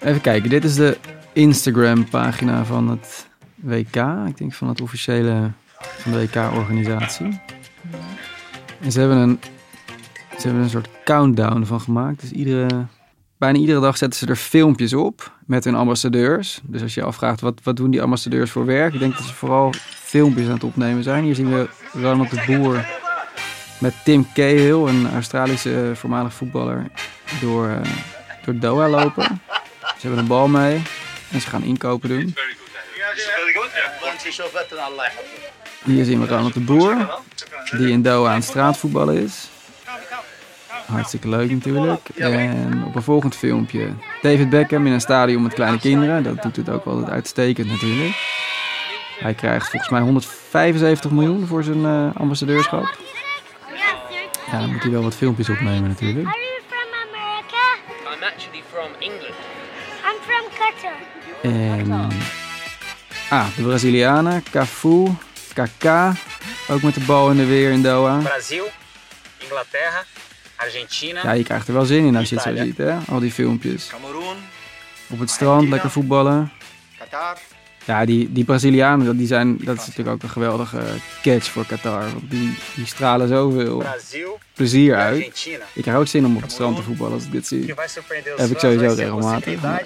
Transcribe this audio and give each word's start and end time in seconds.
Even 0.00 0.20
kijken, 0.20 0.50
dit 0.50 0.64
is 0.64 0.74
de 0.74 0.98
Instagram-pagina 1.32 2.64
van 2.64 2.88
het 2.88 3.26
WK. 3.54 3.96
Ik 4.26 4.36
denk 4.36 4.52
van 4.52 4.68
het 4.68 4.80
officiële 4.80 5.50
van 5.78 6.12
de 6.12 6.18
WK-organisatie. 6.18 7.40
En 8.80 8.92
ze 8.92 9.00
hebben, 9.00 9.16
een, 9.16 9.40
ze 10.38 10.46
hebben 10.46 10.62
een 10.62 10.70
soort 10.70 10.88
countdown 11.04 11.64
van 11.64 11.80
gemaakt. 11.80 12.20
Dus 12.20 12.30
iedere, 12.30 12.86
bijna 13.38 13.58
iedere 13.58 13.80
dag 13.80 13.96
zetten 13.96 14.18
ze 14.18 14.26
er 14.26 14.36
filmpjes 14.36 14.92
op 14.92 15.32
met 15.46 15.64
hun 15.64 15.74
ambassadeurs. 15.74 16.60
Dus 16.64 16.82
als 16.82 16.94
je 16.94 17.00
je 17.00 17.06
afvraagt, 17.06 17.40
wat, 17.40 17.60
wat 17.62 17.76
doen 17.76 17.90
die 17.90 18.02
ambassadeurs 18.02 18.50
voor 18.50 18.64
werk? 18.64 18.94
Ik 18.94 19.00
denk 19.00 19.16
dat 19.16 19.26
ze 19.26 19.34
vooral 19.34 19.72
filmpjes 19.88 20.46
aan 20.46 20.54
het 20.54 20.64
opnemen 20.64 21.02
zijn. 21.02 21.24
Hier 21.24 21.34
zien 21.34 21.52
we 21.52 21.68
Ronald 21.92 22.30
de 22.30 22.42
Boer 22.46 22.86
met 23.78 23.94
Tim 24.04 24.26
Cahill, 24.34 24.86
een 24.86 25.12
Australische 25.12 25.90
voormalig 25.94 26.32
voetballer, 26.32 26.86
door, 27.40 27.68
uh, 27.68 27.76
door 28.44 28.58
Doha 28.58 28.88
lopen. 28.88 29.40
Ze 29.98 30.06
hebben 30.06 30.18
een 30.18 30.26
bal 30.26 30.48
mee 30.48 30.82
en 31.30 31.40
ze 31.40 31.48
gaan 31.48 31.62
inkopen 31.62 32.08
doen. 32.08 32.34
Hier 35.84 36.04
zien 36.04 36.20
we 36.20 36.26
Ronald 36.26 36.54
de 36.54 36.60
Boer, 36.60 37.20
die 37.70 37.90
in 37.90 38.02
Doha 38.02 38.30
aan 38.30 38.34
het 38.34 38.44
straatvoetballen 38.44 39.22
is. 39.22 39.48
Hartstikke 40.86 41.28
leuk 41.28 41.50
natuurlijk. 41.50 42.08
En 42.08 42.84
op 42.86 42.94
een 42.94 43.02
volgend 43.02 43.36
filmpje 43.36 43.92
David 44.22 44.50
Beckham 44.50 44.86
in 44.86 44.92
een 44.92 45.00
stadion 45.00 45.42
met 45.42 45.54
kleine 45.54 45.78
kinderen. 45.78 46.22
Dat 46.22 46.42
doet 46.42 46.56
het 46.56 46.70
ook 46.70 46.84
altijd 46.84 47.10
uitstekend 47.10 47.68
natuurlijk. 47.68 48.14
Hij 49.18 49.34
krijgt 49.34 49.70
volgens 49.70 49.90
mij 49.90 50.00
175 50.00 51.10
miljoen 51.10 51.46
voor 51.46 51.62
zijn 51.62 51.80
uh, 51.80 52.08
ambassadeurschap. 52.16 52.98
Ja, 54.50 54.60
dan 54.60 54.72
moet 54.72 54.82
hij 54.82 54.90
wel 54.90 55.02
wat 55.02 55.14
filmpjes 55.14 55.48
opnemen 55.48 55.88
natuurlijk. 55.88 56.26
Are 56.26 56.38
you 56.38 56.60
from 56.68 56.88
America? 57.08 58.14
I'm 58.14 58.22
actually 58.22 58.62
from 58.72 58.90
England. 58.98 59.55
En 61.42 62.10
ah, 63.30 63.46
de 63.56 63.62
Brazilianen, 63.62 64.42
Cafu, 64.50 65.08
Kaká, 65.54 66.14
ook 66.68 66.82
met 66.82 66.94
de 66.94 67.00
bal 67.00 67.30
in 67.30 67.36
de 67.36 67.44
weer 67.44 67.70
in 67.70 67.82
Doha. 67.82 68.18
Brasil, 68.18 68.64
Inglaterra, 69.38 70.04
Argentina, 70.56 71.22
Ja, 71.22 71.32
je 71.32 71.42
krijgt 71.44 71.68
er 71.68 71.74
wel 71.74 71.84
zin 71.84 72.04
in 72.04 72.16
als 72.16 72.28
je 72.28 72.34
het 72.34 72.44
zo 72.44 72.56
ziet, 72.56 72.76
hè? 72.76 72.96
Al 73.08 73.20
die 73.20 73.32
filmpjes. 73.32 73.86
Cameroen, 73.86 74.36
Op 75.10 75.18
het 75.18 75.30
strand, 75.30 75.68
lekker 75.68 75.90
voetballen. 75.90 76.52
Qatar. 76.98 77.38
Ja, 77.86 78.04
die, 78.04 78.32
die 78.32 78.44
Brazilianen, 78.44 79.16
die 79.16 79.26
zijn, 79.26 79.58
dat 79.60 79.76
is 79.76 79.86
natuurlijk 79.86 80.16
ook 80.16 80.22
een 80.22 80.28
geweldige 80.28 80.82
catch 81.22 81.50
voor 81.50 81.66
Qatar. 81.66 82.00
Want 82.00 82.30
die, 82.30 82.58
die 82.74 82.86
stralen 82.86 83.28
zoveel 83.28 83.78
Brasil 83.78 84.38
plezier 84.54 84.92
e 84.92 84.96
uit. 84.96 85.16
Argentina. 85.16 85.64
Ik 85.72 85.82
krijg 85.82 85.96
ook 85.98 86.06
zin 86.06 86.26
om 86.26 86.36
op 86.36 86.42
het 86.42 86.52
strand 86.52 86.76
te 86.76 86.82
voetballen 86.82 87.12
als 87.12 87.24
ik 87.24 87.32
dit 87.32 87.46
zie. 87.46 87.74
Heb 88.36 88.50
ik 88.50 88.58
sowieso 88.58 88.94
regelmatig, 88.94 89.62
em 89.62 89.64
um 89.64 89.84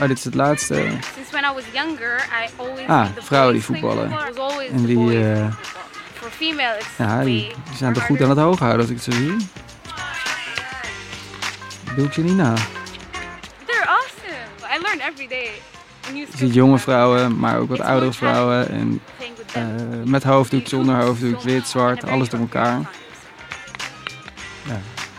Oh, 0.00 0.08
dit 0.08 0.18
is 0.18 0.24
het 0.24 0.34
laatste. 0.34 0.86
Ah, 2.86 3.08
vrouwen 3.18 3.52
die 3.52 3.62
voetballen. 3.62 4.12
En 4.72 4.84
die, 4.84 5.24
eh, 5.24 5.52
ja, 6.98 7.24
die, 7.24 7.50
zijn 7.76 7.92
toch 7.92 8.04
goed 8.04 8.22
aan 8.22 8.28
het 8.28 8.38
hoog 8.38 8.58
houden 8.58 8.80
als 8.80 8.90
ik 8.90 8.96
het 8.96 9.04
zo 9.04 9.10
zie. 9.10 9.36
Doe 11.96 12.06
ik 12.06 12.12
je 12.12 12.22
niet 12.22 12.36
na. 12.36 12.54
Every 15.10 15.28
day. 15.28 15.50
Je 16.14 16.26
ziet 16.36 16.54
jonge 16.54 16.78
vrouwen, 16.78 17.38
maar 17.38 17.58
ook 17.58 17.68
wat 17.68 17.80
oudere 17.80 18.12
vrouwen. 18.12 18.68
En 18.68 19.00
them. 19.46 20.10
met 20.10 20.22
hoofddoek, 20.22 20.68
zonder 20.68 20.94
hoofddoek, 20.94 21.40
wit, 21.40 21.66
zwart, 21.66 22.04
alles 22.04 22.28
door 22.28 22.40
elkaar. 22.40 22.90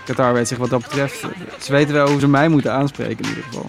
Qatar 0.05 0.33
weet 0.33 0.47
zich 0.47 0.57
wat 0.57 0.69
dat 0.69 0.81
betreft. 0.81 1.19
Ze 1.59 1.71
weten 1.71 1.93
wel 1.93 2.09
hoe 2.09 2.19
ze 2.19 2.27
mij 2.27 2.49
moeten 2.49 2.71
aanspreken 2.71 3.23
in 3.23 3.29
ieder 3.29 3.43
geval. 3.43 3.65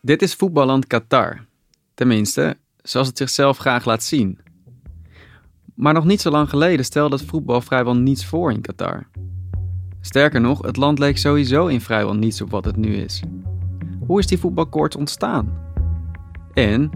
Dit 0.00 0.22
is 0.22 0.34
voetballand 0.34 0.86
Qatar. 0.86 1.44
Tenminste, 1.94 2.56
zoals 2.82 3.06
het 3.06 3.18
zichzelf 3.18 3.58
graag 3.58 3.84
laat 3.84 4.02
zien. 4.02 4.38
Maar 5.74 5.92
nog 5.92 6.04
niet 6.04 6.20
zo 6.20 6.30
lang 6.30 6.48
geleden 6.48 6.84
stelde 6.84 7.16
het 7.16 7.24
voetbal 7.24 7.60
vrijwel 7.60 7.96
niets 7.96 8.26
voor 8.26 8.52
in 8.52 8.60
Qatar. 8.60 9.06
Sterker 10.00 10.40
nog, 10.40 10.62
het 10.62 10.76
land 10.76 10.98
leek 10.98 11.18
sowieso 11.18 11.66
in 11.66 11.80
vrijwel 11.80 12.14
niets 12.14 12.40
op 12.40 12.50
wat 12.50 12.64
het 12.64 12.76
nu 12.76 12.94
is. 12.94 13.22
Hoe 14.06 14.18
is 14.18 14.26
die 14.26 14.38
voetbalkoorts 14.38 14.96
ontstaan? 14.96 15.52
En 16.52 16.90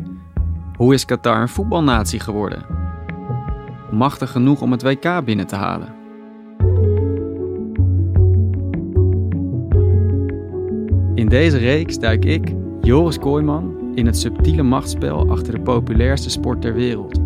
hoe 0.76 0.94
is 0.94 1.04
Qatar 1.04 1.40
een 1.40 1.48
voetbalnatie 1.48 2.20
geworden? 2.20 2.66
Machtig 3.90 4.30
genoeg 4.30 4.60
om 4.60 4.70
het 4.70 4.82
WK 4.82 5.24
binnen 5.24 5.46
te 5.46 5.56
halen? 5.56 5.94
In 11.14 11.28
deze 11.28 11.58
reeks 11.58 11.98
duik 11.98 12.24
ik, 12.24 12.54
Joris 12.80 13.18
Kooijman, 13.18 13.92
in 13.94 14.06
het 14.06 14.18
subtiele 14.18 14.62
machtsspel 14.62 15.30
achter 15.30 15.52
de 15.52 15.60
populairste 15.60 16.30
sport 16.30 16.60
ter 16.60 16.74
wereld. 16.74 17.18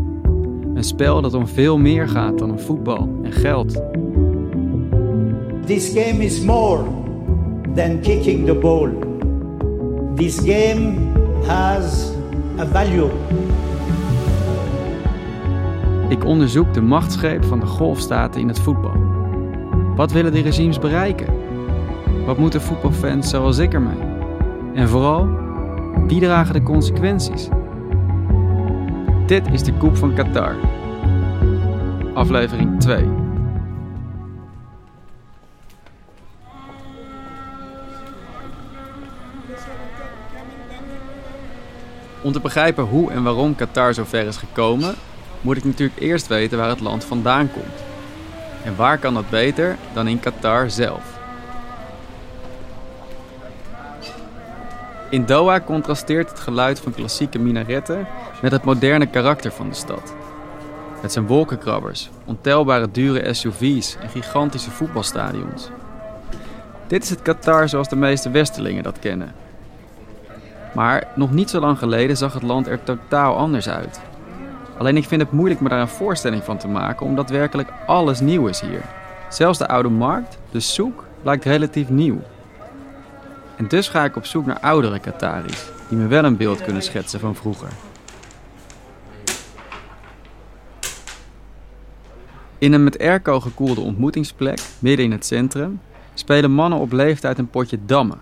Een 0.74 0.84
spel 0.84 1.22
dat 1.22 1.34
om 1.34 1.46
veel 1.46 1.78
meer 1.78 2.08
gaat 2.08 2.38
dan 2.38 2.50
om 2.50 2.58
voetbal 2.58 3.20
en 3.22 3.32
geld. 3.32 3.82
This 5.68 5.92
game 5.92 6.24
is 6.24 6.40
more 6.40 6.82
than 7.74 8.00
kicking 8.00 8.46
the 8.46 8.54
ball. 8.54 8.88
This 10.16 10.40
game 10.40 11.14
has 11.46 12.12
a 12.58 12.66
value. 12.66 13.10
Ik 16.08 16.24
onderzoek 16.24 16.74
de 16.74 16.80
machtsgreep 16.80 17.44
van 17.44 17.60
de 17.60 17.66
golfstaten 17.66 18.40
in 18.40 18.48
het 18.48 18.60
voetbal. 18.60 18.92
Wat 19.96 20.12
willen 20.12 20.32
die 20.32 20.42
regimes 20.42 20.78
bereiken? 20.78 21.26
Wat 22.26 22.38
moeten 22.38 22.62
voetbalfans 22.62 23.30
zoals 23.30 23.58
ik 23.58 23.72
ermee? 23.72 24.00
En 24.74 24.88
vooral, 24.88 25.28
wie 26.06 26.20
dragen 26.20 26.54
de 26.54 26.62
consequenties? 26.62 27.48
Dit 29.26 29.42
is 29.52 29.62
de 29.62 29.72
Koep 29.72 29.96
van 29.96 30.14
Qatar. 30.14 30.54
Aflevering 32.14 32.80
2. 32.80 33.27
Om 42.22 42.32
te 42.32 42.40
begrijpen 42.40 42.84
hoe 42.84 43.10
en 43.10 43.22
waarom 43.22 43.54
Qatar 43.54 43.94
zo 43.94 44.04
ver 44.04 44.26
is 44.26 44.36
gekomen, 44.36 44.94
moet 45.40 45.56
ik 45.56 45.64
natuurlijk 45.64 46.00
eerst 46.00 46.26
weten 46.26 46.58
waar 46.58 46.68
het 46.68 46.80
land 46.80 47.04
vandaan 47.04 47.52
komt. 47.52 47.84
En 48.64 48.76
waar 48.76 48.98
kan 48.98 49.14
dat 49.14 49.30
beter 49.30 49.76
dan 49.92 50.08
in 50.08 50.20
Qatar 50.20 50.70
zelf? 50.70 51.18
In 55.10 55.24
Doha 55.24 55.60
contrasteert 55.60 56.30
het 56.30 56.40
geluid 56.40 56.80
van 56.80 56.94
klassieke 56.94 57.38
minaretten 57.38 58.06
met 58.42 58.52
het 58.52 58.64
moderne 58.64 59.06
karakter 59.06 59.52
van 59.52 59.68
de 59.68 59.74
stad. 59.74 60.14
Met 61.02 61.12
zijn 61.12 61.26
wolkenkrabbers, 61.26 62.10
ontelbare 62.24 62.90
dure 62.90 63.34
SUV's 63.34 63.96
en 64.00 64.08
gigantische 64.08 64.70
voetbalstadions. 64.70 65.68
Dit 66.86 67.02
is 67.02 67.10
het 67.10 67.22
Qatar 67.22 67.68
zoals 67.68 67.88
de 67.88 67.96
meeste 67.96 68.30
Westerlingen 68.30 68.82
dat 68.82 68.98
kennen. 68.98 69.34
Maar 70.74 71.06
nog 71.14 71.30
niet 71.30 71.50
zo 71.50 71.60
lang 71.60 71.78
geleden 71.78 72.16
zag 72.16 72.32
het 72.32 72.42
land 72.42 72.66
er 72.66 72.82
totaal 72.82 73.36
anders 73.36 73.68
uit. 73.68 74.00
Alleen 74.78 74.96
ik 74.96 75.08
vind 75.08 75.20
het 75.20 75.32
moeilijk 75.32 75.60
me 75.60 75.68
daar 75.68 75.80
een 75.80 75.88
voorstelling 75.88 76.44
van 76.44 76.58
te 76.58 76.68
maken, 76.68 77.06
omdat 77.06 77.30
werkelijk 77.30 77.68
alles 77.86 78.20
nieuw 78.20 78.46
is 78.46 78.60
hier. 78.60 78.82
Zelfs 79.28 79.58
de 79.58 79.68
oude 79.68 79.88
markt, 79.88 80.38
de 80.50 80.60
soek, 80.60 81.04
lijkt 81.22 81.44
relatief 81.44 81.88
nieuw. 81.88 82.20
En 83.56 83.68
dus 83.68 83.88
ga 83.88 84.04
ik 84.04 84.16
op 84.16 84.24
zoek 84.24 84.46
naar 84.46 84.60
oudere 84.60 84.98
Qataris, 84.98 85.70
die 85.88 85.98
me 85.98 86.06
wel 86.06 86.24
een 86.24 86.36
beeld 86.36 86.62
kunnen 86.62 86.82
schetsen 86.82 87.20
van 87.20 87.34
vroeger. 87.34 87.68
In 92.58 92.72
een 92.72 92.84
met 92.84 92.98
airco 92.98 93.40
gekoelde 93.40 93.80
ontmoetingsplek, 93.80 94.58
midden 94.78 95.04
in 95.04 95.12
het 95.12 95.26
centrum, 95.26 95.80
spelen 96.14 96.50
mannen 96.50 96.78
op 96.78 96.92
leeftijd 96.92 97.38
een 97.38 97.50
potje 97.50 97.78
dammen. 97.86 98.20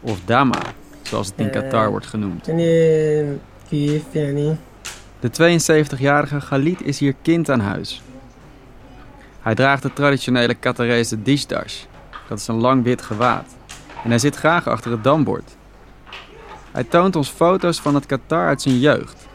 Of 0.00 0.20
dama, 0.24 0.62
zoals 1.08 1.26
het 1.26 1.36
in 1.36 1.50
Qatar 1.50 1.90
wordt 1.90 2.06
genoemd. 2.06 2.46
De 5.20 5.30
72-jarige 5.30 6.38
Khalid 6.38 6.82
is 6.82 6.98
hier 6.98 7.14
kind 7.22 7.50
aan 7.50 7.60
huis. 7.60 8.02
Hij 9.40 9.54
draagt 9.54 9.82
de 9.82 9.92
traditionele 9.92 10.54
Qatarese 10.54 11.22
dishdash. 11.22 11.82
Dat 12.28 12.38
is 12.38 12.46
een 12.46 12.60
lang 12.60 12.84
wit 12.84 13.02
gewaad. 13.02 13.56
En 14.04 14.10
hij 14.10 14.18
zit 14.18 14.36
graag 14.36 14.66
achter 14.66 14.90
het 14.90 15.04
dambord. 15.04 15.56
Hij 16.72 16.84
toont 16.84 17.16
ons 17.16 17.28
foto's 17.28 17.80
van 17.80 17.94
het 17.94 18.06
Qatar 18.06 18.46
uit 18.46 18.62
zijn 18.62 18.78
jeugd. 18.78 19.26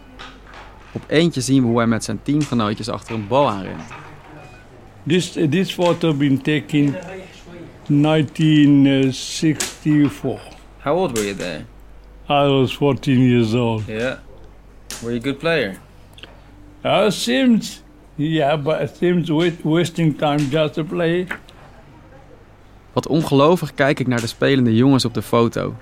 Op 0.92 1.04
eentje 1.08 1.42
zien 1.42 1.62
we 1.62 1.68
hoe 1.68 1.78
hij 1.78 1.88
met 1.88 2.04
zijn 2.04 2.20
teamgenootjes 2.24 2.90
achter 2.90 3.16
een 3.16 3.28
bal 3.28 3.50
aanrent. 3.50 3.84
This 5.08 5.32
this 5.50 5.74
photo 5.74 6.14
been 6.14 6.42
taken 6.42 6.96
1964. 7.88 10.53
How 10.84 10.96
old 10.96 11.18
were 11.18 11.26
you 11.26 11.36
there? 11.36 11.66
I 12.30 12.48
was 12.60 12.74
14 12.74 13.20
years 13.20 13.54
old. 13.54 13.88
Yeah. 13.88 14.18
Were 15.02 15.12
you 15.12 15.20
a 15.20 15.24
good 15.24 15.40
player? 15.40 15.76
Uh, 16.84 17.10
seems 17.10 17.82
yeah, 18.18 18.62
but 18.62 18.82
it 18.82 18.96
seems 18.98 19.30
wa- 19.30 19.50
wasting 19.64 20.18
time 20.18 20.40
just 20.50 20.74
to 20.74 20.84
play. 20.84 21.28
Wat 22.94 23.08
ongelovig 23.08 23.74
kijk 23.74 24.00
ik 24.00 24.08
naar 24.08 24.22
de 24.22 24.28
spelende 24.28 24.76
jongens 24.76 25.06
op 25.06 25.14
de 25.14 25.22
foto. 25.22 25.76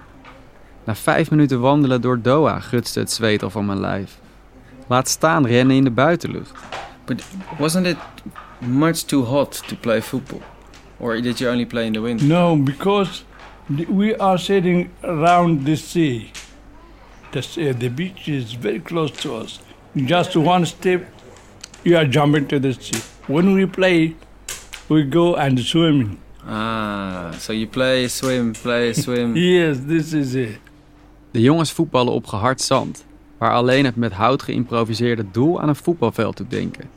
Na 0.83 0.95
vijf 0.95 1.29
minuten 1.31 1.59
wandelen 1.59 2.01
door 2.01 2.21
Doha 2.21 2.59
gutste 2.59 2.99
het 2.99 3.11
zweet 3.11 3.43
al 3.43 3.49
van 3.49 3.65
mijn 3.65 3.79
lijf. 3.79 4.19
Laat 4.87 5.07
staan 5.09 5.45
rennen 5.47 5.75
in 5.75 5.83
de 5.83 5.91
buitenlucht. 5.91 6.51
But 7.05 7.23
wasn't 7.57 7.85
it 7.87 7.97
much 8.59 8.95
too 8.97 9.23
hot 9.23 9.67
to 9.67 9.75
play 9.79 10.01
football? 10.01 10.41
Or 10.97 11.21
did 11.21 11.37
you 11.39 11.51
only 11.51 11.65
play 11.65 11.85
in 11.85 11.93
the 11.93 12.01
winter? 12.01 12.27
No, 12.27 12.57
because 12.57 13.23
we 13.79 14.15
are 14.15 14.37
sitting 14.37 14.89
around 15.03 15.65
the 15.65 15.75
sea. 15.75 16.31
The, 17.31 17.41
sea, 17.41 17.71
the 17.71 17.89
beach 17.89 18.27
is 18.27 18.53
very 18.53 18.79
close 18.79 19.11
to 19.21 19.35
us. 19.35 19.59
Just 19.95 20.35
one 20.35 20.65
step, 20.65 21.01
you 21.83 21.97
are 21.97 22.07
jumping 22.07 22.47
to 22.47 22.59
the 22.59 22.73
sea. 22.73 23.01
When 23.27 23.53
we 23.53 23.65
play, 23.65 24.15
we 24.89 25.03
go 25.03 25.35
and 25.35 25.59
swimming. 25.59 26.17
Ah, 26.47 27.31
so 27.37 27.53
you 27.53 27.67
play, 27.67 28.07
swim, 28.07 28.53
play, 28.53 28.93
swim. 29.03 29.35
Yes, 29.35 29.77
this 29.87 30.13
is 30.13 30.33
it. 30.33 30.59
De 31.31 31.41
jongens 31.41 31.71
voetballen 31.71 32.13
op 32.13 32.27
gehard 32.27 32.61
zand, 32.61 33.05
waar 33.37 33.53
alleen 33.53 33.85
het 33.85 33.95
met 33.95 34.13
hout 34.13 34.41
geïmproviseerde 34.41 35.25
doel 35.31 35.61
aan 35.61 35.69
een 35.69 35.75
voetbalveld 35.75 36.37
doet 36.37 36.49
denken. 36.49 36.89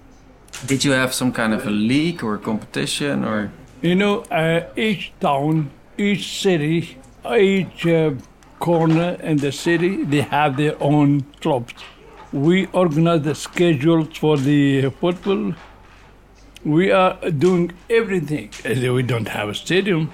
Did 0.66 0.82
you 0.82 0.94
have 0.94 1.12
some 1.12 1.30
kind 1.30 1.54
of 1.54 1.66
a 1.66 1.70
league 1.70 2.22
or 2.22 2.40
competition 2.40 3.24
or? 3.24 3.50
You 3.80 3.94
know, 3.94 4.24
uh, 4.30 4.62
each 4.74 5.10
town, 5.18 5.70
each 5.96 6.40
city, 6.40 6.96
each 7.38 7.84
uh, 7.86 8.10
corner 8.58 9.16
in 9.22 9.36
the 9.36 9.50
city, 9.50 10.04
they 10.08 10.26
have 10.30 10.56
their 10.56 10.74
own 10.78 11.24
clubs. 11.38 11.74
We 12.30 12.66
organize 12.70 13.22
the 13.22 13.34
schedules 13.34 14.18
for 14.18 14.36
the 14.42 14.90
football. 14.98 15.54
We 16.62 16.94
are 16.94 17.32
doing 17.32 17.72
everything. 17.86 18.50
And 18.64 18.94
We 18.94 19.04
don't 19.04 19.28
have 19.28 19.48
a 19.48 19.52
stadium. 19.52 20.10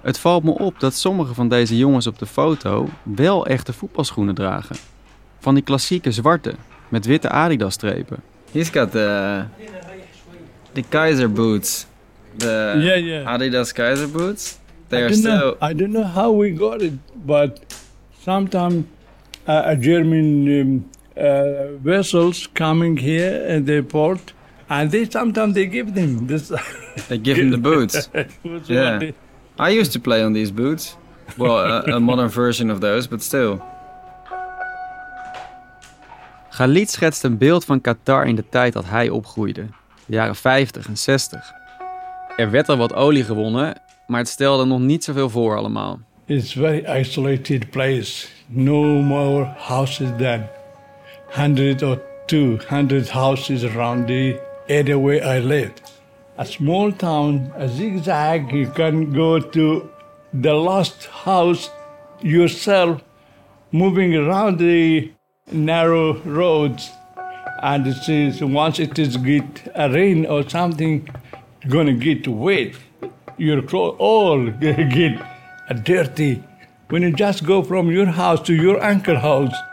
Het 0.00 0.18
valt 0.18 0.44
me 0.44 0.50
op 0.50 0.80
dat 0.80 0.94
sommige 0.94 1.34
van 1.34 1.48
deze 1.48 1.76
jongens 1.76 2.06
op 2.06 2.18
de 2.18 2.26
foto 2.26 2.88
wel 3.02 3.46
echte 3.46 3.72
voetbalschoenen 3.72 4.34
dragen. 4.34 4.76
Van 5.38 5.54
die 5.54 5.62
klassieke 5.62 6.10
zwarte, 6.12 6.54
met 6.88 7.06
witte 7.06 7.28
Adidas-strepen. 7.28 8.22
He's 8.52 8.68
got 8.68 8.90
the 8.90 9.44
the 10.72 10.82
Kaiser 10.88 11.32
boots. 11.32 11.86
The 12.36 12.74
Yeah, 12.78 13.04
yeah. 13.04 13.26
Adidas 13.26 13.72
Kaiser 13.72 14.10
boots. 14.10 14.58
They 14.90 14.98
I 14.98 15.04
are 15.06 15.12
still. 15.14 15.38
know, 15.38 15.56
I 15.70 15.72
don't 15.72 15.90
know 15.92 16.04
how 16.04 16.30
we 16.42 16.50
got 16.50 16.82
it, 16.82 16.92
but 17.26 17.50
sometimes 18.24 18.84
uh, 19.46 19.62
a 19.72 19.76
German 19.76 20.26
um, 20.60 20.84
uh, 21.16 21.78
vessels 21.82 22.48
coming 22.54 22.96
here 22.98 23.46
in 23.56 23.64
the 23.64 23.82
port, 23.82 24.34
and 24.68 24.90
they 24.90 25.04
sometimes 25.10 25.54
they 25.54 25.66
give 25.66 25.92
them 25.94 26.26
this. 26.26 26.50
They 27.08 27.18
give 27.22 27.36
him 27.38 27.50
the 27.50 27.58
boots. 27.58 28.08
Yeah. 28.68 28.98
they- 28.98 29.14
I 29.58 29.78
used 29.80 29.92
to 29.92 30.00
play 30.00 30.24
on 30.24 30.32
these 30.32 30.52
boots. 30.54 30.96
Well, 31.36 31.56
a, 31.58 31.82
a 31.96 31.98
modern 32.10 32.30
version 32.30 32.70
of 32.70 32.78
those, 32.80 33.08
but 33.08 33.22
still. 33.22 33.58
Khalid 36.50 36.90
schetst 36.90 37.24
een 37.24 37.38
beeld 37.38 37.64
van 37.64 37.80
Qatar 37.80 38.26
in 38.26 38.34
de 38.36 38.44
tijd 38.48 38.72
dat 38.72 38.84
hij 38.86 39.08
opgroeide. 39.08 39.66
De 40.06 40.14
jaren 40.14 40.36
50 40.36 40.86
en 40.86 40.96
60. 40.96 41.52
Er 42.36 42.50
werd 42.50 42.68
al 42.68 42.76
wat 42.76 42.94
olie 42.94 43.24
gewonnen, 43.24 43.74
maar 44.10 44.20
het 44.20 44.28
stelde 44.28 44.64
nog 44.64 44.80
niet 44.80 45.04
zoveel 45.04 45.30
voor 45.30 45.56
allemaal. 45.56 45.98
It's 46.26 46.52
very 46.52 47.00
isolated 47.00 47.70
place. 47.70 48.26
No 48.46 48.82
more 48.84 49.44
houses 49.56 50.08
than 50.18 50.48
hundred 51.28 51.82
or 51.82 52.00
two 52.26 52.58
hundred 52.68 53.10
houses 53.10 53.64
around 53.64 54.06
the 54.06 54.40
area 54.66 54.98
where 54.98 55.36
I 55.36 55.46
lived. 55.46 55.82
A 56.38 56.44
small 56.44 56.92
town, 56.96 57.52
a 57.58 57.68
zigzag, 57.68 58.50
you 58.50 58.70
can 58.72 59.14
go 59.14 59.38
to 59.38 59.90
the 60.40 60.52
last 60.52 61.08
house 61.24 61.70
yourself, 62.20 63.00
moving 63.70 64.16
around 64.16 64.58
the 64.58 65.10
narrow 65.52 66.16
roads. 66.24 66.90
And 67.62 67.86
it 67.86 67.96
says 68.02 68.42
once 68.42 68.82
it 68.82 68.98
is 68.98 69.16
get 69.16 69.70
a 69.74 69.88
rain 69.88 70.26
or 70.26 70.48
something, 70.48 71.08
gonna 71.68 71.92
get 71.92 72.26
wet. 72.26 72.74
Your 73.40 73.62
clothes 73.64 73.96
all 73.98 74.50
get 74.60 75.18
dirty. 75.82 76.42
When 76.88 77.02
you 77.02 77.12
just 77.12 77.44
go 77.44 77.62
from 77.62 77.90
your 77.90 78.06
house 78.06 78.42
to 78.42 78.52
your 78.52 78.84
uncle 78.90 79.16
house, 79.16 79.64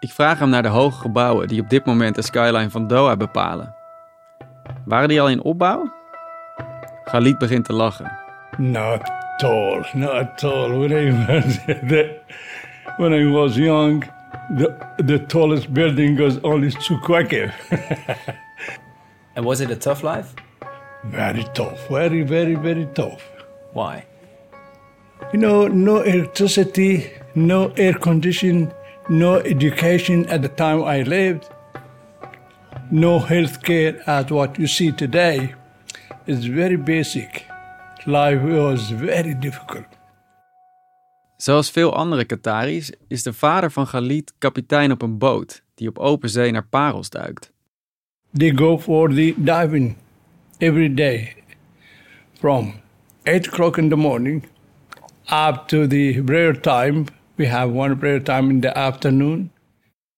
Ik 0.00 0.12
vraag 0.12 0.38
hem 0.38 0.48
naar 0.48 0.62
de 0.62 0.68
hoge 0.68 1.00
gebouwen 1.00 1.48
die 1.48 1.60
op 1.60 1.68
dit 1.70 1.86
moment 1.86 2.14
de 2.14 2.22
skyline 2.22 2.70
van 2.70 2.86
Doha 2.86 3.16
bepalen. 3.16 3.74
Waren 4.84 5.08
die 5.08 5.20
al 5.20 5.28
in 5.28 5.42
opbouw? 5.42 5.92
Khalid 7.04 7.38
begint 7.38 7.64
te 7.64 7.72
lachen. 7.72 8.12
not 8.58 9.10
tall, 9.36 9.84
not 9.94 10.38
tall. 10.38 10.78
When 10.78 10.90
I 10.92 11.26
was 11.26 11.58
the, 11.88 12.18
when 12.96 13.12
I 13.12 13.30
was 13.30 13.56
young, 13.56 14.04
the 14.56 14.74
the 15.04 15.26
tallest 15.26 15.72
building 15.72 16.18
was 16.18 16.42
only 16.42 16.70
Sukwake. 16.70 17.52
And 19.34 19.44
was 19.44 19.60
it 19.60 19.70
a 19.70 19.76
tough 19.76 20.02
life? 20.02 20.34
Very 21.04 21.44
tough, 21.54 21.88
very, 21.88 22.22
very, 22.22 22.54
very 22.54 22.86
tough. 22.94 23.22
Why? 23.72 24.04
You 25.32 25.40
know, 25.40 25.68
no 25.68 26.02
electricity, 26.02 27.10
no 27.34 27.72
air 27.76 27.98
condition, 27.98 28.72
no 29.08 29.36
education 29.36 30.26
at 30.28 30.42
the 30.42 30.48
time 30.48 30.84
I 30.84 31.02
lived, 31.02 31.48
no 32.90 33.18
health 33.18 33.62
care 33.62 34.02
as 34.06 34.30
what 34.30 34.58
you 34.58 34.66
see 34.66 34.92
today. 34.92 35.54
It's 36.26 36.44
very 36.44 36.76
basic. 36.76 37.46
Life 38.06 38.42
was 38.42 38.90
very 38.90 39.34
difficult. 39.38 39.86
Zoals 41.36 41.70
veel 41.70 41.94
andere 41.94 42.24
Qataris 42.24 42.92
is 43.08 43.22
de 43.22 43.32
vader 43.32 43.70
van 43.70 43.86
Khalid 43.86 44.32
kapitein 44.38 44.90
op 44.90 45.02
een 45.02 45.18
boot 45.18 45.62
die 45.74 45.88
op 45.88 45.98
open 45.98 46.28
zee 46.28 46.50
naar 46.50 46.66
parels 46.66 47.10
duikt. 47.10 47.52
They 48.36 48.52
go 48.54 48.78
for 48.78 49.08
the 49.08 49.34
diving 49.36 49.96
every 50.62 50.88
day 50.88 51.34
from 52.38 52.74
8 53.26 53.48
o'clock 53.48 53.78
in 53.78 53.88
the 53.88 53.96
morning 53.96 54.44
up 55.28 55.66
to 55.66 55.88
the 55.88 56.22
prayer 56.22 56.52
time. 56.52 57.08
We 57.36 57.46
have 57.46 57.70
one 57.70 57.98
prayer 57.98 58.20
time 58.20 58.48
in 58.48 58.60
the 58.60 58.76
afternoon. 58.78 59.50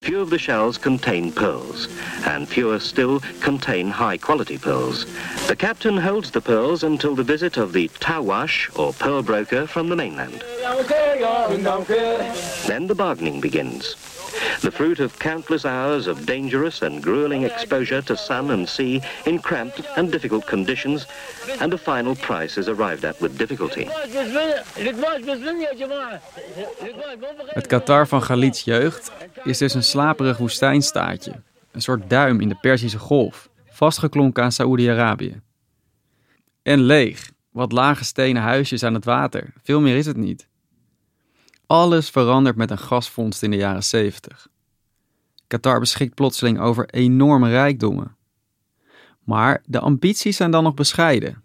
Few 0.03 0.21
of 0.21 0.29
the 0.29 0.39
shells 0.39 0.77
contain 0.77 1.33
pearls, 1.33 1.89
and 2.27 2.47
fewer 2.47 2.79
still 2.79 3.21
contain 3.41 3.89
high 3.89 4.19
quality 4.19 4.59
pearls. 4.59 5.07
The 5.47 5.57
captain 5.57 5.97
holds 5.97 6.31
the 6.31 6.43
pearls 6.43 6.85
until 6.85 7.15
the 7.15 7.23
visit 7.23 7.57
of 7.57 7.73
the 7.73 7.89
tawash, 8.01 8.69
or 8.79 8.93
pearl 8.93 9.23
broker, 9.23 9.67
from 9.67 9.89
the 9.89 9.97
mainland. 9.97 10.45
Then 12.67 12.87
the 12.87 12.95
bargaining 12.95 13.41
begins. 13.41 13.97
The 14.61 14.71
fruit 14.71 15.01
of 15.01 15.17
countless 15.19 15.65
hours 15.65 16.07
of 16.07 16.25
dangerous 16.25 16.83
and 16.83 17.03
grueling 17.03 17.45
exposure 17.45 18.03
to 18.03 18.15
sun 18.17 18.51
and 18.51 18.69
sea 18.69 19.01
in 19.25 19.41
cramped 19.41 19.97
and 19.97 20.11
difficult 20.11 20.47
conditions, 20.47 21.07
and 21.61 21.73
a 21.73 21.79
final 21.79 22.15
price 22.15 22.61
is 22.61 22.69
arrived 22.69 23.05
at 23.05 23.21
with 23.21 23.39
difficulty. 23.39 23.87
Het 27.47 27.67
Qatar 27.67 28.09
van 28.09 28.21
Khalid's 28.21 28.65
jeugd 28.65 29.13
is 29.45 29.59
dus 29.59 29.75
een 29.75 29.83
slaperig 29.83 30.37
woestijnstaatje. 30.37 31.43
Een 31.73 31.83
soort 31.83 32.11
duim 32.11 32.41
in 32.41 32.49
de 32.49 32.57
Perzische 32.61 32.99
Golf, 32.99 33.49
vastgeklonken 33.71 34.43
aan 34.43 34.53
Saoedi-Arabië. 34.53 35.41
En 36.63 36.81
leeg, 36.81 37.31
wat 37.51 37.73
lage 37.73 38.05
stenen 38.05 38.43
huisjes 38.43 38.83
aan 38.83 38.95
het 38.95 39.05
water. 39.05 39.53
Veel 39.63 39.81
meer 39.81 39.97
is 39.97 40.07
het 40.07 40.17
niet. 40.17 40.49
Alles 41.67 42.11
verandert 42.11 42.57
met 42.57 42.71
een 42.71 42.79
gasvondst 42.79 43.43
in 43.43 43.51
de 43.51 43.57
jaren 43.57 43.85
70. 43.85 44.49
Qatar 45.47 45.81
beschikt 45.81 46.15
plotseling 46.15 46.61
over 46.61 46.89
enorme 46.89 47.51
rijkdommen. 47.51 48.17
Maar 49.25 49.63
de 49.67 49.81
ambities 49.81 50.37
zijn 50.37 50.51
dan 50.51 50.63
nog 50.63 50.75
bescheiden. 50.75 51.43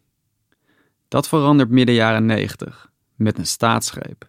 Dat 1.07 1.27
verandert 1.27 1.69
midden 1.69 1.95
jaren 1.95 2.25
90 2.25 2.91
met 3.15 3.37
een 3.37 3.45
staatsgreep. 3.45 4.27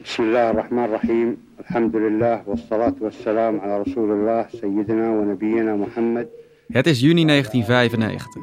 Bismillah 0.00 0.48
ar-Rahman 0.48 0.84
ar-Rahim. 0.84 1.46
Alhamdulillah, 1.56 2.40
wassalatu 2.46 3.02
wassalam 3.02 3.58
ala 3.58 3.82
Rasulullah, 3.82 4.48
Sayyidina 4.50 5.16
wa 5.16 5.22
Nabiyyina 5.22 5.74
Muhammad. 5.76 6.26
Het 6.68 6.86
is 6.86 7.00
juni 7.00 7.24
1995. 7.24 8.42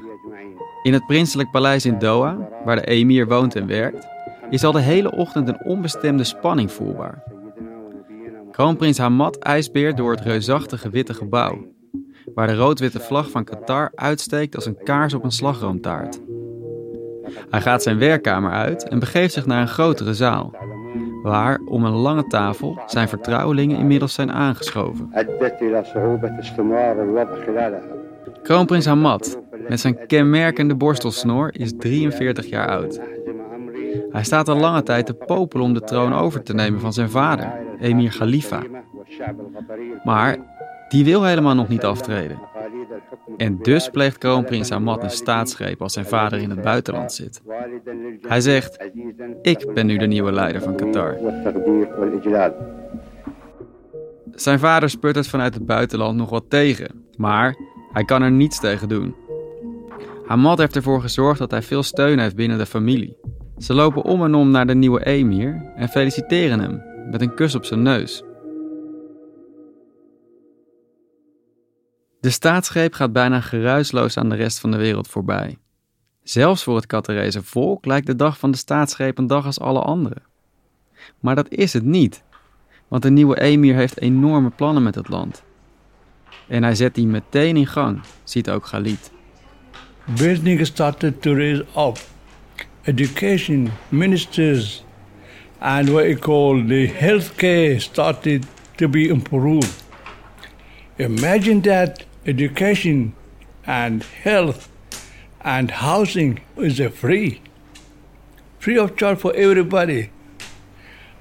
In 0.83 0.93
het 0.93 1.05
prinselijk 1.05 1.51
paleis 1.51 1.85
in 1.85 1.99
Doha, 1.99 2.49
waar 2.63 2.75
de 2.75 2.85
emir 2.85 3.27
woont 3.27 3.55
en 3.55 3.67
werkt, 3.67 4.07
is 4.49 4.63
al 4.63 4.71
de 4.71 4.81
hele 4.81 5.11
ochtend 5.11 5.47
een 5.47 5.63
onbestemde 5.63 6.23
spanning 6.23 6.71
voelbaar. 6.71 7.23
Kroonprins 8.51 8.97
Hamad 8.97 9.37
ijsbeert 9.37 9.97
door 9.97 10.11
het 10.11 10.21
reusachtige 10.21 10.89
witte 10.89 11.13
gebouw, 11.13 11.65
waar 12.33 12.47
de 12.47 12.55
rood-witte 12.55 12.99
vlag 12.99 13.29
van 13.29 13.43
Qatar 13.43 13.91
uitsteekt 13.95 14.55
als 14.55 14.65
een 14.65 14.83
kaars 14.83 15.13
op 15.13 15.23
een 15.23 15.31
slagroomtaart. 15.31 16.19
Hij 17.49 17.61
gaat 17.61 17.83
zijn 17.83 17.97
werkkamer 17.97 18.51
uit 18.51 18.89
en 18.89 18.99
begeeft 18.99 19.33
zich 19.33 19.45
naar 19.45 19.61
een 19.61 19.67
grotere 19.67 20.13
zaal, 20.13 20.55
waar 21.23 21.59
om 21.65 21.83
een 21.83 21.95
lange 21.95 22.27
tafel 22.27 22.81
zijn 22.85 23.07
vertrouwelingen 23.07 23.77
inmiddels 23.77 24.13
zijn 24.13 24.31
aangeschoven. 24.31 25.09
Kroonprins 28.45 28.85
Hamad, 28.85 29.41
met 29.67 29.79
zijn 29.79 30.07
kenmerkende 30.07 30.75
borstelsnor, 30.75 31.49
is 31.53 31.73
43 31.77 32.45
jaar 32.45 32.67
oud. 32.67 32.99
Hij 34.09 34.23
staat 34.23 34.49
al 34.49 34.57
lange 34.57 34.83
tijd 34.83 35.05
te 35.05 35.13
popelen 35.13 35.65
om 35.65 35.73
de 35.73 35.81
troon 35.81 36.13
over 36.13 36.43
te 36.43 36.53
nemen 36.53 36.79
van 36.79 36.93
zijn 36.93 37.09
vader, 37.09 37.53
emir 37.79 38.09
Khalifa. 38.09 38.61
Maar 40.03 40.37
die 40.89 41.05
wil 41.05 41.23
helemaal 41.23 41.55
nog 41.55 41.67
niet 41.67 41.83
aftreden. 41.83 42.39
En 43.37 43.57
dus 43.61 43.89
pleegt 43.89 44.17
kroonprins 44.17 44.69
Hamad 44.69 45.03
een 45.03 45.09
staatsgreep 45.09 45.81
als 45.81 45.93
zijn 45.93 46.05
vader 46.05 46.39
in 46.39 46.49
het 46.49 46.61
buitenland 46.61 47.13
zit. 47.13 47.41
Hij 48.21 48.41
zegt, 48.41 48.89
ik 49.41 49.73
ben 49.73 49.85
nu 49.85 49.97
de 49.97 50.07
nieuwe 50.07 50.31
leider 50.31 50.61
van 50.61 50.75
Qatar. 50.75 51.17
Zijn 54.31 54.59
vader 54.59 54.89
speurt 54.89 55.15
het 55.15 55.27
vanuit 55.27 55.53
het 55.53 55.65
buitenland 55.65 56.17
nog 56.17 56.29
wat 56.29 56.45
tegen, 56.49 57.05
maar 57.17 57.55
hij 57.95 58.05
kan 58.05 58.21
er 58.21 58.31
niets 58.31 58.59
tegen 58.59 58.89
doen. 58.89 59.15
Hamad 60.25 60.57
heeft 60.57 60.75
ervoor 60.75 61.01
gezorgd 61.01 61.39
dat 61.39 61.51
hij 61.51 61.61
veel 61.61 61.83
steun 61.83 62.19
heeft 62.19 62.35
binnen 62.35 62.57
de 62.57 62.65
familie. 62.65 63.17
Ze 63.57 63.73
lopen 63.73 64.03
om 64.03 64.23
en 64.23 64.35
om 64.35 64.51
naar 64.51 64.67
de 64.67 64.75
nieuwe 64.75 65.05
emir 65.05 65.71
en 65.75 65.89
feliciteren 65.89 66.59
hem 66.59 66.83
met 67.11 67.21
een 67.21 67.33
kus 67.33 67.55
op 67.55 67.65
zijn 67.65 67.81
neus. 67.81 68.23
De 72.19 72.29
staatsgreep 72.29 72.93
gaat 72.93 73.13
bijna 73.13 73.41
geruisloos 73.41 74.17
aan 74.17 74.29
de 74.29 74.35
rest 74.35 74.59
van 74.59 74.71
de 74.71 74.77
wereld 74.77 75.07
voorbij. 75.07 75.57
Zelfs 76.23 76.63
voor 76.63 76.75
het 76.75 76.85
Qatarese 76.85 77.43
volk 77.43 77.85
lijkt 77.85 78.07
de 78.07 78.15
dag 78.15 78.39
van 78.39 78.51
de 78.51 78.57
staatsgreep 78.57 79.17
een 79.17 79.27
dag 79.27 79.45
als 79.45 79.59
alle 79.59 79.81
andere. 79.81 80.21
Maar 81.19 81.35
dat 81.35 81.49
is 81.49 81.73
het 81.73 81.83
niet, 81.83 82.23
want 82.87 83.03
de 83.03 83.09
nieuwe 83.09 83.41
emir 83.41 83.75
heeft 83.75 84.01
enorme 84.01 84.49
plannen 84.49 84.83
met 84.83 84.95
het 84.95 85.09
land. 85.09 85.43
En 86.47 86.63
hij 86.63 86.75
zet 86.75 86.95
die 86.95 87.07
meteen 87.07 87.57
in 87.57 87.67
gang, 87.67 88.01
ziet 88.23 88.49
ook 88.49 88.63
Khalid. 88.63 89.11
Business 90.05 90.67
started 90.67 91.21
to 91.21 91.33
raise 91.33 91.65
up. 91.75 91.97
Education, 92.83 93.71
ministers, 93.89 94.83
and 95.59 95.89
what 95.89 96.05
you 96.05 96.15
call 96.15 96.63
the 96.67 96.87
healthcare 96.87 97.79
started 97.79 98.45
to 98.75 98.87
be 98.87 99.07
improved. 99.07 99.83
Imagine 100.97 101.61
that 101.61 102.05
education 102.25 103.15
and 103.65 104.03
health 104.21 104.69
and 105.41 105.71
housing 105.71 106.39
is 106.57 106.79
free, 106.93 107.41
free 108.59 108.77
of 108.77 108.95
charge 108.95 109.17
for 109.19 109.33
everybody. 109.35 110.09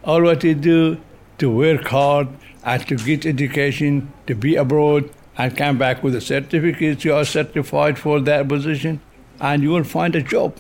All 0.02 0.23
what 0.23 0.45
you 0.45 0.54
do 0.54 0.99
to 1.38 1.50
work 1.50 1.88
hard 1.88 2.28
and 2.64 2.87
to 2.87 2.97
get 2.97 3.26
education, 3.26 4.12
to 4.26 4.35
be 4.35 4.56
abroad 4.56 5.11
and 5.37 5.56
come 5.56 5.76
back 5.78 6.02
with 6.02 6.14
a 6.14 6.21
certificate, 6.21 7.04
you 7.04 7.14
are 7.14 7.25
certified 7.25 7.99
for 7.99 8.21
that 8.21 8.49
position 8.49 9.00
and 9.40 9.62
you 9.62 9.71
will 9.71 9.85
find 9.85 10.14
a 10.14 10.21
job. 10.21 10.56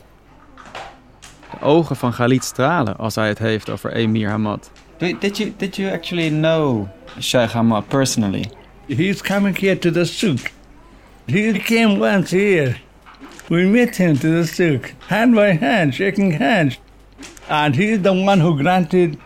De 1.50 1.60
ogen 1.60 1.96
van 1.96 2.12
Khalid 2.12 2.44
stralen 2.44 2.96
als 2.96 3.14
hij 3.14 3.28
het 3.28 3.38
heeft 3.38 3.70
over 3.70 3.92
Emir 3.92 4.28
Hamad. 4.28 4.70
Did 4.98 5.36
you, 5.36 5.52
did 5.56 5.76
you 5.76 5.92
actually 5.92 6.28
know 6.28 6.88
Sheikh 7.20 7.50
Hamad 7.52 7.88
personally? 7.88 8.44
He's 8.86 9.22
coming 9.22 9.58
here 9.58 9.78
to 9.78 9.90
the 9.90 10.04
souk. 10.04 10.50
He 11.26 11.52
came 11.52 11.98
once 11.98 12.36
here. 12.36 12.76
We 13.48 13.66
met 13.66 13.96
him 13.96 14.18
to 14.18 14.28
the 14.28 14.46
souk, 14.46 14.92
hand 15.08 15.34
by 15.34 15.56
hand, 15.56 15.94
shaking 15.94 16.32
hands. 16.32 16.78
And 17.48 17.74
he's 17.74 18.00
the 18.00 18.12
one 18.12 18.40
who 18.40 18.56
granted 18.56 19.18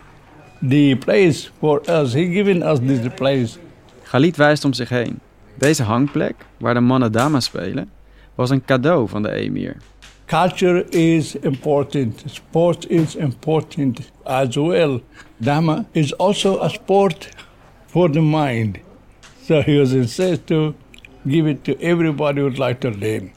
the 0.61 0.97
place 0.97 1.51
for 1.59 1.81
us. 1.91 2.13
He 2.13 2.27
given 2.27 2.63
us 2.63 2.79
this 2.79 3.15
place. 3.15 3.59
Khalid 4.03 4.37
wijst 4.37 4.65
om 4.65 4.73
zich 4.73 4.89
heen. 4.89 5.21
Deze 5.55 5.83
hangplek, 5.83 6.35
waar 6.59 6.75
de 6.75 6.81
mannen 6.81 7.13
dama 7.13 7.41
spelen, 7.41 7.91
was 8.35 8.51
een 8.51 8.65
cadeau 8.65 9.09
van 9.09 9.23
de 9.23 9.31
emir. 9.31 9.77
Culture 10.27 10.89
is 10.89 11.37
important. 11.37 12.23
Sport 12.27 12.89
is 12.91 13.17
important 13.17 14.11
as 14.23 14.57
well. 14.57 15.03
Dama 15.37 15.85
is 15.93 16.19
also 16.19 16.61
a 16.61 16.69
sport 16.69 17.29
for 17.87 18.11
the 18.11 18.21
mind. 18.21 18.79
So 19.45 19.61
he 19.61 19.79
was 19.79 19.93
insisted 19.93 20.47
to 20.47 20.75
give 21.27 21.49
it 21.49 21.65
to 21.65 21.73
everybody 21.73 22.41
who 22.41 22.51
would 22.51 22.59
like 22.59 22.79
to 22.79 22.91
learn. 22.99 23.31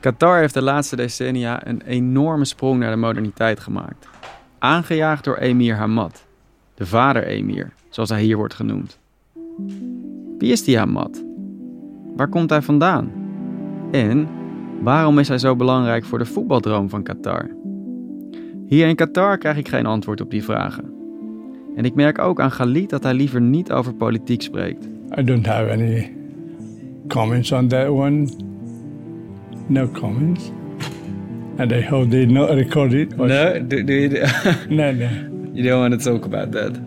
Qatar 0.00 0.38
heeft 0.38 0.54
de 0.54 0.62
laatste 0.62 0.96
decennia 0.96 1.66
een 1.66 1.82
enorme 1.86 2.44
sprong 2.44 2.78
naar 2.78 2.90
de 2.90 2.96
moderniteit 2.96 3.60
gemaakt. 3.60 4.08
Aangejaagd 4.64 5.24
door 5.24 5.36
emir 5.36 5.74
Hamad, 5.74 6.26
de 6.74 6.86
vader-emir, 6.86 7.72
zoals 7.88 8.08
hij 8.08 8.22
hier 8.22 8.36
wordt 8.36 8.54
genoemd. 8.54 8.98
Wie 10.38 10.52
is 10.52 10.64
die 10.64 10.78
Hamad? 10.78 11.24
Waar 12.16 12.28
komt 12.28 12.50
hij 12.50 12.62
vandaan? 12.62 13.12
En 13.90 14.28
waarom 14.80 15.18
is 15.18 15.28
hij 15.28 15.38
zo 15.38 15.56
belangrijk 15.56 16.04
voor 16.04 16.18
de 16.18 16.24
voetbaldroom 16.24 16.88
van 16.88 17.02
Qatar? 17.02 17.50
Hier 18.66 18.88
in 18.88 18.96
Qatar 18.96 19.38
krijg 19.38 19.56
ik 19.56 19.68
geen 19.68 19.86
antwoord 19.86 20.20
op 20.20 20.30
die 20.30 20.44
vragen. 20.44 20.92
En 21.76 21.84
ik 21.84 21.94
merk 21.94 22.18
ook 22.18 22.40
aan 22.40 22.50
Khalid 22.50 22.90
dat 22.90 23.02
hij 23.02 23.14
liever 23.14 23.40
niet 23.40 23.72
over 23.72 23.94
politiek 23.94 24.42
spreekt. 24.42 24.88
I 25.18 25.24
don't 25.24 25.46
have 25.46 25.70
any 25.70 26.12
comments 27.08 27.52
on 27.52 27.68
that 27.68 27.88
one. 27.88 28.28
No 29.66 29.88
comments. 29.88 30.52
And 31.56 31.72
I 31.72 31.82
hope 31.82 32.10
they 32.10 32.26
not 32.26 32.50
record 32.50 32.92
it. 32.92 33.16
No, 33.16 33.66
do, 33.66 33.84
do 33.84 33.92
you, 33.92 34.08
no, 34.68 34.92
no. 34.92 35.08
you 35.52 35.62
don't 35.62 35.80
want 35.80 36.02
to 36.02 36.10
talk 36.10 36.24
about 36.24 36.52
that. 36.52 36.80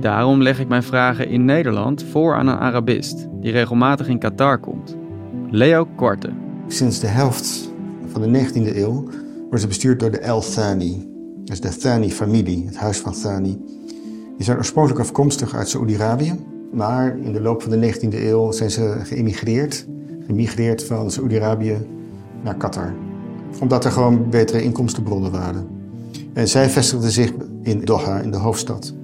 Daarom 0.00 0.42
leg 0.42 0.60
ik 0.60 0.68
mijn 0.68 0.82
vragen 0.82 1.28
in 1.28 1.44
Nederland 1.44 2.02
voor 2.02 2.34
aan 2.34 2.46
een 2.46 2.58
Arabist 2.58 3.26
die 3.40 3.52
regelmatig 3.52 4.08
in 4.08 4.18
Qatar 4.18 4.58
komt. 4.58 4.96
Leo 5.50 5.86
Korte. 5.96 6.30
Sinds 6.66 7.00
de 7.00 7.06
helft 7.06 7.72
van 8.06 8.22
de 8.22 8.28
19e 8.28 8.76
eeuw 8.76 9.08
wordt 9.48 9.60
ze 9.60 9.66
bestuurd 9.66 10.00
door 10.00 10.10
de 10.10 10.18
El 10.18 10.40
Thani. 10.40 11.08
Dus 11.44 11.60
de 11.60 11.76
Thani-familie, 11.76 12.66
het 12.66 12.76
huis 12.76 12.98
van 12.98 13.12
Thani. 13.12 13.58
Die 14.36 14.44
zijn 14.44 14.56
oorspronkelijk 14.56 15.00
afkomstig 15.00 15.54
uit 15.54 15.68
Saoedi-Arabië. 15.68 16.32
Maar 16.72 17.18
in 17.18 17.32
de 17.32 17.40
loop 17.40 17.62
van 17.62 17.70
de 17.70 17.94
19e 17.94 18.14
eeuw 18.14 18.52
zijn 18.52 18.70
ze 18.70 18.96
geëmigreerd. 19.02 19.86
Gemigreerd 20.26 20.84
van 20.84 21.10
Saoedi-Arabië 21.10 21.76
naar 22.44 22.56
Qatar. 22.56 22.92
Omdat 23.60 23.84
er 23.84 23.90
gewoon 23.90 24.30
betere 24.30 24.62
inkomstenbronnen 24.62 25.30
waren. 25.30 25.66
En 26.32 26.48
zij 26.48 26.70
vestigden 26.70 27.10
zich 27.10 27.32
in 27.62 27.80
Doha, 27.84 28.18
in 28.18 28.30
de 28.30 28.36
hoofdstad. 28.36 28.94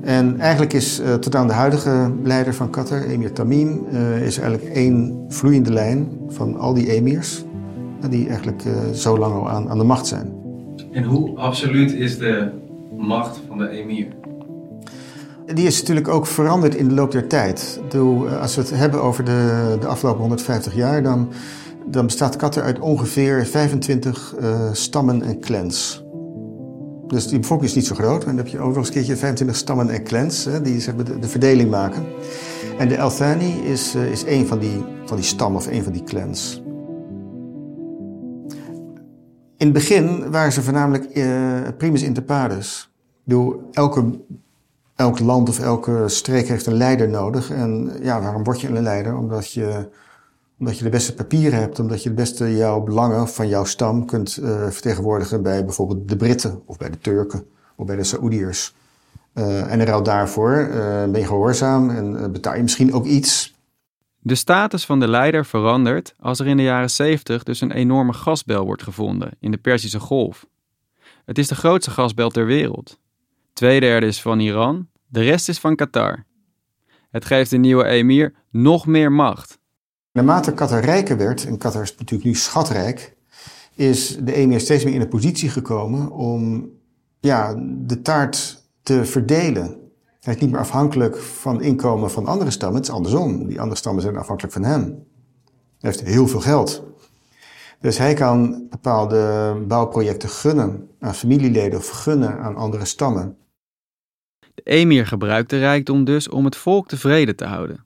En 0.00 0.40
eigenlijk 0.40 0.72
is 0.72 1.00
uh, 1.00 1.14
tot 1.14 1.34
aan 1.34 1.46
de 1.46 1.52
huidige 1.52 2.12
leider 2.22 2.54
van 2.54 2.70
Qatar, 2.70 3.02
emir 3.02 3.32
Tamim, 3.32 3.86
uh, 3.92 4.26
is 4.26 4.38
eigenlijk 4.38 4.74
één 4.74 5.24
vloeiende 5.28 5.72
lijn 5.72 6.08
van 6.28 6.58
al 6.58 6.74
die 6.74 6.90
emirs. 6.90 7.44
Die 8.10 8.28
eigenlijk 8.28 8.64
uh, 8.64 8.72
zo 8.94 9.18
lang 9.18 9.34
al 9.34 9.50
aan, 9.50 9.70
aan 9.70 9.78
de 9.78 9.84
macht 9.84 10.06
zijn. 10.06 10.32
En 10.92 11.04
hoe 11.04 11.38
absoluut 11.38 11.92
is 11.92 12.18
de 12.18 12.50
macht 12.96 13.40
van 13.48 13.58
de 13.58 13.68
emir? 13.68 14.06
Die 15.46 15.66
is 15.66 15.80
natuurlijk 15.80 16.08
ook 16.08 16.26
veranderd 16.26 16.74
in 16.74 16.88
de 16.88 16.94
loop 16.94 17.10
der 17.10 17.26
tijd. 17.26 17.80
Eh, 17.92 18.40
als 18.40 18.54
we 18.54 18.60
het 18.60 18.70
hebben 18.70 19.02
over 19.02 19.24
de, 19.24 19.76
de 19.80 19.86
afgelopen 19.86 20.20
150 20.20 20.74
jaar, 20.74 21.02
dan, 21.02 21.28
dan 21.86 22.06
bestaat 22.06 22.36
Qatar 22.36 22.62
uit 22.62 22.78
ongeveer 22.78 23.46
25 23.46 24.34
uh, 24.40 24.72
stammen 24.72 25.22
en 25.22 25.40
clans. 25.40 26.04
Dus 27.06 27.26
die 27.28 27.38
bevolking 27.38 27.68
is 27.68 27.76
niet 27.76 27.86
zo 27.86 27.94
groot. 27.94 28.20
En 28.20 28.26
dan 28.26 28.36
heb 28.36 28.46
je 28.46 28.58
ook 28.58 28.68
nog 28.68 28.76
eens 28.76 28.86
een 28.86 28.92
keertje 28.92 29.16
25 29.16 29.56
stammen 29.56 29.90
en 29.90 30.04
clans 30.04 30.44
hè, 30.44 30.62
die 30.62 30.80
zeg 30.80 30.94
maar, 30.94 31.04
de, 31.04 31.18
de, 31.18 31.28
verdeling 31.28 31.70
maken. 31.70 32.04
En 32.78 32.88
de 32.88 32.94
El 32.94 33.10
Thani 33.10 33.50
is, 33.50 33.94
uh, 33.94 34.10
is 34.10 34.24
een 34.26 34.46
van 34.46 34.58
die, 34.58 34.84
van 35.04 35.16
die 35.16 35.26
stammen 35.26 35.60
of 35.60 35.66
een 35.66 35.82
van 35.82 35.92
die 35.92 36.04
clans. 36.04 36.62
In 39.56 39.70
het 39.70 39.72
begin 39.72 40.30
waren 40.30 40.52
ze 40.52 40.62
voornamelijk 40.62 41.16
uh, 41.16 41.60
primus 41.78 42.02
inter 42.02 42.22
pares. 42.22 42.92
Elke, 43.72 44.20
elk 44.96 45.18
land 45.18 45.48
of 45.48 45.58
elke 45.58 46.02
streek 46.06 46.48
heeft 46.48 46.66
een 46.66 46.76
leider 46.76 47.08
nodig. 47.08 47.50
En 47.50 47.90
ja, 48.02 48.20
waarom 48.20 48.44
word 48.44 48.60
je 48.60 48.68
een 48.68 48.82
leider? 48.82 49.16
Omdat 49.16 49.52
je, 49.52 49.88
omdat 50.58 50.78
je 50.78 50.84
de 50.84 50.90
beste 50.90 51.14
papieren 51.14 51.58
hebt, 51.58 51.78
omdat 51.78 52.02
je 52.02 52.08
de 52.08 52.14
beste 52.14 52.56
jouw 52.56 52.80
belangen 52.80 53.28
van 53.28 53.48
jouw 53.48 53.64
stam 53.64 54.06
kunt 54.06 54.38
uh, 54.42 54.68
vertegenwoordigen 54.68 55.42
bij 55.42 55.64
bijvoorbeeld 55.64 56.08
de 56.08 56.16
Britten 56.16 56.62
of 56.66 56.76
bij 56.76 56.90
de 56.90 56.98
Turken 56.98 57.46
of 57.76 57.86
bij 57.86 57.96
de 57.96 58.04
Saoediërs. 58.04 58.74
Uh, 59.34 59.72
en 59.72 59.80
in 59.80 59.86
ruil 59.86 60.02
daarvoor 60.02 60.68
ben 61.10 61.20
je 61.20 61.26
gehoorzaam 61.26 61.90
en 61.90 62.32
betaal 62.32 62.56
je 62.56 62.62
misschien 62.62 62.92
ook 62.92 63.04
iets. 63.04 63.54
De 64.18 64.34
status 64.34 64.86
van 64.86 65.00
de 65.00 65.08
leider 65.08 65.46
verandert 65.46 66.14
als 66.18 66.40
er 66.40 66.46
in 66.46 66.56
de 66.56 66.62
jaren 66.62 66.90
70 66.90 67.42
dus 67.42 67.60
een 67.60 67.72
enorme 67.72 68.12
gasbel 68.12 68.64
wordt 68.64 68.82
gevonden 68.82 69.30
in 69.40 69.50
de 69.50 69.56
Perzische 69.56 70.00
Golf. 70.00 70.46
Het 71.24 71.38
is 71.38 71.48
de 71.48 71.54
grootste 71.54 71.90
gasbel 71.90 72.30
ter 72.30 72.46
wereld. 72.46 72.98
Twee 73.52 73.80
derde 73.80 74.06
is 74.06 74.22
van 74.22 74.40
Iran, 74.40 74.88
de 75.06 75.22
rest 75.22 75.48
is 75.48 75.58
van 75.58 75.76
Qatar. 75.76 76.24
Het 77.10 77.24
geeft 77.24 77.50
de 77.50 77.56
nieuwe 77.56 77.84
emir 77.84 78.34
nog 78.50 78.86
meer 78.86 79.12
macht. 79.12 79.58
Naarmate 80.14 80.52
Qatar 80.52 80.84
rijker 80.84 81.16
werd, 81.16 81.46
en 81.46 81.58
Qatar 81.58 81.82
is 81.82 81.96
natuurlijk 81.96 82.24
nu 82.24 82.34
schatrijk, 82.34 83.16
is 83.74 84.16
de 84.16 84.34
emir 84.34 84.60
steeds 84.60 84.84
meer 84.84 84.94
in 84.94 85.00
de 85.00 85.08
positie 85.08 85.48
gekomen 85.48 86.10
om 86.10 86.70
ja, 87.20 87.54
de 87.66 88.02
taart 88.02 88.64
te 88.82 89.04
verdelen. 89.04 89.76
Hij 90.20 90.34
is 90.34 90.40
niet 90.40 90.50
meer 90.50 90.60
afhankelijk 90.60 91.16
van 91.16 91.62
inkomen 91.62 92.10
van 92.10 92.26
andere 92.26 92.50
stammen. 92.50 92.76
Het 92.76 92.88
is 92.88 92.94
andersom. 92.94 93.46
Die 93.46 93.60
andere 93.60 93.78
stammen 93.78 94.02
zijn 94.02 94.16
afhankelijk 94.16 94.54
van 94.54 94.64
hem. 94.64 94.82
Hij 95.80 95.90
heeft 95.90 96.00
heel 96.00 96.28
veel 96.28 96.40
geld. 96.40 96.82
Dus 97.80 97.98
hij 97.98 98.14
kan 98.14 98.66
bepaalde 98.70 99.54
bouwprojecten 99.68 100.28
gunnen 100.28 100.88
aan 101.00 101.14
familieleden 101.14 101.78
of 101.78 101.88
gunnen 101.88 102.38
aan 102.38 102.56
andere 102.56 102.84
stammen. 102.84 103.36
De 104.54 104.62
emir 104.62 105.06
gebruikt 105.06 105.50
de 105.50 105.58
rijkdom 105.58 106.04
dus 106.04 106.28
om 106.28 106.44
het 106.44 106.56
volk 106.56 106.88
tevreden 106.88 107.36
te 107.36 107.44
houden, 107.44 107.84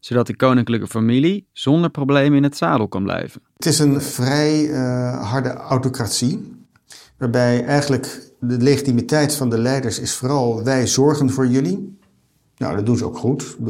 zodat 0.00 0.26
de 0.26 0.36
koninklijke 0.36 0.86
familie 0.86 1.48
zonder 1.52 1.90
problemen 1.90 2.36
in 2.36 2.42
het 2.42 2.56
zadel 2.56 2.88
kan 2.88 3.02
blijven. 3.02 3.42
Het 3.56 3.66
is 3.66 3.78
een 3.78 4.00
vrij 4.00 4.68
uh, 4.68 5.30
harde 5.30 5.52
autocratie, 5.52 6.56
waarbij 7.16 7.64
eigenlijk 7.64 8.32
de 8.40 8.58
legitimiteit 8.58 9.34
van 9.34 9.50
de 9.50 9.58
leiders 9.58 9.98
is 9.98 10.14
vooral 10.14 10.64
wij 10.64 10.86
zorgen 10.86 11.30
voor 11.30 11.46
jullie. 11.46 11.98
Nou, 12.56 12.76
dat 12.76 12.86
doen 12.86 12.96
ze 12.96 13.04
ook 13.04 13.18
goed. 13.18 13.56
Uh, 13.60 13.66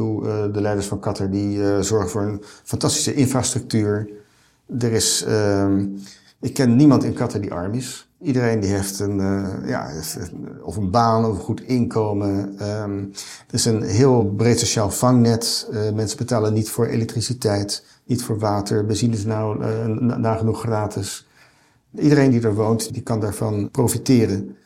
de 0.53 0.61
leiders 0.61 0.87
van 0.87 0.99
Qatar 0.99 1.29
die 1.29 1.57
uh, 1.57 1.79
zorgen 1.79 2.09
voor 2.09 2.21
een 2.21 2.43
fantastische 2.63 3.13
infrastructuur. 3.13 4.09
Er 4.79 4.91
is, 4.91 5.25
uh, 5.27 5.77
ik 6.41 6.53
ken 6.53 6.75
niemand 6.75 7.03
in 7.03 7.13
Qatar 7.13 7.41
die 7.41 7.53
arm 7.53 7.73
is. 7.73 8.10
Iedereen 8.21 8.59
die 8.59 8.69
heeft 8.69 8.99
een, 8.99 9.17
uh, 9.19 9.69
ja, 9.69 9.91
of 10.61 10.75
een 10.75 10.91
baan 10.91 11.25
of 11.25 11.35
een 11.35 11.43
goed 11.43 11.61
inkomen. 11.61 12.55
Um, 12.81 13.11
er 13.47 13.53
is 13.53 13.65
een 13.65 13.83
heel 13.83 14.33
breed 14.37 14.59
sociaal 14.59 14.91
vangnet. 14.91 15.69
mensen 15.93 16.17
betalen 16.17 16.53
niet 16.53 16.69
voor 16.69 16.85
elektriciteit, 16.85 17.85
niet 18.05 18.23
voor 18.23 18.39
water. 18.39 18.85
Benzine 18.85 19.13
is 19.13 19.25
nou 19.25 19.65
nagenoeg 20.19 20.59
gratis. 20.59 21.27
Iedereen 21.99 22.31
die 22.31 22.41
er 22.41 22.55
woont, 22.55 22.93
die 22.93 23.01
kan 23.01 23.19
daarvan 23.19 23.71
profiteren. 23.71 24.57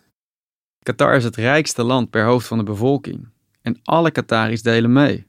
Qatar 0.83 1.15
is 1.15 1.23
het 1.23 1.35
rijkste 1.35 1.83
land 1.83 2.09
per 2.09 2.25
hoofd 2.25 2.47
van 2.47 2.57
de 2.57 2.63
bevolking 2.63 3.27
en 3.61 3.79
alle 3.83 4.11
Qataris 4.11 4.61
delen 4.61 4.93
mee. 4.93 5.27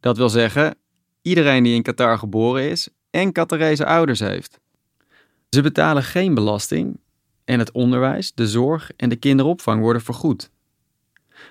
Dat 0.00 0.16
wil 0.16 0.28
zeggen, 0.28 0.74
iedereen 1.22 1.62
die 1.62 1.74
in 1.74 1.82
Qatar 1.82 2.18
geboren 2.18 2.70
is 2.70 2.88
en 3.10 3.32
Qatarese 3.32 3.86
ouders 3.86 4.20
heeft. 4.20 4.60
Ze 5.48 5.62
betalen 5.62 6.02
geen 6.02 6.34
belasting 6.34 6.98
en 7.46 7.58
het 7.58 7.72
onderwijs, 7.72 8.34
de 8.34 8.46
zorg 8.46 8.90
en 8.96 9.08
de 9.08 9.16
kinderopvang 9.16 9.80
worden 9.80 10.02
vergoed. 10.02 10.50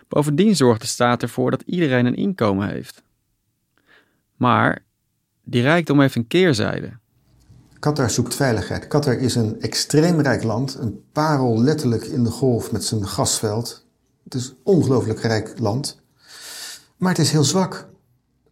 Bovendien 0.08 0.56
zorgt 0.56 0.82
de 0.82 0.88
staat 0.88 1.22
ervoor 1.22 1.52
dat 1.52 1.64
iedereen 1.66 2.06
een 2.06 2.16
inkomen 2.16 2.70
heeft. 2.70 3.04
Maar 4.36 4.84
die 5.44 5.62
rijkdom 5.62 6.00
heeft 6.00 6.16
een 6.16 6.28
keerzijde. 6.28 6.98
Qatar 7.80 8.10
zoekt 8.10 8.36
veiligheid. 8.36 8.88
Qatar 8.88 9.14
is 9.14 9.36
een 9.36 9.62
extreem 9.62 10.20
rijk 10.20 10.44
land, 10.44 10.76
een 10.80 11.04
parel 11.12 11.62
letterlijk 11.62 12.04
in 12.04 12.24
de 12.24 12.30
golf 12.30 12.72
met 12.72 12.84
zijn 12.84 13.08
gasveld. 13.08 13.86
Het 14.24 14.34
is 14.34 14.48
een 14.48 14.58
ongelooflijk 14.64 15.20
rijk 15.20 15.60
land. 15.60 16.02
Maar 16.98 17.10
het 17.10 17.20
is 17.20 17.32
heel 17.32 17.44
zwak. 17.44 17.90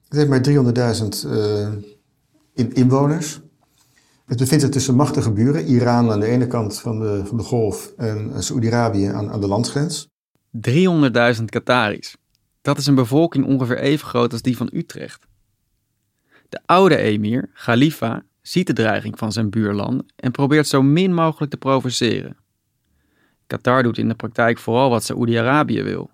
Het 0.08 0.18
heeft 0.18 0.30
maar 0.30 0.94
300.000 1.26 1.32
uh, 1.32 1.68
in 2.54 2.74
inwoners. 2.74 3.42
Het 4.26 4.38
bevindt 4.38 4.64
zich 4.64 4.74
tussen 4.74 4.96
machtige 4.96 5.32
buren. 5.32 5.66
Iran 5.66 6.12
aan 6.12 6.20
de 6.20 6.26
ene 6.26 6.48
kant 6.48 6.80
van 6.80 7.00
de, 7.00 7.24
golf 7.38 7.94
en 7.98 8.44
Saoedi-Arabië 8.44 9.06
aan, 9.06 9.32
aan 9.32 9.42
de 9.42 9.48
landsgrens. 9.48 10.08
300.000 10.70 11.46
Qataris. 11.46 12.16
Dat 12.62 12.78
is 12.78 12.86
een 12.86 12.96
bevolking 12.96 13.46
ongeveer 13.46 13.78
even 13.78 14.08
groot 14.08 14.32
als 14.32 14.42
die 14.42 14.58
van 14.58 14.70
Utrecht. 14.74 15.28
De 16.50 16.60
oude 16.66 16.98
emir, 16.98 17.50
Khalifa, 17.54 18.24
ziet 18.42 18.68
de 18.68 18.74
dreiging 18.74 19.18
van 19.18 19.32
zijn 19.32 19.50
buurland 19.50 20.04
en 20.16 20.32
probeert 20.32 20.68
zo 20.68 20.82
min 20.82 21.14
mogelijk 21.14 21.52
te 21.52 21.58
provoceren. 21.58 22.38
Qatar 23.48 23.84
doet 23.84 23.98
in 23.98 24.08
de 24.08 24.16
praktijk 24.16 24.58
vooral 24.58 24.90
wat 24.90 25.04
Saoedi-Arabië 25.04 25.84
wil. 25.84 26.12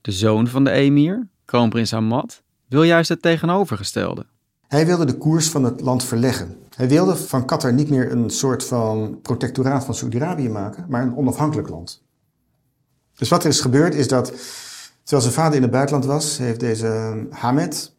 De 0.00 0.12
zoon 0.12 0.46
van 0.46 0.64
de 0.64 0.70
emir, 0.70 1.28
kroonprins 1.44 1.90
Hamad, 1.90 2.42
wil 2.68 2.82
juist 2.82 3.08
het 3.08 3.22
tegenovergestelde. 3.22 4.26
Hij 4.68 4.86
wilde 4.86 5.04
de 5.04 5.16
koers 5.16 5.48
van 5.48 5.64
het 5.64 5.80
land 5.80 6.04
verleggen. 6.04 6.56
Hij 6.76 6.88
wilde 6.88 7.16
van 7.16 7.44
Qatar 7.44 7.72
niet 7.72 7.90
meer 7.90 8.12
een 8.12 8.30
soort 8.30 8.64
van 8.64 9.18
protectoraat 9.22 9.84
van 9.84 9.94
Saoedi-Arabië 9.94 10.48
maken, 10.48 10.86
maar 10.88 11.02
een 11.02 11.16
onafhankelijk 11.16 11.68
land. 11.68 12.06
Dus 13.14 13.28
wat 13.28 13.42
er 13.42 13.48
is 13.48 13.60
gebeurd 13.60 13.94
is 13.94 14.08
dat, 14.08 14.26
terwijl 15.02 15.22
zijn 15.22 15.34
vader 15.34 15.56
in 15.56 15.62
het 15.62 15.70
buitenland 15.70 16.04
was, 16.04 16.38
heeft 16.38 16.60
deze 16.60 17.26
Hamed, 17.30 17.94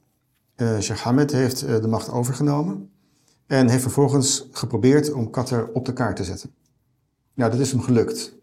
uh, 0.57 0.79
Sheikh 0.79 1.01
Hamed, 1.01 1.31
heeft 1.31 1.63
uh, 1.63 1.81
de 1.81 1.87
macht 1.87 2.11
overgenomen. 2.11 2.89
En 3.47 3.69
heeft 3.69 3.81
vervolgens 3.81 4.47
geprobeerd 4.51 5.11
om 5.11 5.29
Qatar 5.29 5.69
op 5.73 5.85
de 5.85 5.93
kaart 5.93 6.15
te 6.15 6.23
zetten. 6.23 6.53
Nou, 7.33 7.51
dat 7.51 7.59
is 7.59 7.71
hem 7.71 7.81
gelukt. 7.81 8.35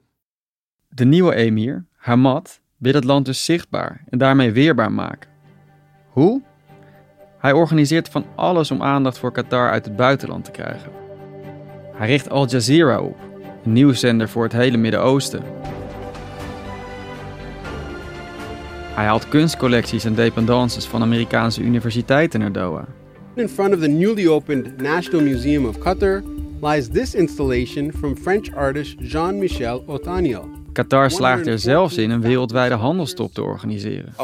De 0.89 1.05
nieuwe 1.05 1.35
emir, 1.35 1.87
Hamad, 1.93 2.61
wil 2.77 2.95
het 2.95 3.05
land 3.05 3.25
dus 3.25 3.45
zichtbaar 3.45 4.05
en 4.09 4.19
daarmee 4.19 4.53
weerbaar 4.53 4.93
maken. 4.93 5.31
Hoe? 6.13 6.43
Hij 7.39 7.53
organiseert 7.53 8.09
van 8.09 8.25
alles 8.35 8.71
om 8.71 8.83
aandacht 8.83 9.19
voor 9.19 9.33
Qatar 9.33 9.71
uit 9.71 9.85
het 9.85 9.97
buitenland 9.97 10.45
te 10.45 10.51
krijgen. 10.51 10.91
Hij 11.93 12.07
richt 12.07 12.31
Al 12.31 12.47
Jazeera 12.49 13.01
op, 13.01 13.17
een 13.65 13.73
nieuwszender 13.73 14.29
voor 14.29 14.43
het 14.43 14.53
hele 14.53 14.77
Midden-Oosten. 14.77 15.43
Hij 18.95 19.05
haalt 19.05 19.29
kunstcollecties 19.29 20.05
en 20.05 20.15
dependances 20.15 20.87
van 20.87 21.03
Amerikaanse 21.03 21.63
universiteiten 21.63 22.41
naar 22.41 22.53
Doha. 22.53 22.85
In 23.35 23.49
front 23.49 23.75
of 23.75 23.81
the 23.81 23.89
newly 23.89 24.29
opened 24.29 24.81
National 24.81 25.27
Museum 25.27 25.67
of 25.67 25.79
Qatar 25.79 26.23
lies 26.61 26.89
this 26.89 27.15
installation 27.15 27.93
from 27.93 28.17
French 28.17 28.55
artist 28.55 28.95
Jean-Michel 29.01 29.85
Otaniel. 29.87 30.56
Qatar 30.77 31.11
slaagt 31.11 31.47
er 31.47 31.59
zelfs 31.59 31.97
in 31.97 32.11
een 32.11 32.21
wereldwijde 32.21 32.75
handelstop 32.75 33.33
te 33.33 33.43
organiseren. 33.43 34.15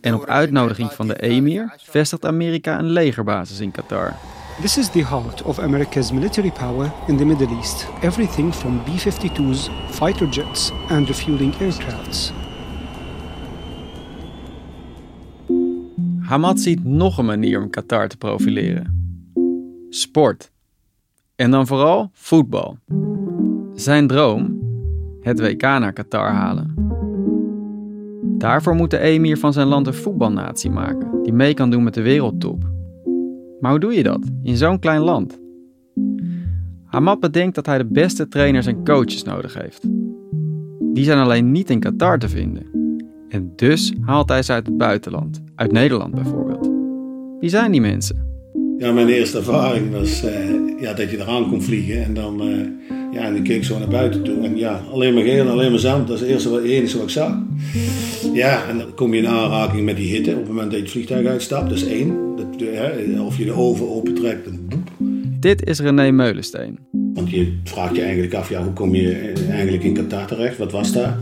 En 0.00 0.14
op 0.14 0.26
uitnodiging 0.26 0.92
van 0.92 1.08
de 1.08 1.22
emir 1.22 1.74
vestigt 1.76 2.24
Amerika 2.24 2.78
een 2.78 2.90
legerbasis 2.90 3.60
in 3.60 3.70
Qatar. 3.70 4.14
This 4.60 4.78
is 4.78 4.88
the 4.88 5.06
heart 5.06 5.42
of 5.42 5.58
America's 5.58 6.12
military 6.12 6.50
power 6.50 6.92
in 7.06 7.16
the 7.16 7.24
Middle 7.24 7.56
East. 7.56 7.86
Everything 8.02 8.54
from 8.54 8.82
B-52s, 8.84 9.70
fighter 9.90 10.28
jets 10.28 10.72
and 10.88 11.06
refueling 11.06 11.54
aircrafts. 11.60 12.32
Hamad 16.20 16.60
ziet 16.60 16.84
nog 16.84 17.18
een 17.18 17.24
manier 17.24 17.62
om 17.62 17.70
Qatar 17.70 18.08
te 18.08 18.16
profileren. 18.16 18.98
Sport. 19.90 20.50
En 21.40 21.50
dan 21.50 21.66
vooral 21.66 22.10
voetbal. 22.12 22.76
Zijn 23.74 24.06
droom? 24.06 24.58
Het 25.20 25.40
WK 25.40 25.62
naar 25.62 25.92
Qatar 25.92 26.30
halen. 26.30 26.74
Daarvoor 28.38 28.74
moet 28.74 28.90
de 28.90 28.98
emir 28.98 29.38
van 29.38 29.52
zijn 29.52 29.66
land 29.66 29.86
een 29.86 29.94
voetbalnatie 29.94 30.70
maken 30.70 31.22
die 31.22 31.32
mee 31.32 31.54
kan 31.54 31.70
doen 31.70 31.82
met 31.82 31.94
de 31.94 32.02
wereldtop. 32.02 32.70
Maar 33.60 33.70
hoe 33.70 33.80
doe 33.80 33.94
je 33.94 34.02
dat 34.02 34.30
in 34.42 34.56
zo'n 34.56 34.78
klein 34.78 35.00
land? 35.00 35.40
Hamad 36.84 37.20
bedenkt 37.20 37.54
dat 37.54 37.66
hij 37.66 37.78
de 37.78 37.86
beste 37.86 38.28
trainers 38.28 38.66
en 38.66 38.84
coaches 38.84 39.22
nodig 39.22 39.54
heeft. 39.54 39.88
Die 40.92 41.04
zijn 41.04 41.18
alleen 41.18 41.50
niet 41.50 41.70
in 41.70 41.80
Qatar 41.80 42.18
te 42.18 42.28
vinden. 42.28 42.66
En 43.28 43.52
dus 43.56 43.92
haalt 44.00 44.28
hij 44.28 44.42
ze 44.42 44.52
uit 44.52 44.66
het 44.66 44.76
buitenland, 44.76 45.42
uit 45.54 45.72
Nederland 45.72 46.14
bijvoorbeeld. 46.14 46.70
Wie 47.38 47.50
zijn 47.50 47.72
die 47.72 47.80
mensen? 47.80 48.29
Ja, 48.80 48.92
mijn 48.92 49.08
eerste 49.08 49.38
ervaring 49.38 49.92
was 49.92 50.24
eh, 50.24 50.32
ja, 50.78 50.92
dat 50.92 51.10
je 51.10 51.18
eraan 51.18 51.48
kon 51.48 51.62
vliegen 51.62 52.04
en 52.04 52.14
dan, 52.14 52.40
eh, 52.40 52.46
ja, 53.12 53.20
en 53.20 53.32
dan 53.32 53.42
keek 53.42 53.56
ik 53.56 53.64
zo 53.64 53.78
naar 53.78 53.88
buiten 53.88 54.22
toe. 54.22 54.44
En 54.44 54.56
ja, 54.56 54.82
alleen 54.92 55.14
maar 55.14 55.22
geel, 55.22 55.48
alleen 55.48 55.70
maar 55.70 55.80
zand, 55.80 56.06
dat 56.06 56.16
is 56.16 56.22
het 56.22 56.30
eerste 56.30 56.50
wat, 56.50 56.62
het 56.62 56.70
enige 56.70 56.96
wat 56.96 57.06
ik 57.06 57.10
zag. 57.10 57.38
Ja, 58.32 58.68
en 58.68 58.78
dan 58.78 58.94
kom 58.94 59.14
je 59.14 59.20
in 59.20 59.28
aanraking 59.28 59.84
met 59.84 59.96
die 59.96 60.12
hitte 60.12 60.30
op 60.30 60.36
het 60.36 60.48
moment 60.48 60.66
dat 60.66 60.76
je 60.76 60.82
het 60.82 60.90
vliegtuig 60.90 61.26
uitstapt, 61.26 61.68
dat 61.68 61.78
is 61.78 61.86
één. 61.86 62.36
Dat, 62.36 62.46
hè, 62.60 63.20
of 63.20 63.38
je 63.38 63.44
de 63.44 63.52
oven 63.52 63.90
opentrekt, 63.90 64.44
dan 64.44 64.58
boep. 64.68 64.90
Dit 65.40 65.66
is 65.66 65.80
René 65.80 66.10
Meulensteen. 66.10 66.78
Want 67.14 67.30
je 67.30 67.58
vraagt 67.64 67.96
je 67.96 68.02
eigenlijk 68.02 68.34
af, 68.34 68.48
ja, 68.48 68.62
hoe 68.62 68.72
kom 68.72 68.94
je 68.94 69.12
eh, 69.12 69.50
eigenlijk 69.50 69.84
in 69.84 69.94
Qatar 69.94 70.26
terecht? 70.26 70.58
Wat 70.58 70.72
was 70.72 70.92
daar? 70.92 71.18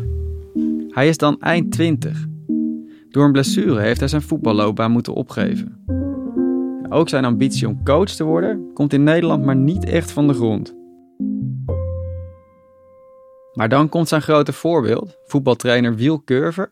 Hij 0.89 1.09
is 1.09 1.17
dan 1.17 1.41
eind 1.41 1.71
20. 1.71 2.27
Door 3.11 3.25
een 3.25 3.33
blessure 3.33 3.81
heeft 3.81 4.01
hij 4.01 4.09
zijn 4.09 4.23
voetballoopbaan 4.23 4.91
moeten 4.91 5.15
opgeven. 5.15 5.98
Ook 6.91 7.09
zijn 7.09 7.25
ambitie 7.25 7.67
om 7.67 7.85
coach 7.85 8.11
te 8.11 8.25
worden 8.25 8.71
komt 8.75 8.93
in 8.93 9.03
Nederland 9.03 9.45
maar 9.45 9.57
niet 9.57 9.85
echt 9.85 10.11
van 10.11 10.27
de 10.27 10.35
grond. 10.35 10.75
Maar 13.53 13.69
dan 13.69 13.89
komt 13.89 14.09
zijn 14.09 14.23
grote 14.23 14.53
voorbeeld, 14.53 15.17
voetbaltrainer 15.27 15.97
Wiel 15.97 16.23
Curver, 16.25 16.71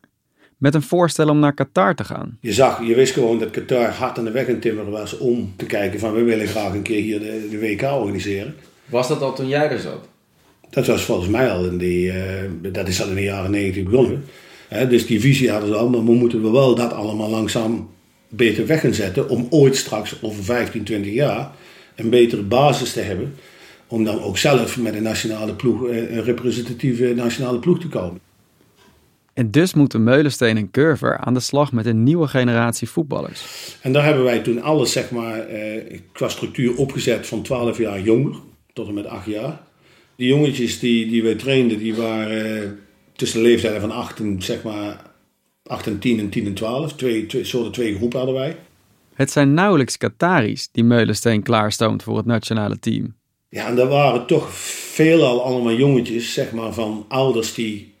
met 0.57 0.75
een 0.75 0.81
voorstel 0.81 1.29
om 1.29 1.39
naar 1.39 1.53
Qatar 1.53 1.95
te 1.95 2.03
gaan. 2.03 2.37
Je 2.41 2.53
zag, 2.53 2.83
je 2.83 2.95
wist 2.95 3.13
gewoon 3.13 3.39
dat 3.39 3.49
Qatar 3.49 3.89
hard 3.89 4.17
aan 4.17 4.23
de 4.23 4.31
weg 4.31 4.47
in 4.47 4.59
timmeren 4.59 4.91
was 4.91 5.17
om 5.17 5.53
te 5.55 5.65
kijken 5.65 5.99
van 5.99 6.13
we 6.13 6.23
willen 6.23 6.47
graag 6.47 6.73
een 6.73 6.81
keer 6.81 7.01
hier 7.01 7.19
de, 7.19 7.47
de 7.51 7.59
WK 7.59 7.81
organiseren. 7.81 8.55
Was 8.85 9.07
dat 9.07 9.21
al 9.21 9.33
toen 9.33 9.47
jij 9.47 9.69
er 9.69 9.79
zat? 9.79 10.07
Dat 10.69 10.85
was 10.85 11.03
volgens 11.03 11.29
mij 11.29 11.51
al 11.51 11.65
in 11.65 11.77
die, 11.77 12.07
uh, 12.07 12.13
dat 12.71 12.87
is 12.87 13.01
al 13.01 13.09
in 13.09 13.15
de 13.15 13.23
jaren 13.23 13.51
90 13.51 13.83
begonnen. 13.83 14.23
He, 14.67 14.87
dus 14.87 15.05
die 15.05 15.19
visie 15.19 15.51
hadden 15.51 15.69
ze 15.69 15.75
al, 15.75 15.89
maar 15.89 16.05
we 16.05 16.13
moeten 16.13 16.41
we 16.41 16.49
wel 16.49 16.75
dat 16.75 16.93
allemaal 16.93 17.29
langzaam 17.29 17.89
beter 18.37 18.65
weg 18.67 18.81
gaan 18.81 18.93
zetten 18.93 19.29
om 19.29 19.47
ooit 19.49 19.75
straks 19.75 20.21
over 20.21 20.43
15, 20.43 20.83
20 20.83 21.13
jaar 21.13 21.51
een 21.95 22.09
betere 22.09 22.43
basis 22.43 22.93
te 22.93 22.99
hebben. 22.99 23.35
Om 23.87 24.03
dan 24.03 24.21
ook 24.21 24.37
zelf 24.37 24.77
met 24.77 24.93
een 24.93 25.03
nationale 25.03 25.53
ploeg, 25.53 25.81
een 25.81 26.23
representatieve 26.23 27.13
nationale 27.15 27.59
ploeg 27.59 27.79
te 27.79 27.87
komen. 27.87 28.19
En 29.37 29.51
dus 29.51 29.73
moeten 29.73 30.03
Meulensteen 30.03 30.57
en 30.57 30.71
Curver 30.71 31.17
aan 31.17 31.33
de 31.33 31.39
slag 31.39 31.71
met 31.71 31.85
een 31.85 32.03
nieuwe 32.03 32.27
generatie 32.27 32.89
voetballers. 32.89 33.75
En 33.81 33.91
daar 33.91 34.03
hebben 34.05 34.23
wij 34.23 34.39
toen 34.39 34.61
alles 34.61 34.91
zeg 34.91 35.11
maar, 35.11 35.39
eh, 35.39 35.99
qua 36.11 36.29
structuur 36.29 36.75
opgezet 36.75 37.27
van 37.27 37.41
12 37.41 37.77
jaar 37.77 38.01
jonger 38.01 38.35
tot 38.73 38.87
en 38.87 38.93
met 38.93 39.05
8 39.05 39.25
jaar. 39.25 39.59
Die 40.15 40.27
jongetjes 40.27 40.79
die, 40.79 41.09
die 41.09 41.23
wij 41.23 41.35
trainden, 41.35 41.77
die 41.77 41.95
waren 41.95 42.61
eh, 42.61 42.69
tussen 43.15 43.41
de 43.41 43.47
leeftijden 43.47 43.81
van 43.81 43.91
8 43.91 44.19
en, 44.19 44.41
zeg 44.41 44.63
maar, 44.63 45.01
8 45.67 45.87
en 45.87 45.99
10 45.99 46.19
en 46.19 46.29
10 46.29 46.45
en 46.45 46.53
12. 46.53 46.93
Twee, 46.93 47.25
twee, 47.25 47.43
soorten 47.43 47.71
twee 47.71 47.95
groepen 47.95 48.17
hadden 48.17 48.35
wij. 48.35 48.57
Het 49.13 49.31
zijn 49.31 49.53
nauwelijks 49.53 49.97
Qataris 49.97 50.69
die 50.71 50.83
Meulensteen 50.83 51.43
klaarstoomt 51.43 52.03
voor 52.03 52.17
het 52.17 52.25
nationale 52.25 52.79
team. 52.79 53.15
Ja, 53.49 53.67
en 53.67 53.75
daar 53.75 53.87
waren 53.87 54.25
toch 54.25 54.53
veelal 54.53 55.43
allemaal 55.43 55.73
jongetjes 55.73 56.33
zeg 56.33 56.51
maar, 56.51 56.73
van 56.73 57.05
ouders 57.07 57.53
die 57.53 57.93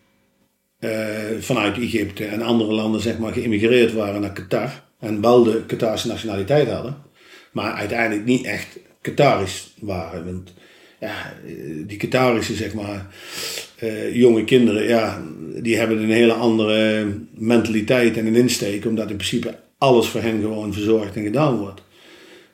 uh, 0.79 0.91
vanuit 1.39 1.77
Egypte 1.77 2.25
en 2.25 2.41
andere 2.41 2.73
landen 2.73 3.01
zeg 3.01 3.17
maar, 3.17 3.33
geïmmigreerd 3.33 3.93
waren 3.93 4.21
naar 4.21 4.33
Qatar. 4.33 4.83
En 4.99 5.21
wel 5.21 5.43
de 5.43 5.63
Qatarse 5.65 6.07
nationaliteit 6.07 6.69
hadden. 6.69 6.97
Maar 7.51 7.73
uiteindelijk 7.73 8.25
niet 8.25 8.45
echt 8.45 8.79
Qataris 9.01 9.73
waren. 9.79 10.25
Want 10.25 10.53
ja, 10.99 11.33
die 11.85 11.97
Qatarische 11.97 12.55
zeg 12.55 12.73
maar, 12.73 13.05
uh, 13.83 14.15
jonge 14.15 14.43
kinderen, 14.43 14.87
ja, 14.87 15.21
die 15.61 15.77
hebben 15.77 15.97
een 15.97 16.11
hele 16.11 16.33
andere 16.33 17.05
mentaliteit 17.33 18.17
en 18.17 18.25
een 18.25 18.35
insteek. 18.35 18.85
Omdat 18.85 19.09
in 19.09 19.15
principe 19.15 19.55
alles 19.77 20.07
voor 20.07 20.21
hen 20.21 20.41
gewoon 20.41 20.73
verzorgd 20.73 21.15
en 21.15 21.23
gedaan 21.23 21.57
wordt. 21.57 21.81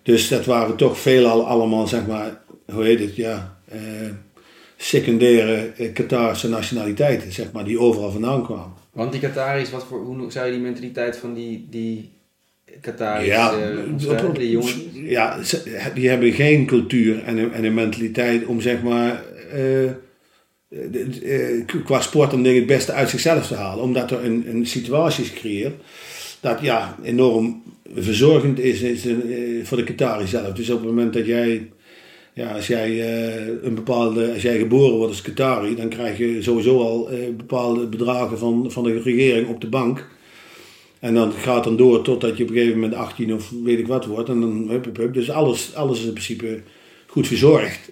Dus 0.03 0.27
dat 0.27 0.45
waren 0.45 0.75
toch 0.75 0.99
veelal 0.99 1.47
allemaal, 1.47 1.87
zeg 1.87 2.07
maar, 2.07 2.41
hoe 2.71 2.83
heet 2.83 2.99
het, 2.99 3.15
ja... 3.15 3.57
Uh, 3.73 3.79
secundaire 4.77 5.71
Qatarse 5.93 6.49
nationaliteiten, 6.49 7.31
zeg 7.31 7.51
maar, 7.51 7.63
die 7.63 7.79
overal 7.79 8.11
vandaan 8.11 8.45
kwamen. 8.45 8.73
Want 8.91 9.11
die 9.11 9.21
Qataris, 9.21 9.69
wat 9.69 9.85
voor, 9.85 9.99
hoe 9.99 10.31
zou 10.31 10.45
je 10.45 10.51
die 10.51 10.61
mentaliteit 10.61 11.17
van 11.17 11.33
die, 11.33 11.67
die 11.69 12.11
Qataris 12.81 13.27
ja, 13.27 13.53
uh, 13.57 14.33
die 14.33 14.49
jongens? 14.49 14.75
Ja, 14.93 15.39
die 15.93 16.09
hebben 16.09 16.31
geen 16.31 16.65
cultuur 16.65 17.23
en 17.23 17.37
een, 17.37 17.53
en 17.53 17.63
een 17.63 17.73
mentaliteit 17.73 18.45
om, 18.45 18.61
zeg 18.61 18.81
maar, 18.81 19.23
uh, 19.55 19.91
qua 21.83 22.01
sport 22.01 22.33
om 22.33 22.43
dingen 22.43 22.57
het 22.57 22.67
beste 22.67 22.91
uit 22.91 23.09
zichzelf 23.09 23.47
te 23.47 23.55
halen. 23.55 23.83
Omdat 23.83 24.11
er 24.11 24.25
een, 24.25 24.45
een 24.49 24.65
situatie 24.65 25.23
is 25.23 25.29
gecreëerd 25.29 25.73
dat 26.39 26.61
ja, 26.61 26.97
enorm 27.03 27.63
verzorgend 27.95 28.59
is, 28.59 28.81
is 28.81 29.07
voor 29.63 29.77
de 29.77 29.83
Qataris 29.83 30.29
zelf. 30.29 30.53
Dus 30.53 30.69
op 30.69 30.79
het 30.79 30.87
moment 30.87 31.13
dat 31.13 31.25
jij 31.25 31.71
ja, 32.33 32.51
als 32.51 32.67
jij 32.67 33.15
een 33.63 33.75
bepaalde, 33.75 34.33
als 34.33 34.41
jij 34.41 34.57
geboren 34.57 34.95
wordt 34.95 35.11
als 35.11 35.21
Qatari, 35.21 35.75
dan 35.75 35.89
krijg 35.89 36.17
je 36.17 36.41
sowieso 36.41 36.79
al 36.79 37.09
bepaalde 37.37 37.85
bedragen 37.85 38.37
van, 38.37 38.71
van 38.71 38.83
de 38.83 39.01
regering 39.01 39.47
op 39.47 39.61
de 39.61 39.69
bank. 39.69 40.07
En 41.03 41.13
dan 41.13 41.31
gaat 41.31 41.63
dan 41.63 41.75
door 41.75 42.01
totdat 42.01 42.37
je 42.37 42.43
op 42.43 42.49
een 42.49 42.55
gegeven 42.55 42.79
moment 42.79 42.95
18 42.99 43.33
of 43.33 43.51
weet 43.63 43.79
ik 43.79 43.87
wat 43.87 44.05
wordt. 44.05 44.29
En 44.29 44.41
dan 44.41 44.69
hup, 44.69 44.97
hup. 44.97 45.13
Dus 45.13 45.29
alles, 45.29 45.75
alles 45.75 45.99
is 45.99 46.05
in 46.05 46.11
principe 46.11 46.61
goed 47.07 47.27
verzorgd. 47.27 47.91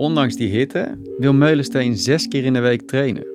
Ondanks 0.00 0.36
die 0.36 0.48
hitte 0.48 0.98
wil 1.18 1.32
Meulensteen 1.32 1.96
zes 1.96 2.28
keer 2.28 2.44
in 2.44 2.52
de 2.52 2.60
week 2.60 2.82
trainen. 2.82 3.26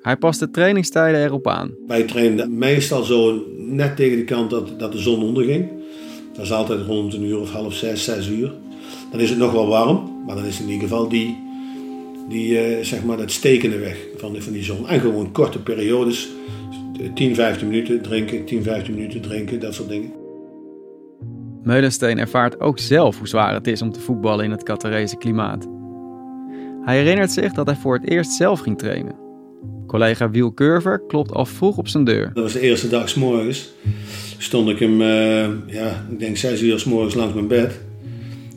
Hij 0.00 0.16
past 0.16 0.40
de 0.40 0.50
trainingstijden 0.50 1.24
erop 1.24 1.48
aan. 1.48 1.74
Wij 1.86 2.02
trainden 2.02 2.58
meestal 2.58 3.02
zo 3.02 3.44
net 3.56 3.96
tegen 3.96 4.16
de 4.16 4.24
kant 4.24 4.50
dat, 4.50 4.78
dat 4.78 4.92
de 4.92 4.98
zon 4.98 5.22
onderging. 5.22 5.68
Dat 6.32 6.44
is 6.44 6.52
altijd 6.52 6.86
rond 6.86 7.14
een 7.14 7.24
uur 7.24 7.40
of 7.40 7.50
half 7.50 7.74
zes, 7.74 8.04
zes 8.04 8.28
uur. 8.28 8.52
Dan 9.10 9.20
is 9.20 9.30
het 9.30 9.38
nog 9.38 9.52
wel 9.52 9.66
warm, 9.66 10.22
maar 10.26 10.36
dan 10.36 10.44
is 10.44 10.60
in 10.60 10.68
ieder 10.68 10.88
geval 10.88 11.08
die, 11.08 11.38
die 12.28 12.76
uh, 12.78 12.84
zeg 12.84 13.04
maar 13.04 13.16
dat 13.16 13.30
stekende 13.30 13.78
weg 13.78 14.06
van, 14.16 14.36
van 14.40 14.52
die 14.52 14.64
zon. 14.64 14.88
En 14.88 15.00
gewoon 15.00 15.32
korte 15.32 15.62
periodes, 15.62 16.28
10, 17.14 17.34
15 17.34 17.68
minuten 17.68 18.02
drinken, 18.02 18.44
10, 18.44 18.62
15 18.62 18.94
minuten 18.94 19.20
drinken, 19.20 19.60
dat 19.60 19.74
soort 19.74 19.88
dingen. 19.88 20.12
Meulensteen 21.62 22.18
ervaart 22.18 22.60
ook 22.60 22.78
zelf 22.78 23.18
hoe 23.18 23.28
zwaar 23.28 23.54
het 23.54 23.66
is 23.66 23.82
om 23.82 23.92
te 23.92 24.00
voetballen 24.00 24.44
in 24.44 24.50
het 24.50 24.62
Qatarese 24.62 25.16
klimaat. 25.16 25.73
Hij 26.84 26.96
herinnert 26.96 27.32
zich 27.32 27.52
dat 27.52 27.66
hij 27.66 27.76
voor 27.76 27.94
het 27.94 28.08
eerst 28.10 28.30
zelf 28.30 28.60
ging 28.60 28.78
trainen. 28.78 29.14
Collega 29.86 30.30
Wiel 30.30 30.54
Curver 30.54 31.00
klopt 31.06 31.32
al 31.32 31.46
vroeg 31.46 31.76
op 31.76 31.88
zijn 31.88 32.04
deur. 32.04 32.30
Dat 32.34 32.42
was 32.42 32.52
de 32.52 32.60
eerste 32.60 32.88
dag 32.88 33.08
s 33.08 33.14
morgens. 33.14 33.72
Stond 34.38 34.68
ik 34.68 34.78
hem, 34.78 35.00
uh, 35.00 35.46
ja, 35.66 36.06
ik 36.10 36.18
denk 36.18 36.36
zes 36.36 36.62
uur 36.62 36.78
s 36.78 36.84
morgens 36.84 37.14
langs 37.14 37.34
mijn 37.34 37.46
bed. 37.46 37.80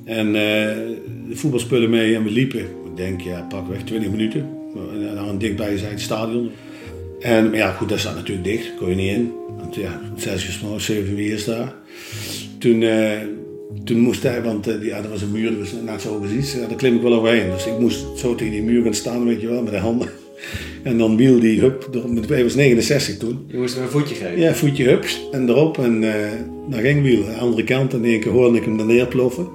En 0.05 0.27
uh, 0.27 0.33
de 0.33 1.35
voetbalspullen 1.35 1.89
mee 1.89 2.15
en 2.15 2.23
we 2.23 2.31
liepen. 2.31 2.59
Ik 2.59 2.95
denk, 2.95 3.21
ja, 3.21 3.41
pak 3.49 3.67
weg 3.67 3.83
20 3.83 4.09
minuten. 4.09 4.49
En 4.91 5.15
dan 5.15 5.37
dichtbij 5.37 5.77
zijn 5.77 5.91
het 5.91 6.01
stadion. 6.01 6.51
En 7.19 7.53
ja, 7.53 7.71
goed, 7.71 7.89
dat 7.89 7.99
staat 7.99 8.15
natuurlijk 8.15 8.47
dicht. 8.47 8.75
Kon 8.77 8.89
je 8.89 8.95
niet 8.95 9.11
in. 9.11 9.31
Want 9.57 9.75
ja, 9.75 9.99
zes 10.15 10.45
uur 10.45 10.51
s 10.51 10.61
morgens, 10.61 10.85
zeven 10.85 11.19
uur 11.19 11.33
is 11.33 11.45
daar. 11.45 11.73
Toen, 12.59 12.83
toen 13.84 13.99
moest 13.99 14.23
hij, 14.23 14.41
want 14.41 14.65
ja, 14.82 14.97
er 14.97 15.10
was 15.10 15.21
een 15.21 15.32
muur, 15.32 15.60
was 15.60 15.73
net 15.86 16.01
zo 16.01 16.19
precies. 16.19 16.53
daar 16.53 16.75
klim 16.75 16.95
ik 16.95 17.01
wel 17.01 17.13
overheen. 17.13 17.49
Dus 17.51 17.65
ik 17.65 17.80
moest 17.80 18.06
zo 18.17 18.36
tegen 18.36 18.53
die 18.53 18.63
muur 18.63 18.84
gaan 18.84 18.93
staan, 18.93 19.25
weet 19.25 19.41
je 19.41 19.47
wel, 19.47 19.62
met 19.62 19.71
de 19.71 19.80
handen. 19.80 20.10
En 20.84 20.97
dan 20.97 21.17
wiel 21.17 21.39
die, 21.39 21.60
hup, 21.60 21.89
hij 22.27 22.43
was 22.43 22.56
69 22.56 23.17
toen. 23.17 23.45
Je 23.47 23.58
moest 23.58 23.75
hem 23.75 23.84
een 23.84 23.89
voetje 23.89 24.15
geven? 24.15 24.39
Ja, 24.39 24.53
voetje 24.53 24.84
hup 24.84 25.06
en 25.32 25.49
erop. 25.49 25.77
En 25.77 26.03
uh, 26.03 26.12
dan 26.69 26.80
ging 26.80 27.01
wiel. 27.01 27.25
Aan 27.25 27.34
de 27.34 27.39
andere 27.39 27.63
kant, 27.63 27.93
en 27.93 28.03
in 28.03 28.12
één 28.12 28.19
keer 28.19 28.32
hoorde 28.32 28.58
ik 28.58 28.63
hem 28.63 28.80
er 28.80 28.86
neerploffen. 28.86 29.47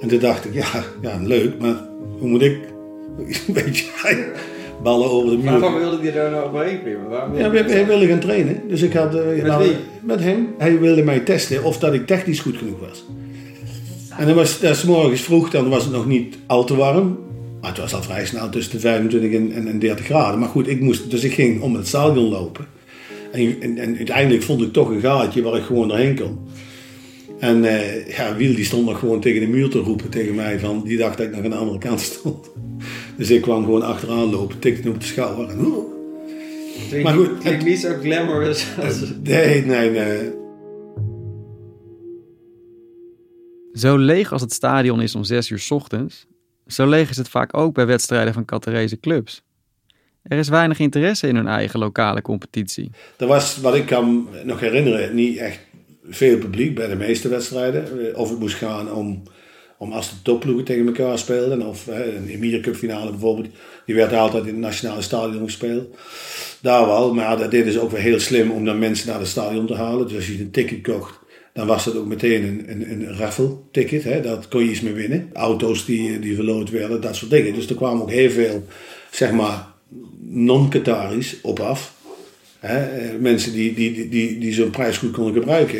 En 0.00 0.08
toen 0.08 0.18
dacht 0.18 0.44
ik, 0.44 0.54
ja, 0.54 0.84
ja 1.02 1.20
leuk, 1.22 1.58
maar 1.58 1.88
hoe 2.18 2.28
moet 2.28 2.42
ik, 2.42 2.58
een 3.46 3.54
beetje, 3.54 3.84
ballen 4.82 5.10
over 5.10 5.30
de 5.30 5.36
muur. 5.36 5.60
Waarom 5.60 5.80
wilde 5.80 6.02
hij 6.02 6.12
daar 6.12 6.30
nou 6.30 6.48
overheen 6.48 6.82
klimmen? 6.82 7.10
Ja, 7.36 7.50
hij 7.50 7.86
wilde 7.86 8.06
gaan 8.06 8.20
trainen. 8.20 8.62
Dus 8.68 8.82
ik 8.82 8.92
had... 8.92 9.14
Uh, 9.14 9.26
met 9.26 9.42
nou, 9.42 9.64
wie? 9.64 9.76
Met 10.02 10.20
hem. 10.20 10.48
Hij 10.58 10.78
wilde 10.78 11.02
mij 11.02 11.20
testen 11.20 11.64
of 11.64 11.78
dat 11.78 11.94
ik 11.94 12.06
technisch 12.06 12.40
goed 12.40 12.56
genoeg 12.56 12.80
was. 12.80 13.04
En 14.18 14.26
dan 14.26 14.34
was 14.34 14.60
het 14.60 14.84
morgens 14.84 15.20
vroeg, 15.20 15.50
dan 15.50 15.68
was 15.68 15.82
het 15.82 15.92
nog 15.92 16.06
niet 16.06 16.38
al 16.46 16.64
te 16.64 16.76
warm. 16.76 17.18
Maar 17.60 17.70
het 17.70 17.78
was 17.78 17.94
al 17.94 18.02
vrij 18.02 18.26
snel 18.26 18.48
tussen 18.48 18.72
de 18.72 18.80
25 18.80 19.32
en, 19.32 19.66
en 19.66 19.78
30 19.78 20.04
graden. 20.04 20.38
Maar 20.38 20.48
goed, 20.48 20.68
ik 20.68 20.80
moest, 20.80 21.10
dus 21.10 21.24
ik 21.24 21.32
ging 21.32 21.60
om 21.60 21.74
het 21.74 21.86
stadion 21.86 22.28
lopen. 22.28 22.66
En, 23.32 23.56
en, 23.60 23.78
en 23.78 23.96
uiteindelijk 23.96 24.42
vond 24.42 24.62
ik 24.62 24.72
toch 24.72 24.88
een 24.88 25.00
gaatje 25.00 25.42
waar 25.42 25.56
ik 25.56 25.64
gewoon 25.64 25.88
doorheen 25.88 26.16
kon. 26.16 26.38
En 27.38 27.64
uh, 27.64 28.08
ja, 28.08 28.36
Wiel 28.36 28.54
die 28.54 28.64
stond 28.64 28.86
nog 28.86 28.98
gewoon 28.98 29.20
tegen 29.20 29.40
de 29.40 29.46
muur 29.46 29.68
te 29.68 29.78
roepen 29.78 30.08
tegen 30.08 30.34
mij 30.34 30.58
van, 30.58 30.82
die 30.84 30.96
dacht 30.96 31.18
dat 31.18 31.26
ik 31.26 31.34
nog 31.34 31.44
aan 31.44 31.50
de 31.50 31.56
andere 31.56 31.78
kant 31.78 32.00
stond. 32.00 32.50
Dus 33.16 33.30
ik 33.30 33.42
kwam 33.42 33.64
gewoon 33.64 33.82
achteraan 33.82 34.30
lopen, 34.30 34.58
tikte 34.58 34.88
op 34.88 35.00
de 35.00 35.06
schouder 35.06 35.48
en... 35.48 35.58
Klinkt, 36.88 37.04
maar 37.04 37.14
goed, 37.14 37.38
klinkt 37.38 37.64
niet 37.64 37.78
zo 37.78 37.88
glamorous 38.02 38.66
als... 38.82 39.00
Nee, 39.22 39.64
nee, 39.64 39.90
nee. 39.90 40.18
Zo 43.78 43.96
leeg 43.96 44.32
als 44.32 44.42
het 44.42 44.52
stadion 44.52 45.00
is 45.00 45.14
om 45.14 45.24
6 45.24 45.50
uur 45.50 45.66
ochtends, 45.68 46.26
zo 46.66 46.88
leeg 46.88 47.10
is 47.10 47.16
het 47.16 47.28
vaak 47.28 47.56
ook 47.56 47.74
bij 47.74 47.86
wedstrijden 47.86 48.34
van 48.34 48.44
Qatarese 48.44 49.00
clubs. 49.00 49.42
Er 50.22 50.38
is 50.38 50.48
weinig 50.48 50.78
interesse 50.78 51.28
in 51.28 51.36
hun 51.36 51.46
eigen 51.46 51.78
lokale 51.78 52.22
competitie. 52.22 52.90
Er 53.16 53.26
was, 53.26 53.56
wat 53.56 53.74
ik 53.74 53.86
kan 53.86 54.28
nog 54.44 54.60
herinneren, 54.60 55.14
niet 55.14 55.36
echt 55.36 55.58
veel 56.04 56.38
publiek 56.38 56.74
bij 56.74 56.88
de 56.88 56.96
meeste 56.96 57.28
wedstrijden. 57.28 58.16
Of 58.16 58.30
het 58.30 58.38
moest 58.38 58.56
gaan 58.56 58.92
om, 58.92 59.22
om 59.78 59.92
als 59.92 60.10
de 60.10 60.22
topploegen 60.22 60.64
tegen 60.64 60.86
elkaar 60.86 61.18
speelden. 61.18 61.66
Of 61.66 61.86
een 61.86 62.28
Emir 62.28 62.60
Cup 62.60 62.76
finale 62.76 63.10
bijvoorbeeld. 63.10 63.48
Die 63.86 63.94
werd 63.94 64.12
altijd 64.12 64.42
in 64.42 64.52
het 64.52 64.62
nationale 64.62 65.02
stadion 65.02 65.44
gespeeld. 65.44 65.96
Daar 66.60 66.86
wel, 66.86 67.14
maar 67.14 67.36
dat 67.36 67.50
deden 67.50 67.72
ze 67.72 67.80
ook 67.80 67.90
weer 67.90 68.00
heel 68.00 68.20
slim 68.20 68.50
om 68.50 68.64
dan 68.64 68.78
mensen 68.78 69.08
naar 69.08 69.18
het 69.18 69.28
stadion 69.28 69.66
te 69.66 69.74
halen. 69.74 70.06
Dus 70.06 70.16
als 70.16 70.26
je 70.26 70.40
een 70.40 70.50
ticket 70.50 70.82
kocht, 70.82 71.17
dan 71.58 71.66
was 71.66 71.84
dat 71.84 71.96
ook 71.96 72.06
meteen 72.06 72.44
een, 72.44 72.70
een, 72.70 72.90
een 72.90 73.16
raffle 73.16 73.56
ticket. 73.70 74.04
Hè? 74.04 74.20
Dat 74.20 74.48
kon 74.48 74.64
je 74.64 74.70
iets 74.70 74.80
mee 74.80 74.92
winnen. 74.92 75.30
Auto's 75.32 75.84
die, 75.84 76.18
die 76.18 76.34
verloot 76.34 76.70
werden, 76.70 77.00
dat 77.00 77.16
soort 77.16 77.30
dingen. 77.30 77.54
Dus 77.54 77.68
er 77.68 77.74
kwamen 77.74 78.02
ook 78.02 78.10
heel 78.10 78.30
veel, 78.30 78.66
zeg 79.10 79.32
maar, 79.32 79.66
non-Qataris 80.20 81.40
op 81.42 81.60
af. 81.60 81.94
Hè? 82.58 83.12
Mensen 83.18 83.52
die, 83.52 83.74
die, 83.74 83.92
die, 83.92 84.08
die, 84.08 84.38
die 84.38 84.52
zo'n 84.52 84.70
prijs 84.70 84.98
goed 84.98 85.10
konden 85.10 85.34
gebruiken, 85.34 85.78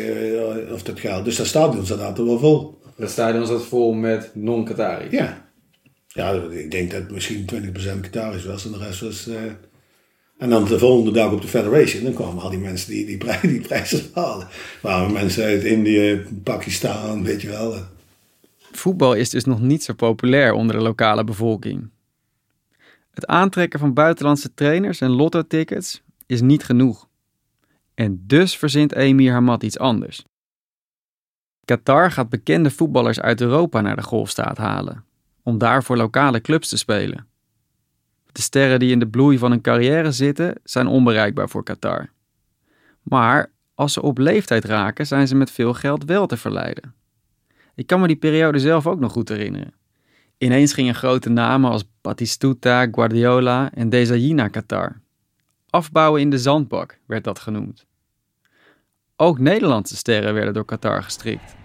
eh, 0.67 0.73
of 0.73 0.83
dat 0.83 0.99
geld. 0.99 1.25
Dus 1.25 1.35
dat 1.35 1.45
stadion 1.47 1.85
zat 1.85 2.01
altijd 2.01 2.27
wel 2.27 2.39
vol. 2.39 2.77
Het 2.95 3.09
stadion 3.09 3.45
zat 3.45 3.65
vol 3.65 3.93
met 3.93 4.31
non-Qataris. 4.33 5.11
Ja. 5.11 5.47
Ja, 6.07 6.41
ik 6.49 6.71
denk 6.71 6.91
dat 6.91 7.11
misschien 7.11 7.49
20% 7.95 7.99
Qataris 8.01 8.45
was 8.45 8.65
en 8.65 8.71
de 8.71 8.77
rest 8.77 9.01
was... 9.01 9.27
eh, 9.27 9.35
En 10.39 10.49
dan 10.49 10.65
de 10.65 10.79
volgende 10.79 11.11
dag 11.11 11.31
op 11.31 11.41
de 11.41 11.47
Federation, 11.47 12.03
dan 12.03 12.13
kwamen 12.13 12.43
al 12.43 12.49
die 12.49 12.59
mensen 12.59 12.91
die 12.91 13.05
die, 13.05 13.39
die 13.41 13.61
prijzen 13.61 14.11
halen. 14.13 14.47
waren 14.81 15.11
mensen 15.11 15.43
uit 15.43 15.63
Indië, 15.63 16.25
Pakistan, 16.43 17.23
weet 17.23 17.41
je 17.41 17.49
wel. 17.49 17.75
Voetbal 18.71 19.13
is 19.13 19.29
dus 19.29 19.43
nog 19.43 19.59
niet 19.61 19.83
zo 19.83 19.93
populair 19.93 20.53
onder 20.53 20.75
de 20.75 20.81
lokale 20.81 21.23
bevolking. 21.23 21.89
Het 23.11 23.27
aantrekken 23.27 23.79
van 23.79 23.93
buitenlandse 23.93 24.53
trainers 24.53 25.01
en 25.01 25.09
lotto-tickets 25.09 26.01
is 26.25 26.41
niet 26.41 26.63
genoeg. 26.63 27.07
En 27.93 28.23
dus 28.27 28.57
verzint 28.57 28.93
Emir 28.93 29.31
Hamad 29.31 29.63
iets 29.63 29.79
anders. 29.79 30.23
Qatar 31.65 32.11
gaat 32.11 32.29
bekende 32.29 32.71
voetballers 32.71 33.19
uit 33.19 33.41
Europa 33.41 33.81
naar 33.81 33.95
de 33.95 34.03
golfstaat 34.03 34.57
halen, 34.57 35.03
om 35.43 35.57
daar 35.57 35.83
voor 35.83 35.97
lokale 35.97 36.41
clubs 36.41 36.69
te 36.69 36.77
spelen. 36.77 37.27
De 38.31 38.41
sterren 38.41 38.79
die 38.79 38.91
in 38.91 38.99
de 38.99 39.07
bloei 39.07 39.37
van 39.37 39.51
hun 39.51 39.61
carrière 39.61 40.11
zitten, 40.11 40.55
zijn 40.63 40.87
onbereikbaar 40.87 41.49
voor 41.49 41.63
Qatar. 41.63 42.09
Maar 43.01 43.51
als 43.73 43.93
ze 43.93 44.01
op 44.01 44.17
leeftijd 44.17 44.65
raken, 44.65 45.07
zijn 45.07 45.27
ze 45.27 45.35
met 45.35 45.51
veel 45.51 45.73
geld 45.73 46.05
wel 46.05 46.27
te 46.27 46.37
verleiden. 46.37 46.93
Ik 47.75 47.87
kan 47.87 47.99
me 47.99 48.07
die 48.07 48.15
periode 48.15 48.59
zelf 48.59 48.87
ook 48.87 48.99
nog 48.99 49.11
goed 49.11 49.29
herinneren. 49.29 49.73
Ineens 50.37 50.73
gingen 50.73 50.95
grote 50.95 51.29
namen 51.29 51.71
als 51.71 51.83
Batistuta, 52.01 52.87
Guardiola 52.91 53.71
en 53.73 53.89
Desailly 53.89 54.31
naar 54.31 54.49
Qatar. 54.49 55.01
Afbouwen 55.69 56.21
in 56.21 56.29
de 56.29 56.37
zandbak 56.37 56.99
werd 57.05 57.23
dat 57.23 57.39
genoemd. 57.39 57.85
Ook 59.15 59.39
Nederlandse 59.39 59.95
sterren 59.95 60.33
werden 60.33 60.53
door 60.53 60.65
Qatar 60.65 61.03
gestrikt. 61.03 61.55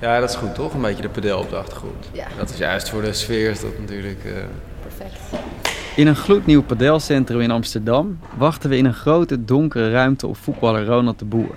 Ja, 0.00 0.20
dat 0.20 0.30
is 0.30 0.36
goed 0.36 0.54
toch? 0.54 0.74
Een 0.74 0.80
beetje 0.80 1.02
de 1.02 1.08
pedel 1.08 1.40
op 1.40 1.50
de 1.50 1.56
achtergrond. 1.56 2.10
Ja. 2.12 2.26
Dat 2.36 2.50
is 2.50 2.58
juist 2.58 2.88
voor 2.88 3.02
de 3.02 3.12
sfeer 3.12 3.50
is 3.50 3.60
dat 3.60 3.78
natuurlijk... 3.78 4.24
eh, 4.24 4.32
Perfect. 4.88 5.20
In 5.96 6.06
een 6.06 6.16
gloednieuw 6.16 6.62
padelcentrum 6.62 7.40
in 7.40 7.50
Amsterdam 7.50 8.18
wachten 8.36 8.70
we 8.70 8.76
in 8.76 8.84
een 8.84 8.94
grote 8.94 9.44
donkere 9.44 9.90
ruimte 9.90 10.26
op 10.26 10.36
voetballer 10.36 10.86
Ronald 10.86 11.18
de 11.18 11.24
Boer. 11.24 11.54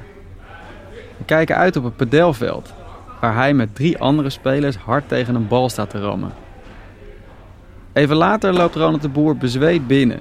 We 1.17 1.25
kijken 1.25 1.55
uit 1.55 1.75
op 1.75 1.83
het 1.83 1.95
padelveld, 1.95 2.73
waar 3.19 3.35
hij 3.35 3.53
met 3.53 3.75
drie 3.75 3.97
andere 3.97 4.29
spelers 4.29 4.75
hard 4.75 5.07
tegen 5.07 5.35
een 5.35 5.47
bal 5.47 5.69
staat 5.69 5.89
te 5.89 5.99
rammen. 5.99 6.31
Even 7.93 8.15
later 8.15 8.53
loopt 8.53 8.75
Ronald 8.75 9.01
de 9.01 9.09
Boer 9.09 9.37
bezweet 9.37 9.87
binnen. 9.87 10.19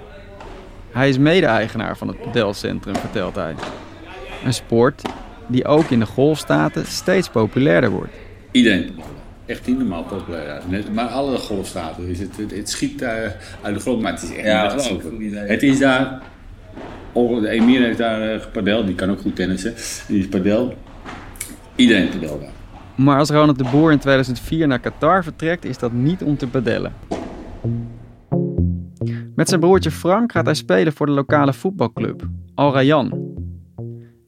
Hij 0.90 1.08
is 1.08 1.18
mede-eigenaar 1.18 1.96
van 1.96 2.08
het 2.08 2.22
padelcentrum, 2.22 2.96
vertelt 2.96 3.34
hij. 3.34 3.54
Een 4.44 4.54
sport 4.54 5.02
die 5.46 5.64
ook 5.64 5.90
in 5.90 5.98
de 5.98 6.06
golfstaten 6.06 6.86
steeds 6.86 7.28
populairder 7.28 7.90
wordt. 7.90 8.12
Iedereen. 8.50 9.00
Echt 9.50 9.66
niet 9.66 9.78
normaal 9.78 10.02
populair. 10.04 10.62
Net- 10.68 10.94
Maar 10.94 11.06
alle 11.06 11.38
golfstaten. 11.38 12.06
Is 12.08 12.18
het, 12.18 12.36
het, 12.36 12.50
het 12.50 12.68
schiet 12.70 13.02
eh, 13.02 13.10
uit 13.62 13.74
de 13.74 13.80
grond, 13.80 14.02
maar 14.02 14.12
het 14.12 14.22
is 14.22 14.34
echt 14.36 14.46
Ja, 14.46 14.74
niet 15.18 15.32
te. 15.32 15.36
Het 15.38 15.62
is 15.62 15.78
daar... 15.78 16.22
Oh, 17.12 17.40
de 17.40 17.48
Emir 17.48 17.80
heeft 17.80 17.98
daar 17.98 18.34
uh, 18.34 18.40
padel, 18.52 18.84
die 18.84 18.94
kan 18.94 19.10
ook 19.10 19.20
goed 19.20 19.36
tennissen. 19.36 19.74
Die 20.08 20.18
is 20.18 20.28
padel. 20.28 20.74
Iedereen 21.76 22.08
padel 22.08 22.40
daar. 22.40 22.52
Maar 22.94 23.18
als 23.18 23.30
Ronald 23.30 23.58
de 23.58 23.68
Boer 23.70 23.92
in 23.92 23.98
2004 23.98 24.66
naar 24.66 24.78
Qatar 24.80 25.22
vertrekt, 25.24 25.64
is 25.64 25.78
dat 25.78 25.92
niet 25.92 26.22
om 26.22 26.36
te 26.36 26.46
padellen. 26.46 26.92
Met 29.34 29.48
zijn 29.48 29.60
broertje 29.60 29.90
Frank 29.90 30.32
gaat 30.32 30.44
hij 30.46 30.54
spelen 30.54 30.92
voor 30.92 31.06
de 31.06 31.12
lokale 31.12 31.52
voetbalclub, 31.52 32.28
Al 32.54 32.72
Rayyan. 32.72 33.06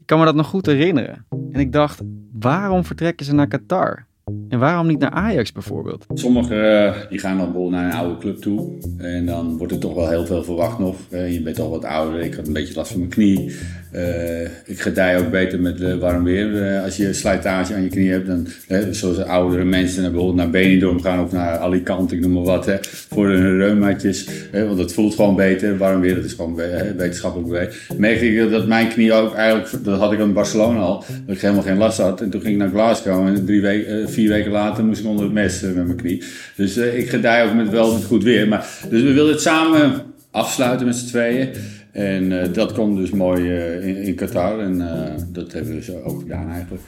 Ik 0.01 0.07
kan 0.07 0.19
me 0.19 0.25
dat 0.25 0.35
nog 0.35 0.47
goed 0.47 0.67
herinneren. 0.67 1.27
En 1.51 1.61
ik 1.61 1.73
dacht, 1.73 2.01
waarom 2.33 2.85
vertrekken 2.85 3.27
ze 3.27 3.35
naar 3.35 3.49
Qatar? 3.49 4.07
En 4.53 4.59
waarom 4.59 4.87
niet 4.87 4.99
naar 4.99 5.11
Ajax 5.11 5.53
bijvoorbeeld? 5.53 6.07
Sommigen 6.15 6.87
eh, 6.87 6.95
die 7.09 7.19
gaan 7.19 7.37
dan 7.37 7.45
bijvoorbeeld 7.45 7.83
naar 7.83 7.85
een 7.85 7.99
oude 7.99 8.19
club 8.19 8.41
toe. 8.41 8.73
En 8.99 9.27
dan 9.27 9.57
wordt 9.57 9.73
er 9.73 9.79
toch 9.79 9.95
wel 9.95 10.09
heel 10.09 10.27
veel 10.27 10.45
verwacht 10.45 10.79
nog. 10.79 10.97
Eh, 11.11 11.33
je 11.33 11.43
bent 11.43 11.61
al 11.61 11.71
wat 11.71 11.85
ouder. 11.85 12.21
Ik 12.21 12.35
had 12.35 12.47
een 12.47 12.53
beetje 12.53 12.75
last 12.75 12.91
van 12.91 12.99
mijn 12.99 13.11
knie. 13.11 13.57
Eh, 13.91 14.43
ik 14.43 14.81
gedij 14.81 15.19
ook 15.19 15.31
beter 15.31 15.61
met 15.61 15.99
warm 15.99 16.25
weer. 16.25 16.81
Als 16.85 16.97
je 16.97 17.13
slijtage 17.13 17.75
aan 17.75 17.83
je 17.83 17.89
knie 17.89 18.11
hebt, 18.11 18.27
dan 18.27 18.47
zoals 18.91 19.19
oudere 19.19 19.65
mensen 19.65 20.03
bijvoorbeeld 20.03 20.37
naar 20.37 20.51
Benidorm 20.51 21.01
gaan 21.01 21.25
of 21.25 21.33
naar 21.33 21.59
Alicante, 21.59 22.15
ik 22.15 22.21
noem 22.21 22.33
maar 22.33 22.43
wat, 22.43 22.67
hè, 22.67 22.77
voor 22.83 23.29
hun 23.29 23.57
reumaatjes. 23.57 24.29
want 24.53 24.77
dat 24.77 24.93
voelt 24.93 25.15
gewoon 25.15 25.37
beter. 25.37 25.79
Warm 25.79 26.01
weer, 26.01 26.15
dat 26.15 26.25
is 26.25 26.33
gewoon 26.33 26.55
wetenschappelijk 26.97 27.49
bewezen. 27.49 27.73
Merkte 27.97 28.27
ik 28.27 28.51
dat 28.51 28.67
mijn 28.67 28.89
knie 28.89 29.13
ook 29.13 29.35
eigenlijk, 29.35 29.85
dat 29.85 29.99
had 29.99 30.13
ik 30.13 30.19
in 30.19 30.33
Barcelona 30.33 30.81
al, 30.81 31.05
dat 31.27 31.35
ik 31.37 31.43
helemaal 31.43 31.63
geen 31.63 31.79
last 31.79 31.99
had. 31.99 32.21
En 32.21 32.31
toen 32.31 32.41
ging 32.41 32.53
ik 32.53 32.59
naar 32.61 32.71
Glasgow 32.71 33.27
en 33.27 33.45
drie 33.45 33.61
weken, 33.61 34.11
vier 34.11 34.29
weken 34.29 34.42
later 34.51 34.85
moest 34.85 35.01
ik 35.01 35.07
onder 35.07 35.25
het 35.25 35.35
mes 35.35 35.63
eh, 35.63 35.73
met 35.73 35.87
mijn 35.87 35.97
knie. 35.97 36.25
Dus 36.57 36.77
eh, 36.77 36.99
ik 36.99 37.09
gedij 37.09 37.45
ook 37.45 37.55
met 37.55 37.69
wel 37.69 37.93
met 37.93 38.05
goed 38.05 38.23
weer. 38.23 38.49
Maar, 38.49 38.67
dus 38.89 39.03
we 39.03 39.13
wilden 39.13 39.33
het 39.33 39.43
samen 39.43 40.03
afsluiten 40.31 40.87
met 40.87 40.97
z'n 40.97 41.07
tweeën. 41.07 41.51
En 41.93 42.43
eh, 42.43 42.53
dat 42.53 42.73
komt 42.73 42.97
dus 42.97 43.11
mooi 43.11 43.51
in, 43.81 43.97
in 43.97 44.15
Qatar. 44.15 44.61
En 44.61 44.81
eh, 44.81 45.23
dat 45.27 45.53
hebben 45.53 45.75
we 45.75 45.83
zo 45.83 46.01
ook 46.05 46.21
gedaan 46.21 46.51
eigenlijk. 46.51 46.83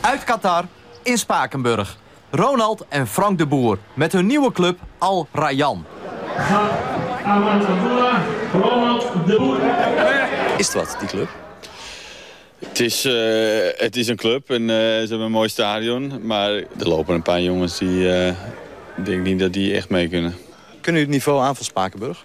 Uit 0.00 0.24
Qatar, 0.24 0.64
in 1.02 1.18
Spakenburg. 1.18 1.98
Ronald 2.30 2.86
en 2.88 3.06
Frank 3.06 3.38
de 3.38 3.46
Boer 3.46 3.78
met 3.94 4.12
hun 4.12 4.26
nieuwe 4.26 4.52
club 4.52 4.78
Al 4.98 5.28
Rayyan. 5.32 5.84
Is 10.56 10.66
het 10.66 10.74
wat, 10.74 10.96
die 11.00 11.08
club? 11.08 11.47
Het 12.66 12.80
is, 12.80 13.04
eh, 13.04 13.12
het 13.76 13.96
is 13.96 14.08
een 14.08 14.16
club 14.16 14.50
en 14.50 14.62
eh, 14.62 14.76
ze 14.76 15.06
hebben 15.08 15.20
een 15.20 15.30
mooi 15.30 15.48
stadion. 15.48 16.26
Maar 16.26 16.50
er 16.52 16.88
lopen 16.88 17.14
een 17.14 17.22
paar 17.22 17.42
jongens 17.42 17.78
die... 17.78 18.12
eh, 18.12 18.34
denk 19.04 19.24
niet 19.24 19.38
dat 19.38 19.52
die 19.52 19.74
echt 19.74 19.88
mee 19.88 20.08
kunnen. 20.08 20.34
Kunnen 20.80 21.00
u 21.00 21.04
het 21.04 21.14
niveau 21.14 21.40
aan 21.42 21.56
van 21.56 21.64
Spakenburg? 21.64 22.24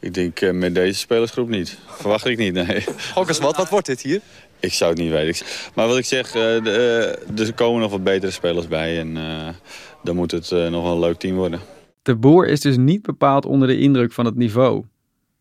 Ik 0.00 0.14
denk 0.14 0.40
eh, 0.40 0.52
met 0.52 0.74
deze 0.74 0.98
spelersgroep 0.98 1.48
niet. 1.48 1.78
Verwacht 1.86 2.26
ik 2.26 2.38
niet, 2.38 2.52
nee. 2.52 2.84
Gok 3.14 3.28
eens 3.28 3.38
wat, 3.38 3.56
wat 3.56 3.68
wordt 3.68 3.86
dit 3.86 4.02
hier? 4.02 4.20
Ik 4.60 4.72
zou 4.72 4.90
het 4.90 5.00
niet 5.00 5.10
weten. 5.10 5.46
Maar 5.74 5.86
wat 5.86 5.98
ik 5.98 6.04
zeg, 6.04 6.30
de, 6.30 7.18
er 7.36 7.52
komen 7.52 7.80
nog 7.80 7.90
wat 7.90 8.04
betere 8.04 8.32
spelers 8.32 8.68
bij. 8.68 8.98
En 8.98 9.16
eh, 9.16 9.48
dan 10.02 10.16
moet 10.16 10.30
het 10.30 10.52
eh, 10.52 10.68
nog 10.68 10.82
wel 10.82 10.92
een 10.92 10.98
leuk 11.00 11.18
team 11.18 11.36
worden. 11.36 11.60
De 12.02 12.16
Boer 12.16 12.46
is 12.48 12.60
dus 12.60 12.76
niet 12.76 13.02
bepaald 13.02 13.46
onder 13.46 13.68
de 13.68 13.78
indruk 13.78 14.12
van 14.12 14.24
het 14.24 14.36
niveau. 14.36 14.84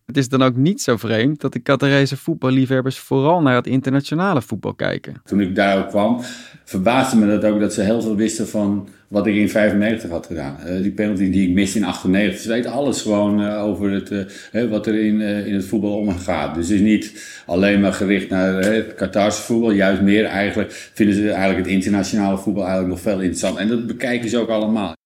Het 0.07 0.17
is 0.17 0.29
dan 0.29 0.41
ook 0.41 0.55
niet 0.55 0.81
zo 0.81 0.97
vreemd 0.97 1.41
dat 1.41 1.53
de 1.53 1.59
Qatarese 1.59 2.17
voetballiefhebbers 2.17 2.99
vooral 2.99 3.41
naar 3.41 3.55
het 3.55 3.67
internationale 3.67 4.41
voetbal 4.41 4.73
kijken. 4.73 5.21
Toen 5.25 5.41
ik 5.41 5.55
daar 5.55 5.87
kwam, 5.87 6.21
verbaasde 6.63 7.17
me 7.17 7.39
dat 7.39 7.51
ook 7.51 7.59
dat 7.59 7.73
ze 7.73 7.81
heel 7.81 8.01
veel 8.01 8.15
wisten 8.15 8.47
van 8.47 8.87
wat 9.07 9.27
ik 9.27 9.35
in 9.35 9.49
95 9.49 10.09
had 10.09 10.25
gedaan. 10.25 10.59
Eh, 10.59 10.81
die 10.81 10.91
penalty 10.91 11.29
die 11.29 11.47
ik 11.47 11.53
miste 11.53 11.77
in 11.77 11.83
98. 11.83 12.41
Ze 12.41 12.49
weten 12.49 12.71
alles 12.71 13.01
gewoon 13.01 13.41
eh, 13.41 13.63
over 13.63 13.91
het, 13.91 14.11
eh, 14.11 14.19
hè, 14.51 14.69
wat 14.69 14.87
er 14.87 14.95
in, 14.95 15.21
in 15.21 15.53
het 15.53 15.65
voetbal 15.65 15.97
omgaat. 15.97 16.55
Dus 16.55 16.67
het 16.67 16.75
is 16.75 16.81
niet 16.81 17.41
alleen 17.45 17.79
maar 17.79 17.93
gericht 17.93 18.29
naar 18.29 18.53
het 18.53 18.95
Qatarse 18.95 19.41
voetbal. 19.41 19.71
Juist 19.71 20.01
meer 20.01 20.25
eigenlijk 20.25 20.71
vinden 20.93 21.15
ze 21.15 21.29
eigenlijk 21.29 21.65
het 21.65 21.75
internationale 21.75 22.37
voetbal 22.37 22.63
eigenlijk 22.63 22.93
nog 22.93 23.01
veel 23.01 23.19
interessant. 23.19 23.57
En 23.57 23.67
dat 23.67 23.87
bekijken 23.87 24.29
ze 24.29 24.37
ook 24.37 24.49
allemaal. 24.49 24.96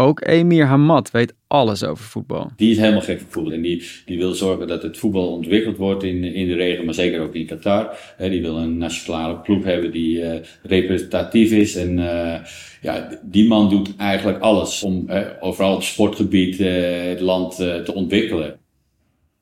Ook 0.00 0.26
Emir 0.26 0.66
Hamad 0.66 1.10
weet 1.10 1.34
alles 1.46 1.84
over 1.84 2.04
voetbal. 2.04 2.50
Die 2.56 2.70
is 2.70 2.78
helemaal 2.78 3.00
gek 3.00 3.20
van 3.20 3.30
voetbal. 3.30 3.52
En 3.52 3.62
die, 3.62 3.82
die 4.04 4.18
wil 4.18 4.34
zorgen 4.34 4.66
dat 4.66 4.82
het 4.82 4.98
voetbal 4.98 5.32
ontwikkeld 5.32 5.76
wordt 5.76 6.02
in, 6.02 6.24
in 6.24 6.46
de 6.46 6.54
regio, 6.54 6.84
maar 6.84 6.94
zeker 6.94 7.20
ook 7.20 7.34
in 7.34 7.46
Qatar. 7.46 7.98
Hè, 8.16 8.30
die 8.30 8.40
wil 8.40 8.56
een 8.56 8.78
nationale 8.78 9.36
ploeg 9.36 9.64
hebben 9.64 9.92
die 9.92 10.22
eh, 10.22 10.44
representatief 10.62 11.50
is. 11.50 11.76
En 11.76 11.98
eh, 11.98 12.44
ja, 12.82 13.18
die 13.22 13.48
man 13.48 13.68
doet 13.68 13.96
eigenlijk 13.96 14.40
alles 14.40 14.82
om 14.82 15.10
overal 15.40 15.74
op 15.74 15.82
sportgebied 15.82 16.60
eh, 16.60 17.02
het 17.08 17.20
land 17.20 17.56
te 17.56 17.92
ontwikkelen. 17.94 18.58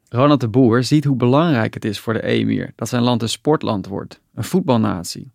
Ronald 0.08 0.40
de 0.40 0.48
Boer 0.48 0.84
ziet 0.84 1.04
hoe 1.04 1.16
belangrijk 1.16 1.74
het 1.74 1.84
is 1.84 1.98
voor 1.98 2.12
de 2.12 2.22
emir 2.22 2.72
dat 2.76 2.88
zijn 2.88 3.02
land 3.02 3.22
een 3.22 3.28
sportland 3.28 3.86
wordt, 3.86 4.20
een 4.34 4.44
voetbalnatie. 4.44 5.32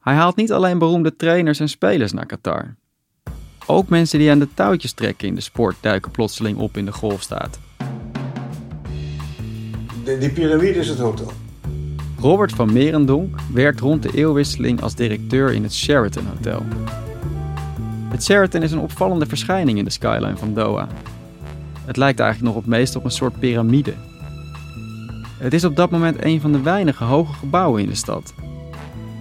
Hij 0.00 0.14
haalt 0.14 0.36
niet 0.36 0.52
alleen 0.52 0.78
beroemde 0.78 1.16
trainers 1.16 1.60
en 1.60 1.68
spelers 1.68 2.12
naar 2.12 2.26
Qatar. 2.26 2.76
Ook 3.66 3.88
mensen 3.88 4.18
die 4.18 4.30
aan 4.30 4.38
de 4.38 4.48
touwtjes 4.54 4.92
trekken 4.92 5.28
in 5.28 5.34
de 5.34 5.40
sport 5.40 5.76
duiken 5.80 6.10
plotseling 6.10 6.58
op 6.58 6.76
in 6.76 6.84
de 6.84 6.92
golfstaat. 6.92 7.58
De, 10.04 10.18
die 10.18 10.30
piramide 10.30 10.78
is 10.78 10.88
het 10.88 10.98
hotel. 10.98 11.32
Robert 12.18 12.52
van 12.52 12.72
Merendonk 12.72 13.36
werkt 13.52 13.80
rond 13.80 14.02
de 14.02 14.10
eeuwwisseling 14.14 14.82
als 14.82 14.94
directeur 14.94 15.52
in 15.52 15.62
het 15.62 15.74
Sheraton 15.74 16.26
Hotel. 16.26 16.62
Het 18.08 18.24
Sheraton 18.24 18.62
is 18.62 18.72
een 18.72 18.78
opvallende 18.78 19.26
verschijning 19.26 19.78
in 19.78 19.84
de 19.84 19.90
skyline 19.90 20.36
van 20.36 20.54
Doha. 20.54 20.88
Het 21.84 21.96
lijkt 21.96 22.20
eigenlijk 22.20 22.54
nog 22.54 22.62
het 22.64 22.72
meest 22.72 22.96
op 22.96 23.04
een 23.04 23.10
soort 23.10 23.38
piramide. 23.38 23.94
Het 25.38 25.54
is 25.54 25.64
op 25.64 25.76
dat 25.76 25.90
moment 25.90 26.24
een 26.24 26.40
van 26.40 26.52
de 26.52 26.60
weinige 26.60 27.04
hoge 27.04 27.32
gebouwen 27.32 27.82
in 27.82 27.88
de 27.88 27.94
stad. 27.94 28.34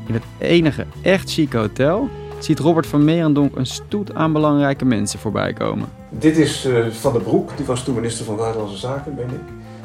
In 0.08 0.14
het 0.14 0.24
enige 0.38 0.86
echt 1.02 1.32
chique 1.32 1.58
hotel 1.58 2.10
ziet 2.44 2.60
Robert 2.60 2.88
van 2.88 3.04
Merendonk 3.04 3.56
een 3.56 3.66
stoet 3.66 4.14
aan 4.14 4.34
belangrijke 4.34 4.86
mensen 4.86 5.20
voorbij 5.20 5.54
komen. 5.54 5.88
Dit 6.10 6.38
is 6.38 6.66
uh, 6.66 6.88
Van 6.88 7.14
der 7.14 7.22
Broek, 7.22 7.58
die 7.58 7.66
was 7.66 7.84
toen 7.84 7.96
minister 7.96 8.26
van 8.26 8.36
Buitenlandse 8.36 8.78
Zaken, 8.78 9.16
ben 9.16 9.26
ik. 9.26 9.42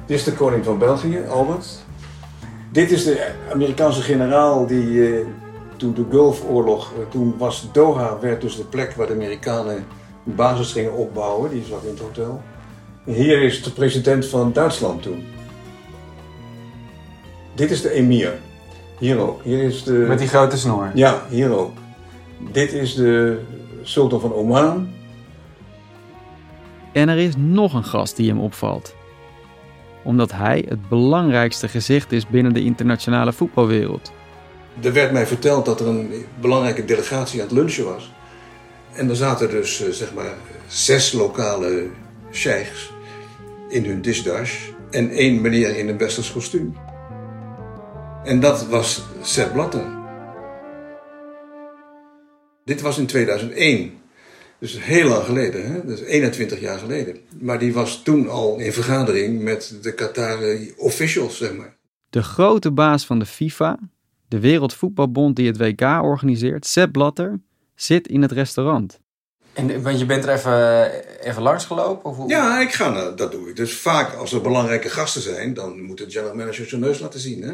Dit 0.07 0.19
is 0.19 0.25
de 0.25 0.33
koning 0.33 0.65
van 0.65 0.79
België, 0.79 1.21
Albert. 1.29 1.85
Dit 2.73 2.91
is 2.91 3.05
de 3.05 3.31
Amerikaanse 3.53 4.03
generaal 4.03 4.67
die 4.67 4.87
uh, 4.87 5.27
toen 5.77 5.95
de 5.95 6.05
Gulfoorlog, 6.11 6.93
uh, 6.93 6.99
toen 7.11 7.35
was 7.39 7.69
Doha, 7.73 8.19
werd 8.21 8.41
dus 8.41 8.57
de 8.57 8.65
plek 8.65 8.93
waar 8.93 9.07
de 9.07 9.13
Amerikanen 9.13 9.85
een 10.27 10.35
basis 10.35 10.73
gingen 10.73 10.95
opbouwen. 10.95 11.51
Die 11.51 11.65
zat 11.65 11.83
in 11.83 11.91
het 11.91 12.01
hotel. 12.01 12.43
En 13.07 13.13
hier 13.13 13.43
is 13.43 13.63
de 13.63 13.73
president 13.73 14.27
van 14.27 14.53
Duitsland 14.53 15.03
toen. 15.03 15.25
Dit 17.55 17.71
is 17.71 17.83
de 17.83 17.91
emir. 17.91 18.39
Hier 18.99 19.19
ook. 19.19 19.43
Hier 19.43 19.63
is 19.63 19.83
de... 19.83 19.93
Met 19.93 20.19
die 20.19 20.29
grote 20.29 20.59
snor? 20.59 20.91
Ja, 20.95 21.23
hier 21.29 21.59
ook. 21.59 21.73
Dit 22.39 22.73
is 22.73 22.95
de 22.95 23.41
sultan 23.83 24.21
van 24.21 24.33
Oman. 24.33 24.89
En 26.93 27.09
er 27.09 27.19
is 27.19 27.35
nog 27.37 27.75
een 27.75 27.85
gast 27.85 28.17
die 28.17 28.29
hem 28.29 28.41
opvalt. 28.41 28.95
Omdat 30.03 30.33
hij 30.33 30.65
het 30.69 30.89
belangrijkste 30.89 31.69
gezicht 31.69 32.13
is 32.13 32.27
binnen 32.27 32.55
de 32.55 32.65
internationale 32.65 33.33
voetbalwereld. 33.33 34.13
Er 34.81 34.93
werd 34.93 35.13
mij 35.13 35.27
verteld 35.27 35.65
dat 35.65 35.81
er 35.81 35.87
een 35.87 36.25
belangrijke 36.41 36.85
delegatie 36.85 37.41
aan 37.41 37.47
het 37.47 37.57
lunchen 37.57 37.85
was. 37.85 38.13
En 38.93 39.09
er 39.09 39.17
zaten 39.17 39.51
dus 39.51 39.83
eh, 39.83 39.91
zeg 39.91 40.15
maar 40.15 40.35
zes 40.67 41.13
lokale 41.13 41.87
sheiks 42.33 42.93
in 43.69 43.85
hun 43.85 44.03
disdash 44.03 44.69
en 44.91 45.11
één 45.11 45.41
meneer 45.41 45.77
in 45.77 45.89
een 45.89 45.99
westers 45.99 46.33
kostuum. 46.33 46.77
En 48.25 48.41
dat 48.41 48.67
was 48.67 49.03
Sepp 49.23 49.53
Blatter. 49.53 49.98
Dit 52.69 52.81
was 52.81 52.99
in 52.99 53.07
2001. 53.07 53.93
Dus 54.59 54.85
heel 54.85 55.09
lang 55.09 55.25
geleden, 55.25 55.73
hè? 55.73 55.87
dus 55.87 56.01
21 56.01 56.61
jaar 56.61 56.79
geleden. 56.79 57.17
Maar 57.41 57.59
die 57.59 57.73
was 57.73 58.03
toen 58.03 58.29
al 58.29 58.59
in 58.59 58.73
vergadering 58.73 59.43
met 59.43 59.75
de 59.83 59.95
Qatari 59.95 60.73
officials, 60.77 61.37
zeg 61.37 61.55
maar. 61.55 61.77
De 62.11 62.23
grote 62.23 62.71
baas 62.71 63.07
van 63.07 63.19
de 63.19 63.27
FIFA, 63.27 63.79
de 64.29 64.41
Wereldvoetbalbond 64.41 65.37
die 65.37 65.47
het 65.47 65.57
WK 65.59 65.81
organiseert, 65.83 66.67
Sepp 66.67 66.93
Blatter, 66.93 67.41
zit 67.75 68.09
in 68.09 68.23
het 68.23 68.33
restaurant. 68.33 69.01
En, 69.53 69.83
want 69.83 69.99
je 69.99 70.07
bent 70.07 70.25
er 70.25 70.35
even, 70.35 70.91
even 71.21 71.43
langs 71.43 71.65
gelopen? 71.65 72.11
Of 72.11 72.17
hoe? 72.17 72.29
Ja, 72.29 72.61
ik 72.61 72.73
ga, 72.73 72.91
naar- 72.91 73.17
dat 73.17 73.33
doe 73.33 73.49
ik. 73.49 73.57
Dus 73.57 73.73
vaak 73.75 74.15
als 74.15 74.33
er 74.33 74.41
belangrijke 74.41 74.89
gasten 74.89 75.23
zijn, 75.23 75.55
dan 75.55 75.83
moet 75.83 75.99
de 75.99 76.11
general 76.11 76.35
manager 76.35 76.67
zijn 76.69 76.81
neus 76.81 76.99
laten 76.99 77.21
zien. 77.21 77.43
Hè? 77.43 77.53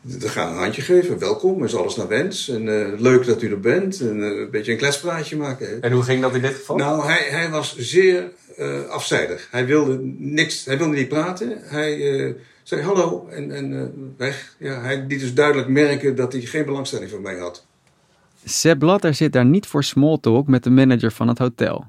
Dan 0.00 0.30
gaan 0.30 0.48
we 0.48 0.54
een 0.54 0.62
handje 0.62 0.82
geven. 0.82 1.18
Welkom, 1.18 1.64
is 1.64 1.74
alles 1.74 1.96
naar 1.96 2.08
wens. 2.08 2.48
En 2.48 2.92
eh, 2.92 3.00
leuk 3.00 3.26
dat 3.26 3.42
u 3.42 3.50
er 3.50 3.60
bent. 3.60 4.00
En 4.00 4.22
eh, 4.22 4.38
een 4.38 4.50
beetje 4.50 4.72
een 4.72 4.78
kletspraatje 4.78 5.36
maken. 5.36 5.82
En 5.82 5.92
hoe 5.92 6.02
ging 6.02 6.22
dat 6.22 6.34
in 6.34 6.40
dit 6.40 6.54
geval? 6.54 6.76
Nou, 6.76 7.06
hij, 7.06 7.26
hij 7.30 7.50
was 7.50 7.76
zeer 7.76 8.30
eh, 8.60 8.86
afzijdig. 8.88 9.48
Hij 9.50 9.66
wilde 9.66 9.98
niks, 10.18 10.64
hij 10.64 10.78
wilde 10.78 10.96
niet 10.96 11.08
praten. 11.08 11.58
Hij 11.62 12.18
eh, 12.18 12.34
zei 12.62 12.82
hallo 12.82 13.28
en, 13.28 13.52
en 13.52 13.80
eh, 13.80 13.86
weg. 14.16 14.56
Ja, 14.58 14.80
hij 14.80 15.04
liet 15.08 15.20
dus 15.20 15.34
duidelijk 15.34 15.68
merken 15.68 16.16
dat 16.16 16.32
hij 16.32 16.40
geen 16.40 16.64
belangstelling 16.64 17.10
voor 17.10 17.20
mij 17.20 17.38
had. 17.38 17.66
Sepp 18.44 18.78
Blatter 18.78 19.14
zit 19.14 19.32
daar 19.32 19.44
niet 19.44 19.66
voor 19.66 19.84
small 19.84 20.18
talk 20.20 20.46
met 20.46 20.64
de 20.64 20.70
manager 20.70 21.12
van 21.12 21.28
het 21.28 21.38
hotel. 21.38 21.86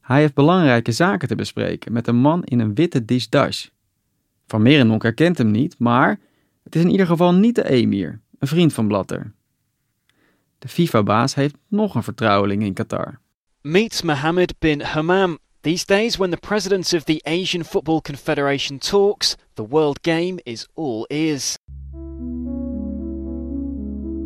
Hij 0.00 0.20
heeft 0.20 0.34
belangrijke 0.34 0.92
zaken 0.92 1.28
te 1.28 1.34
bespreken 1.34 1.92
met 1.92 2.06
een 2.06 2.16
man 2.16 2.44
in 2.44 2.60
een 2.60 2.74
witte 2.74 3.04
disdash. 3.04 3.66
Van 4.46 4.62
Merenonk 4.62 5.02
herkent 5.02 5.38
hem 5.38 5.50
niet, 5.50 5.78
maar 5.78 6.18
het 6.70 6.78
is 6.78 6.84
in 6.84 6.90
ieder 6.90 7.06
geval 7.06 7.34
niet 7.34 7.54
de 7.54 7.68
emir, 7.68 8.20
een 8.38 8.48
vriend 8.48 8.72
van 8.72 8.88
Blatter. 8.88 9.32
De 10.58 10.68
FIFA-baas 10.68 11.34
heeft 11.34 11.54
nog 11.68 11.94
een 11.94 12.02
vertrouweling 12.02 12.62
in 12.62 12.72
Qatar. 12.72 13.20
Meet 13.60 14.04
Mohammed 14.04 14.54
bin 14.58 14.80
Hammam. 14.80 15.38
These 15.60 15.86
days, 15.86 16.16
when 16.16 16.30
the 16.30 16.36
presidents 16.36 16.94
of 16.94 17.04
the 17.04 17.20
Asian 17.22 17.64
Football 17.64 18.00
Confederation 18.00 18.78
talks, 18.78 19.36
the 19.54 19.66
world 19.68 19.98
game 20.02 20.34
is 20.42 20.68
all 20.74 21.04
ears. 21.06 21.58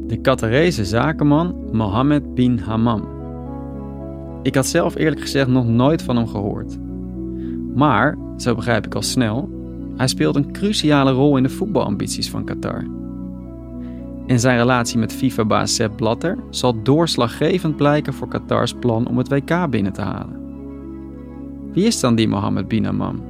De 0.06 0.18
Qatarese 0.22 0.84
zakenman 0.84 1.68
Mohammed 1.72 2.34
bin 2.34 2.58
Hammam. 2.58 3.08
Ik 4.42 4.54
had 4.54 4.66
zelf 4.66 4.94
eerlijk 4.94 5.20
gezegd 5.20 5.48
nog 5.48 5.66
nooit 5.66 6.02
van 6.02 6.16
hem 6.16 6.28
gehoord. 6.28 6.78
Maar, 7.74 8.18
zo 8.36 8.54
begrijp 8.54 8.86
ik 8.86 8.94
al 8.94 9.02
snel, 9.02 9.63
hij 9.96 10.08
speelt 10.08 10.36
een 10.36 10.52
cruciale 10.52 11.12
rol 11.12 11.36
in 11.36 11.42
de 11.42 11.48
voetbalambities 11.48 12.30
van 12.30 12.44
Qatar. 12.44 12.84
En 14.26 14.40
zijn 14.40 14.58
relatie 14.58 14.98
met 14.98 15.12
FIFA-baas 15.12 15.74
Sepp 15.74 15.96
Blatter 15.96 16.38
zal 16.50 16.82
doorslaggevend 16.82 17.76
blijken 17.76 18.14
voor 18.14 18.28
Qatars 18.28 18.72
plan 18.72 19.06
om 19.06 19.18
het 19.18 19.28
WK 19.28 19.70
binnen 19.70 19.92
te 19.92 20.00
halen. 20.00 20.42
Wie 21.72 21.84
is 21.84 22.00
dan 22.00 22.14
die 22.14 22.28
Mohammed 22.28 22.68
bin 22.68 22.84
Hammam? 22.84 23.22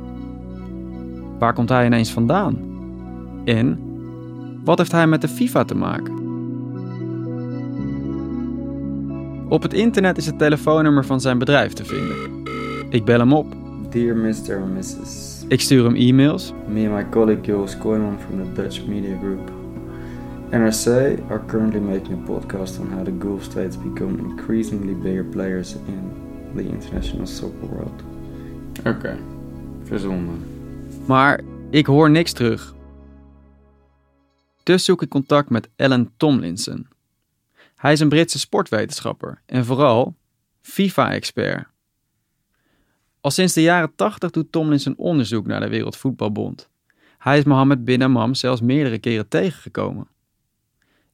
Waar 1.39 1.53
komt 1.53 1.69
hij 1.69 1.87
ineens 1.87 2.13
vandaan? 2.13 2.59
En 3.45 3.79
wat 4.65 4.79
heeft 4.79 4.93
hij 4.93 5.07
met 5.07 5.21
de 5.21 5.29
FIFA 5.29 5.65
te 5.65 5.75
maken? 5.75 6.23
Op 9.49 9.63
het 9.63 9.73
internet 9.73 10.17
is 10.17 10.27
het 10.27 10.39
telefoonnummer 10.39 11.05
van 11.05 11.21
zijn 11.21 11.39
bedrijf 11.39 11.73
te 11.73 11.85
vinden. 11.85 12.43
Ik 12.91 13.05
bel 13.05 13.19
hem 13.19 13.33
op. 13.33 13.47
Dear 13.91 14.17
Mr. 14.17 14.61
Mrs. 14.75 15.34
Ik 15.49 15.61
stuur 15.61 15.85
hem 15.85 15.95
e-mails. 15.95 16.53
Me 16.69 16.89
and 16.89 16.95
my 16.95 17.09
colleague 17.11 17.45
Joost 17.45 17.79
Kooijman 17.79 18.19
from 18.21 18.45
the 18.45 18.63
Dutch 18.63 18.87
Media 18.87 19.19
Group. 19.19 19.51
NRC 20.51 20.87
are 21.31 21.45
currently 21.47 21.81
making 21.81 22.13
a 22.13 22.27
podcast 22.27 22.81
on 22.81 22.91
how 22.93 23.05
the 23.05 23.19
Gulf 23.19 23.43
states 23.43 23.77
become 23.77 24.19
increasingly 24.19 24.95
bigger 24.95 25.25
players 25.25 25.75
in 25.75 26.13
the 26.55 26.63
international 26.63 27.27
soccer 27.27 27.69
world. 27.69 28.03
Oké. 28.87 29.19
Verzonnen. 29.85 30.45
Maar 31.07 31.41
ik 31.71 31.87
hoor 31.87 32.11
niks 32.11 32.33
terug. 32.33 32.75
Dus 34.63 34.85
zoek 34.85 35.03
ik 35.03 35.09
contact 35.09 35.51
met 35.51 35.69
Alan 35.77 36.11
Tomlinson. 36.17 36.87
Hij 37.77 37.93
is 37.93 38.01
een 38.01 38.09
Britse 38.09 38.39
sportwetenschapper 38.39 39.43
en 39.47 39.65
vooral 39.65 40.15
FIFA-expert. 40.61 41.67
Al 43.25 43.31
sinds 43.31 43.53
de 43.53 43.63
jaren 43.63 43.93
80 43.97 44.31
doet 44.31 44.53
Tomlinson 44.53 44.95
onderzoek 44.97 45.47
naar 45.47 45.61
de 45.61 45.69
Wereldvoetbalbond. 45.69 46.69
Hij 47.19 47.39
is 47.39 47.45
Mohammed 47.45 47.85
bin 47.85 48.01
Hammam 48.01 48.35
zelfs 48.35 48.61
meerdere 48.61 48.99
keren 48.99 49.29
tegengekomen. 49.29 50.09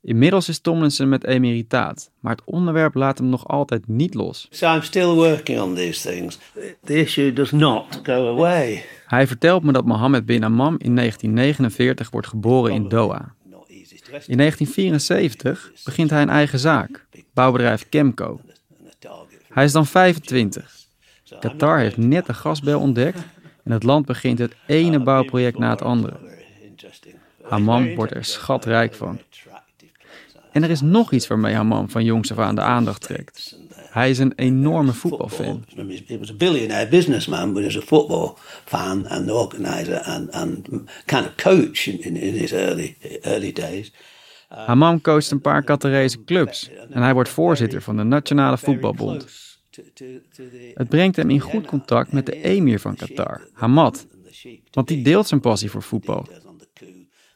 Inmiddels 0.03 0.49
is 0.49 0.59
Tomlinson 0.59 1.09
met 1.09 1.25
emeritaat, 1.25 2.11
maar 2.20 2.33
het 2.33 2.44
onderwerp 2.44 2.94
laat 2.94 3.18
hem 3.18 3.29
nog 3.29 3.49
altijd 3.49 3.88
niet 3.88 4.14
los. 4.14 4.49
So 4.51 4.75
I'm 4.75 4.83
still 4.83 5.07
working 5.07 5.61
on 5.61 5.75
these 5.75 6.11
things. 6.11 6.38
The 6.85 6.94
issue 6.94 7.33
does 7.33 7.51
not 7.51 8.01
go 8.03 8.29
away. 8.37 8.85
Hij 9.07 9.27
vertelt 9.27 9.62
me 9.62 9.73
dat 9.73 9.85
Mohammed 9.85 10.27
bin 10.27 10.42
Hammam 10.42 10.75
in 10.79 10.96
1949 10.96 12.11
wordt 12.11 12.27
geboren 12.27 12.73
in 12.73 12.88
Doha. 12.88 13.35
In 14.27 14.37
1974 14.37 15.73
begint 15.85 16.11
hij 16.11 16.23
een 16.23 16.29
eigen 16.29 16.59
zaak, 16.59 17.07
bouwbedrijf 17.35 17.87
Chemco. 17.90 18.40
Hij 19.49 19.64
is 19.64 19.73
dan 19.73 19.87
25. 19.87 20.79
Qatar 21.38 21.78
heeft 21.78 21.96
net 21.96 22.26
de 22.26 22.34
gasbel 22.34 22.80
ontdekt 22.80 23.18
en 23.64 23.72
het 23.72 23.82
land 23.82 24.06
begint 24.06 24.38
het 24.38 24.54
ene 24.66 25.02
bouwproject 25.02 25.58
na 25.58 25.70
het 25.70 25.82
andere. 25.82 26.16
Hammam 27.42 27.94
wordt 27.94 28.14
er 28.14 28.24
schatrijk 28.24 28.94
van. 28.94 29.18
En 30.52 30.62
er 30.62 30.70
is 30.70 30.81
nog 30.81 31.12
iets 31.12 31.26
waarmee 31.26 31.54
Hammam 31.54 31.90
van 31.90 32.04
jongs 32.04 32.31
af 32.33 32.38
aan 32.38 32.54
de 32.54 32.60
aandacht 32.60 33.00
trekt. 33.00 33.58
Hij 33.76 34.10
is 34.10 34.18
een 34.18 34.33
enorme 34.37 34.92
voetbalfan. 34.92 35.64
He 36.06 36.18
was 36.18 36.31
a 36.31 36.35
billionaire 36.35 36.88
businessman, 36.88 37.52
but 37.52 37.62
he 37.62 37.68
was 37.72 37.76
a 37.76 37.87
football 37.87 38.33
fan 38.64 39.08
and 39.08 39.31
organizer 39.31 40.00
and, 40.00 40.31
and 40.31 40.68
kind 41.04 41.26
of 41.26 41.35
coach 41.37 41.87
in, 41.87 42.02
in, 42.02 42.16
in 42.16 42.35
his 42.35 42.52
early, 42.52 42.96
early 43.20 43.52
days. 43.52 43.92
Hammam 44.48 45.00
coacht 45.00 45.31
een 45.31 45.40
paar 45.40 45.62
Qatarese 45.62 46.24
clubs 46.24 46.70
en 46.90 47.02
hij 47.02 47.14
wordt 47.14 47.28
voorzitter 47.28 47.83
van 47.83 47.96
de 47.96 48.02
Nationale 48.02 48.58
Voetbalbond. 48.58 49.50
Het 50.74 50.88
brengt 50.88 51.16
hem 51.16 51.31
in 51.31 51.40
goed 51.40 51.66
contact 51.66 52.12
met 52.12 52.26
de 52.26 52.42
emir 52.42 52.81
van 52.81 52.96
Qatar, 52.96 53.48
Hamad, 53.52 54.06
want 54.70 54.88
die 54.88 55.02
deelt 55.02 55.26
zijn 55.26 55.40
passie 55.40 55.70
voor 55.70 55.83
voetbal. 55.83 56.26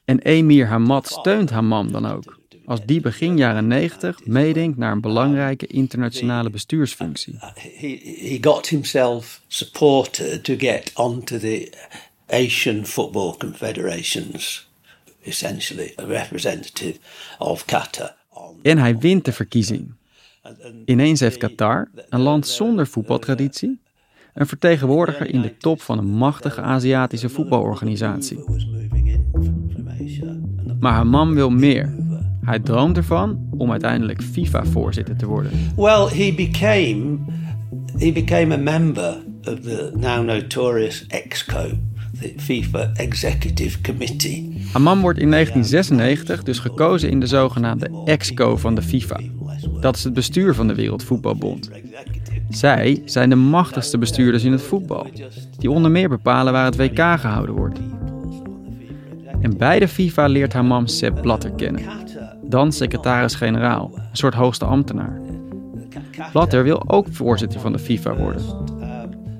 En 0.05 0.19
emir 0.19 0.67
Hamad 0.67 1.09
steunt 1.09 1.51
Hammam 1.51 1.93
dan 1.93 2.07
ook. 2.07 2.43
als 2.65 2.81
die 2.85 3.01
begin 3.01 3.37
jaren 3.37 3.67
90 3.67 4.27
meedenkt 4.27 4.79
naar 4.79 4.93
een 4.93 5.01
belangrijke 5.01 5.67
internationale 5.67 6.51
bestuursfunctie. 6.51 7.39
He, 7.55 8.01
he 8.19 8.39
got 8.41 8.69
himself 8.69 9.43
supported 9.47 10.45
to 10.45 10.55
get 10.57 10.91
onto 10.95 11.39
the 11.39 11.73
Asian 12.27 12.87
Football 12.87 13.37
Confederations, 13.37 14.69
essentially 15.23 15.93
a 15.99 16.05
representative 16.05 16.99
of 17.39 17.65
Qatar. 17.65 18.15
En 18.63 18.79
hij 18.79 18.99
wint 18.99 19.25
de 19.25 19.33
verkiezing. 19.33 19.95
Ineens 20.85 21.21
heeft 21.21 21.37
Qatar, 21.37 21.89
een 22.09 22.21
land 22.21 22.47
zonder 22.47 22.87
voetbaltraditie, 22.87 23.81
een 24.35 24.47
vertegenwoordiger 24.47 25.35
in 25.35 25.41
de 25.41 25.57
top 25.57 25.81
van 25.81 25.99
een 25.99 26.11
machtige 26.11 26.61
Aziatische 26.61 27.29
voetbalorganisatie. 27.29 28.39
Maar 30.81 30.93
Hammam 30.93 31.35
wil 31.35 31.51
meer. 31.51 31.95
Hij 32.41 32.59
droomt 32.59 32.97
ervan 32.97 33.49
om 33.59 33.71
uiteindelijk 33.71 34.23
FIFA-voorzitter 34.23 35.17
te 35.17 35.27
worden. 35.27 35.51
Well, 35.77 36.07
he 36.07 36.33
became 36.37 37.19
he 37.99 38.13
became 38.13 38.55
a 38.55 38.57
member 38.57 39.17
of 39.45 39.61
the 39.61 39.91
now 39.95 40.25
notorious 40.25 41.07
EXCO, 41.09 41.71
the 42.21 42.33
FIFA 42.37 42.91
Executive 42.95 43.81
Committee. 43.81 44.63
Wordt 44.73 45.19
in 45.19 45.31
1996 45.31 46.43
dus 46.43 46.59
gekozen 46.59 47.11
in 47.11 47.21
de 47.21 47.27
zogenaamde 47.27 48.03
EXCO 48.05 48.57
van 48.57 48.75
de 48.75 48.83
FIFA. 48.83 49.21
Dat 49.85 49.97
is 49.97 50.05
het 50.05 50.13
bestuur 50.13 50.55
van 50.55 50.67
de 50.67 50.75
Wereldvoetbalbond. 50.75 51.71
Zij 52.49 53.03
zijn 53.05 53.29
de 53.31 53.37
machtigste 53.37 53.99
bestuurders 53.99 54.45
in 54.45 54.53
het 54.53 54.63
voetbal, 54.63 55.07
die 55.59 55.71
onder 55.71 55.91
meer 55.91 56.09
bepalen 56.09 56.53
waar 56.53 56.65
het 56.65 56.77
WK 56.77 56.99
gehouden 56.99 57.55
wordt. 57.55 57.79
En 59.41 59.57
bij 59.57 59.79
de 59.79 59.89
FIFA 59.89 60.27
leert 60.27 60.53
Hammam 60.53 60.87
Sepp 60.87 61.23
Blatter 61.23 61.53
kennen, 61.53 61.83
dan 62.43 62.73
secretaris-generaal, 62.73 63.91
een 63.95 64.17
soort 64.17 64.35
hoogste 64.35 64.65
ambtenaar. 64.65 65.21
Blatter 66.33 66.63
wil 66.63 66.91
ook 66.91 67.07
voorzitter 67.11 67.61
van 67.61 67.73
de 67.73 67.79
FIFA 67.79 68.17
worden. 68.17 68.43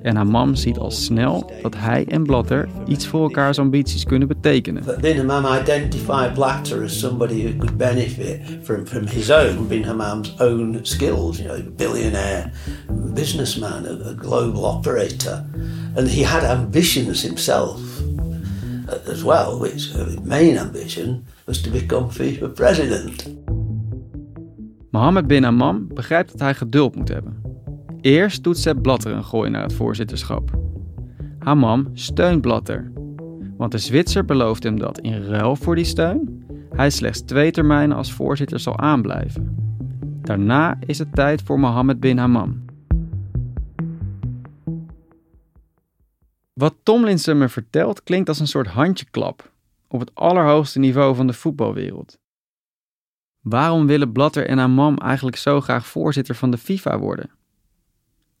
En 0.05 0.15
Hammam 0.15 0.55
ziet 0.55 0.77
al 0.77 0.91
snel 0.91 1.51
dat 1.61 1.75
hij 1.77 2.05
en 2.07 2.23
Blatter 2.23 2.67
iets 2.87 3.07
voor 3.07 3.21
elkaars 3.21 3.59
ambities 3.59 4.03
kunnen 4.03 4.27
betekenen. 4.27 4.83
But 4.85 5.01
Bin 5.01 5.17
Hammam 5.17 5.61
identified 5.61 6.33
Blatter 6.33 6.83
as 6.83 6.99
somebody 6.99 7.43
who 7.43 7.57
could 7.57 7.77
benefit 7.77 8.39
from, 8.61 8.87
from 8.87 9.07
his 9.07 9.31
own, 9.31 9.67
Bin 9.67 9.83
Hammam's 9.83 10.33
own 10.39 10.79
skills, 10.81 11.37
you 11.37 11.47
know, 11.47 11.73
billionaire, 11.75 12.51
businessman, 13.13 13.85
a, 13.85 14.09
a 14.09 14.13
global 14.13 14.65
operator. 14.65 15.45
And 15.95 16.07
he 16.07 16.23
had 16.23 16.43
ambitions 16.43 17.21
himself 17.21 17.79
uh, 18.87 19.11
as 19.11 19.23
well, 19.23 19.59
which 19.59 19.91
his 19.91 20.19
main 20.19 20.57
ambition 20.57 21.25
was 21.45 21.61
to 21.61 21.69
become 21.69 22.09
FIFA 22.11 22.47
president. 22.47 23.27
Mohammed 24.89 25.27
bin 25.27 25.43
Hammam 25.43 25.87
begrijpt 25.93 26.31
dat 26.31 26.39
hij 26.39 26.53
geduld 26.53 26.95
moet 26.95 27.09
hebben. 27.09 27.44
Eerst 28.05 28.43
doet 28.43 28.57
Sepp 28.57 28.81
Blatter 28.81 29.11
een 29.11 29.23
gooi 29.23 29.49
naar 29.49 29.61
het 29.61 29.73
voorzitterschap. 29.73 30.59
Hammam 31.39 31.89
steunt 31.93 32.41
Blatter, 32.41 32.91
want 33.57 33.71
de 33.71 33.77
Zwitser 33.77 34.25
belooft 34.25 34.63
hem 34.63 34.79
dat 34.79 34.99
in 34.99 35.23
ruil 35.23 35.55
voor 35.55 35.75
die 35.75 35.85
steun 35.85 36.45
hij 36.75 36.89
slechts 36.89 37.21
twee 37.21 37.51
termijnen 37.51 37.97
als 37.97 38.13
voorzitter 38.13 38.59
zal 38.59 38.77
aanblijven. 38.77 39.55
Daarna 40.21 40.77
is 40.85 40.99
het 40.99 41.13
tijd 41.13 41.41
voor 41.41 41.59
Mohammed 41.59 41.99
bin 41.99 42.17
Hammam. 42.17 42.65
Wat 46.53 46.75
Tomlinson 46.83 47.37
me 47.37 47.49
vertelt 47.49 48.03
klinkt 48.03 48.29
als 48.29 48.39
een 48.39 48.47
soort 48.47 48.67
handjeklap 48.67 49.51
op 49.87 49.99
het 49.99 50.11
allerhoogste 50.15 50.79
niveau 50.79 51.15
van 51.15 51.27
de 51.27 51.33
voetbalwereld. 51.33 52.19
Waarom 53.41 53.87
willen 53.87 54.11
Blatter 54.11 54.47
en 54.47 54.57
Hammam 54.57 54.97
eigenlijk 54.97 55.37
zo 55.37 55.61
graag 55.61 55.87
voorzitter 55.87 56.35
van 56.35 56.51
de 56.51 56.57
FIFA 56.57 56.99
worden? 56.99 57.34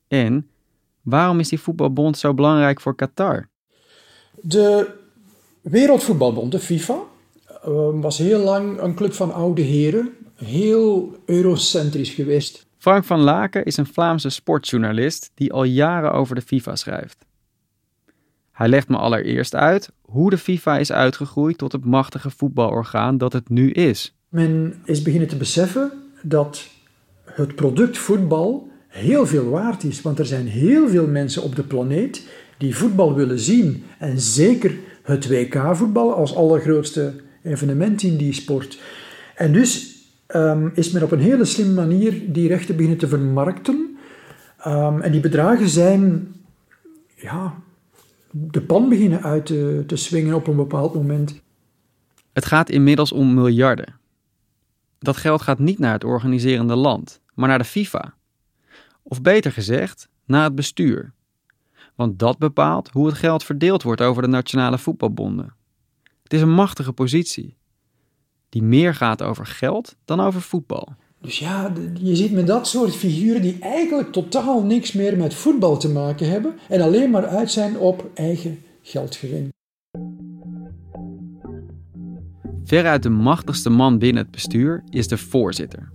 En 0.07 0.49
waarom 1.01 1.39
is 1.39 1.49
die 1.49 1.59
voetbalbond 1.59 2.17
zo 2.17 2.33
belangrijk 2.33 2.81
voor 2.81 2.95
Qatar? 2.95 3.49
De 4.41 4.87
Wereldvoetbalbond, 5.61 6.51
de 6.51 6.59
FIFA, 6.59 6.99
eh, 7.47 7.89
was 7.93 8.17
heel 8.17 8.39
lang 8.39 8.81
een 8.81 8.95
club 8.95 9.13
van 9.13 9.33
oude 9.33 9.61
heren. 9.61 10.13
Heel 10.35 11.15
eurocentrisch 11.25 12.09
geweest. 12.09 12.65
Frank 12.77 13.03
van 13.03 13.19
Laken 13.19 13.65
is 13.65 13.77
een 13.77 13.85
Vlaamse 13.85 14.29
sportjournalist 14.29 15.31
die 15.33 15.53
al 15.53 15.63
jaren 15.63 16.13
over 16.13 16.35
de 16.35 16.41
FIFA 16.41 16.75
schrijft. 16.75 17.25
Hij 18.51 18.67
legt 18.67 18.87
me 18.87 18.97
allereerst 18.97 19.55
uit 19.55 19.91
hoe 20.01 20.29
de 20.29 20.37
FIFA 20.37 20.77
is 20.77 20.91
uitgegroeid 20.91 21.57
tot 21.57 21.71
het 21.71 21.85
machtige 21.85 22.29
voetbalorgaan 22.29 23.17
dat 23.17 23.33
het 23.33 23.49
nu 23.49 23.71
is. 23.71 24.15
Men 24.29 24.81
is 24.83 25.01
beginnen 25.01 25.27
te 25.27 25.37
beseffen 25.37 25.91
dat 26.21 26.67
het 27.23 27.55
product 27.55 27.97
voetbal 27.97 28.69
heel 28.95 29.25
veel 29.25 29.49
waard 29.49 29.83
is. 29.83 30.01
Want 30.01 30.19
er 30.19 30.25
zijn 30.25 30.47
heel 30.47 30.89
veel 30.89 31.07
mensen 31.07 31.43
op 31.43 31.55
de 31.55 31.63
planeet 31.63 32.27
die 32.57 32.75
voetbal 32.75 33.15
willen 33.15 33.39
zien. 33.39 33.83
En 33.97 34.19
zeker 34.19 34.75
het 35.03 35.27
WK-voetbal 35.27 36.13
als 36.13 36.35
allergrootste 36.35 37.13
evenement 37.43 38.03
in 38.03 38.17
die 38.17 38.33
sport. 38.33 38.79
En 39.35 39.53
dus 39.53 39.95
um, 40.27 40.71
is 40.73 40.91
men 40.91 41.03
op 41.03 41.11
een 41.11 41.19
hele 41.19 41.45
slimme 41.45 41.73
manier 41.73 42.21
die 42.33 42.47
rechten 42.47 42.75
beginnen 42.75 42.99
te 42.99 43.07
vermarkten. 43.07 43.97
Um, 44.67 45.01
en 45.01 45.11
die 45.11 45.21
bedragen 45.21 45.69
zijn 45.69 46.33
ja, 47.15 47.53
de 48.31 48.61
pan 48.61 48.89
beginnen 48.89 49.23
uit 49.23 49.45
te, 49.45 49.83
te 49.87 49.95
swingen 49.95 50.35
op 50.35 50.47
een 50.47 50.55
bepaald 50.55 50.93
moment. 50.93 51.41
Het 52.33 52.45
gaat 52.45 52.69
inmiddels 52.69 53.11
om 53.11 53.33
miljarden. 53.33 53.95
Dat 54.99 55.17
geld 55.17 55.41
gaat 55.41 55.59
niet 55.59 55.79
naar 55.79 55.93
het 55.93 56.03
organiserende 56.03 56.75
land, 56.75 57.21
maar 57.33 57.47
naar 57.49 57.57
de 57.57 57.63
FIFA. 57.63 58.13
Of 59.07 59.21
beter 59.21 59.51
gezegd, 59.51 60.09
naar 60.25 60.43
het 60.43 60.55
bestuur. 60.55 61.13
Want 61.95 62.19
dat 62.19 62.37
bepaalt 62.37 62.89
hoe 62.89 63.05
het 63.07 63.17
geld 63.17 63.43
verdeeld 63.43 63.83
wordt 63.83 64.01
over 64.01 64.21
de 64.21 64.27
nationale 64.27 64.77
voetbalbonden. 64.77 65.53
Het 66.23 66.33
is 66.33 66.41
een 66.41 66.53
machtige 66.53 66.93
positie, 66.93 67.57
die 68.49 68.63
meer 68.63 68.95
gaat 68.95 69.21
over 69.21 69.45
geld 69.45 69.95
dan 70.05 70.19
over 70.19 70.41
voetbal. 70.41 70.95
Dus 71.21 71.39
ja, 71.39 71.73
je 71.99 72.15
ziet 72.15 72.31
met 72.31 72.47
dat 72.47 72.67
soort 72.67 72.95
figuren 72.95 73.41
die 73.41 73.59
eigenlijk 73.59 74.11
totaal 74.11 74.63
niks 74.63 74.91
meer 74.91 75.17
met 75.17 75.33
voetbal 75.33 75.77
te 75.77 75.89
maken 75.89 76.29
hebben 76.29 76.55
en 76.69 76.81
alleen 76.81 77.09
maar 77.09 77.27
uit 77.27 77.51
zijn 77.51 77.77
op 77.77 78.09
eigen 78.13 78.63
geldgewin. 78.81 79.53
Veruit 82.63 83.03
de 83.03 83.09
machtigste 83.09 83.69
man 83.69 83.99
binnen 83.99 84.23
het 84.23 84.31
bestuur 84.31 84.83
is 84.89 85.07
de 85.07 85.17
voorzitter. 85.17 85.91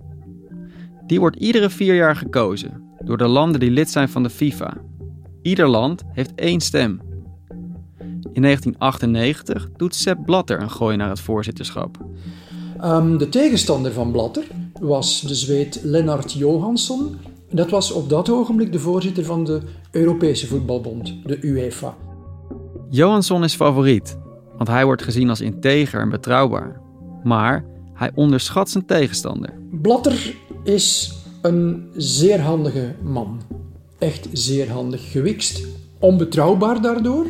Die 1.11 1.19
wordt 1.19 1.35
iedere 1.35 1.69
vier 1.69 1.95
jaar 1.95 2.15
gekozen 2.15 2.83
door 3.03 3.17
de 3.17 3.27
landen 3.27 3.59
die 3.59 3.71
lid 3.71 3.89
zijn 3.89 4.09
van 4.09 4.23
de 4.23 4.29
FIFA. 4.29 4.73
Ieder 5.41 5.67
land 5.67 6.03
heeft 6.13 6.31
één 6.35 6.59
stem. 6.59 7.01
In 8.33 8.41
1998 8.41 9.69
doet 9.77 9.95
Sepp 9.95 10.25
Blatter 10.25 10.61
een 10.61 10.69
gooi 10.69 10.97
naar 10.97 11.09
het 11.09 11.19
voorzitterschap. 11.19 11.97
Um, 12.83 13.17
de 13.17 13.29
tegenstander 13.29 13.91
van 13.91 14.11
Blatter 14.11 14.43
was 14.79 15.21
de 15.21 15.35
Zweed 15.35 15.79
Lennart 15.83 16.33
Johansson. 16.33 17.15
Dat 17.49 17.69
was 17.69 17.91
op 17.91 18.09
dat 18.09 18.29
ogenblik 18.29 18.71
de 18.71 18.79
voorzitter 18.79 19.25
van 19.25 19.43
de 19.43 19.61
Europese 19.91 20.47
voetbalbond, 20.47 21.15
de 21.25 21.37
UEFA. 21.41 21.95
Johansson 22.89 23.43
is 23.43 23.55
favoriet, 23.55 24.17
want 24.57 24.69
hij 24.69 24.85
wordt 24.85 25.03
gezien 25.03 25.29
als 25.29 25.41
integer 25.41 26.01
en 26.01 26.09
betrouwbaar. 26.09 26.81
Maar 27.23 27.65
hij 27.93 28.11
onderschat 28.15 28.69
zijn 28.69 28.85
tegenstander. 28.85 29.53
Blatter 29.81 30.35
is 30.63 31.13
een 31.41 31.89
zeer 31.95 32.41
handige 32.41 32.95
man. 33.03 33.41
Echt 33.99 34.27
zeer 34.31 34.71
handig 34.71 35.11
gewikst. 35.11 35.67
Onbetrouwbaar 35.99 36.81
daardoor. 36.81 37.25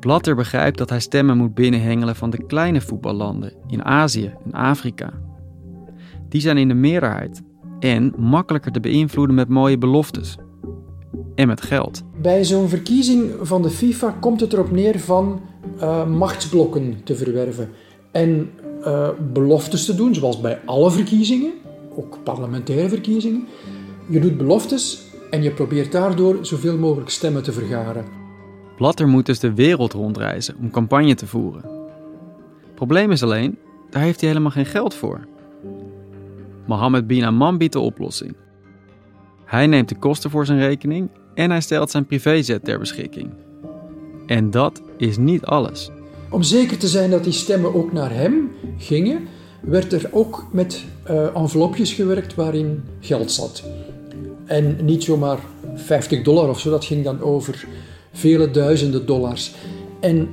Blatter 0.00 0.34
begrijpt 0.34 0.78
dat 0.78 0.90
hij 0.90 1.00
stemmen 1.00 1.36
moet 1.36 1.54
binnenhengelen 1.54 2.16
van 2.16 2.30
de 2.30 2.46
kleine 2.46 2.80
voetballanden 2.80 3.52
in 3.66 3.84
Azië 3.84 4.32
en 4.44 4.52
Afrika. 4.52 5.12
Die 6.28 6.40
zijn 6.40 6.58
in 6.58 6.68
de 6.68 6.74
meerderheid 6.74 7.42
en 7.80 8.14
makkelijker 8.18 8.72
te 8.72 8.80
beïnvloeden 8.80 9.34
met 9.34 9.48
mooie 9.48 9.78
beloftes. 9.78 10.36
En 11.34 11.46
met 11.46 11.62
geld. 11.62 12.02
Bij 12.22 12.44
zo'n 12.44 12.68
verkiezing 12.68 13.32
van 13.40 13.62
de 13.62 13.70
FIFA 13.70 14.16
komt 14.20 14.40
het 14.40 14.52
erop 14.52 14.70
neer 14.70 15.00
van 15.00 15.40
uh, 15.80 16.06
machtsblokken 16.06 17.00
te 17.04 17.14
verwerven. 17.14 17.68
En 18.12 18.50
uh, 18.80 19.08
beloftes 19.32 19.84
te 19.84 19.94
doen, 19.94 20.14
zoals 20.14 20.40
bij 20.40 20.60
alle 20.64 20.90
verkiezingen 20.90 21.52
ook 21.96 22.18
parlementaire 22.22 22.88
verkiezingen. 22.88 23.46
Je 24.06 24.20
doet 24.20 24.36
beloftes 24.36 25.02
en 25.30 25.42
je 25.42 25.50
probeert 25.50 25.92
daardoor 25.92 26.38
zoveel 26.40 26.78
mogelijk 26.78 27.10
stemmen 27.10 27.42
te 27.42 27.52
vergaren. 27.52 28.04
Blatter 28.76 29.08
moet 29.08 29.26
dus 29.26 29.38
de 29.38 29.54
wereld 29.54 29.92
rondreizen 29.92 30.56
om 30.60 30.70
campagne 30.70 31.14
te 31.14 31.26
voeren. 31.26 31.64
Probleem 32.74 33.10
is 33.10 33.22
alleen, 33.22 33.58
daar 33.90 34.02
heeft 34.02 34.20
hij 34.20 34.28
helemaal 34.28 34.50
geen 34.50 34.66
geld 34.66 34.94
voor. 34.94 35.26
Mohammed 36.66 37.06
bin 37.06 37.24
Amman 37.24 37.58
biedt 37.58 37.72
de 37.72 37.78
oplossing. 37.78 38.36
Hij 39.44 39.66
neemt 39.66 39.88
de 39.88 39.98
kosten 39.98 40.30
voor 40.30 40.46
zijn 40.46 40.58
rekening 40.58 41.10
en 41.34 41.50
hij 41.50 41.60
stelt 41.60 41.90
zijn 41.90 42.06
privéjet 42.06 42.64
ter 42.64 42.78
beschikking. 42.78 43.30
En 44.26 44.50
dat 44.50 44.82
is 44.96 45.16
niet 45.16 45.44
alles. 45.44 45.90
Om 46.30 46.42
zeker 46.42 46.78
te 46.78 46.88
zijn 46.88 47.10
dat 47.10 47.24
die 47.24 47.32
stemmen 47.32 47.74
ook 47.74 47.92
naar 47.92 48.10
hem 48.10 48.50
gingen, 48.78 49.28
werd 49.66 49.92
er 49.92 50.08
ook 50.10 50.46
met 50.50 50.84
uh, 51.10 51.36
envelopjes 51.36 51.92
gewerkt 51.92 52.34
waarin 52.34 52.82
geld 53.00 53.32
zat. 53.32 53.62
En 54.44 54.76
niet 54.84 55.04
zomaar 55.04 55.38
50 55.74 56.22
dollar 56.22 56.48
of 56.48 56.60
zo, 56.60 56.70
dat 56.70 56.84
ging 56.84 57.04
dan 57.04 57.20
over 57.20 57.66
vele 58.12 58.50
duizenden 58.50 59.06
dollars. 59.06 59.54
En 60.00 60.28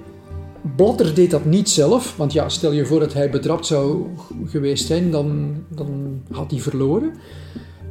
Blatter 0.76 1.14
deed 1.14 1.32
dat 1.32 1.46
niet 1.46 1.70
zelf, 1.70 2.18
want 2.18 2.34
ja, 2.34 2.50
stel 2.50 2.72
je 2.72 2.86
voor 2.86 3.00
dat 3.00 3.14
hij 3.14 3.30
betrapt 3.30 3.66
zou 3.66 4.06
geweest 4.46 4.88
zijn, 4.88 5.12
dan, 5.12 5.56
dan 5.68 6.22
had 6.32 6.52
hij 6.52 6.60
verloren. 6.60 7.14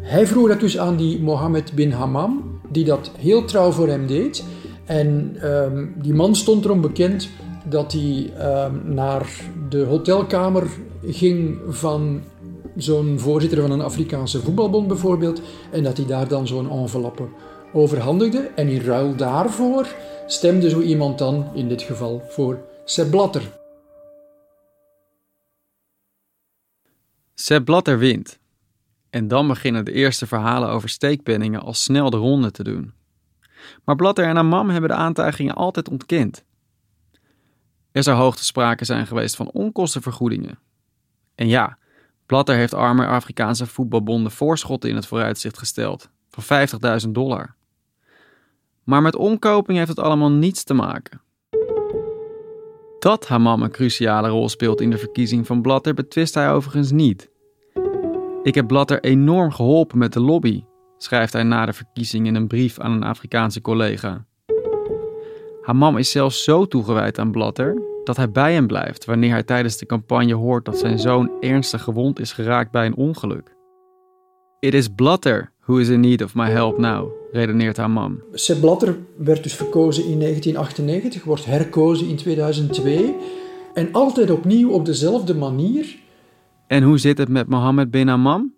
Hij 0.01 0.27
vroeg 0.27 0.49
dat 0.49 0.61
dus 0.61 0.79
aan 0.79 0.97
die 0.97 1.21
Mohammed 1.21 1.73
bin 1.73 1.91
Hammam, 1.91 2.61
die 2.69 2.85
dat 2.85 3.11
heel 3.19 3.45
trouw 3.45 3.71
voor 3.71 3.89
hem 3.89 4.07
deed. 4.07 4.45
En 4.85 5.37
um, 5.45 5.95
die 6.03 6.15
man 6.15 6.35
stond 6.35 6.65
erom 6.65 6.81
bekend 6.81 7.29
dat 7.65 7.93
hij 7.93 8.33
um, 8.65 8.95
naar 8.95 9.31
de 9.69 9.85
hotelkamer 9.85 10.71
ging 11.05 11.59
van 11.69 12.23
zo'n 12.77 13.19
voorzitter 13.19 13.61
van 13.61 13.71
een 13.71 13.81
Afrikaanse 13.81 14.41
voetbalbond 14.41 14.89
bijvoorbeeld, 14.89 15.41
en 15.71 15.83
dat 15.83 15.97
hij 15.97 16.07
daar 16.07 16.29
dan 16.29 16.47
zo'n 16.47 16.71
enveloppe 16.71 17.29
overhandigde. 17.73 18.51
En 18.55 18.69
in 18.69 18.81
ruil 18.81 19.17
daarvoor 19.17 19.87
stemde 20.27 20.71
zo 20.71 20.81
iemand 20.81 21.19
dan, 21.19 21.51
in 21.55 21.69
dit 21.69 21.83
geval, 21.83 22.23
voor 22.29 22.59
Sepp 22.85 23.11
Blatter. 23.11 23.59
Sepp 27.35 27.65
Blatter 27.65 27.99
wint. 27.99 28.39
En 29.11 29.29
dan 29.29 29.49
beginnen 29.49 29.85
de 29.85 29.93
eerste 29.93 30.27
verhalen 30.27 30.69
over 30.69 30.89
steekpenningen 30.89 31.61
al 31.61 31.75
snel 31.75 32.11
de 32.11 32.17
ronde 32.17 32.51
te 32.51 32.63
doen. 32.63 32.93
Maar 33.85 33.97
Blatter 33.97 34.25
en 34.25 34.37
Amam 34.37 34.71
hebben 34.71 34.91
de 34.91 34.97
aantijgingen 34.97 35.55
altijd 35.55 35.89
ontkend. 35.89 36.45
Er 37.93 38.03
zou 38.03 38.17
hoogte 38.17 38.45
sprake 38.45 38.85
zijn 38.85 39.07
geweest 39.07 39.37
van 39.37 39.51
onkostenvergoedingen. 39.51 40.59
En 41.35 41.49
ja, 41.49 41.79
Blatter 42.27 42.57
heeft 42.57 42.75
arme 42.75 43.07
Afrikaanse 43.07 43.67
voetbalbonden 43.67 44.33
voorschotten 44.33 44.91
in 44.91 44.97
het 44.97 45.07
vooruitzicht 45.07 45.59
gesteld 45.59 46.11
van 46.29 46.69
50.000 47.05 47.09
dollar. 47.09 47.55
Maar 48.85 49.03
met 49.03 49.17
omkoping 49.17 49.79
heeft 49.79 49.91
het 49.91 49.99
allemaal 49.99 50.31
niets 50.31 50.65
te 50.65 50.75
maken. 50.75 51.21
Dat 52.99 53.29
Hamam 53.29 53.63
een 53.63 53.71
cruciale 53.71 54.29
rol 54.29 54.49
speelt 54.49 54.81
in 54.81 54.91
de 54.91 54.99
verkiezing 54.99 55.47
van 55.47 55.63
Blatter 55.63 55.95
betwist 55.95 56.35
hij 56.35 56.53
overigens 56.53 56.91
niet. 56.91 57.31
Ik 58.43 58.55
heb 58.55 58.67
Blatter 58.67 59.01
enorm 59.01 59.53
geholpen 59.53 59.99
met 59.99 60.13
de 60.13 60.21
lobby, 60.21 60.65
schrijft 60.99 61.33
hij 61.33 61.43
na 61.43 61.67
de 61.67 61.73
verkiezing 61.73 62.27
in 62.27 62.35
een 62.35 62.47
brief 62.47 62.79
aan 62.79 62.93
een 62.93 63.03
Afrikaanse 63.03 63.61
collega. 63.61 64.25
Hamam 65.71 65.97
is 65.97 66.11
zelfs 66.11 66.45
zo 66.45 66.67
toegewijd 66.67 67.19
aan 67.19 67.31
Blatter 67.31 67.83
dat 68.05 68.17
hij 68.17 68.31
bij 68.31 68.53
hem 68.53 68.67
blijft 68.67 69.05
wanneer 69.05 69.31
hij 69.31 69.43
tijdens 69.43 69.77
de 69.77 69.87
campagne 69.87 70.35
hoort 70.35 70.65
dat 70.65 70.79
zijn 70.79 70.99
zoon 70.99 71.31
ernstig 71.41 71.83
gewond 71.83 72.21
is 72.21 72.33
geraakt 72.33 72.71
bij 72.71 72.87
een 72.87 72.97
ongeluk. 72.97 73.57
It 74.61 74.75
is 74.75 74.89
Blatter 74.89 75.53
who 75.61 75.77
is 75.77 75.89
in 75.89 76.01
need 76.01 76.23
of 76.23 76.35
my 76.35 76.51
help 76.51 76.79
now, 76.79 77.11
redeneert 77.33 77.77
Hamam. 77.77 78.23
Sepp 78.33 78.61
Blatter 78.61 78.99
werd 79.17 79.43
dus 79.43 79.55
verkozen 79.55 80.05
in 80.05 80.19
1998, 80.19 81.25
wordt 81.25 81.45
herkozen 81.45 82.09
in 82.09 82.17
2002 82.17 83.17
en 83.75 83.93
altijd 83.93 84.31
opnieuw 84.31 84.71
op 84.71 84.85
dezelfde 84.85 85.35
manier. 85.35 85.97
En 86.67 86.83
hoe 86.83 86.99
zit 86.99 87.19
het 87.19 87.29
met 87.29 87.49
Mohammed 87.49 87.91
bin 87.91 88.09
Hammam? 88.09 88.55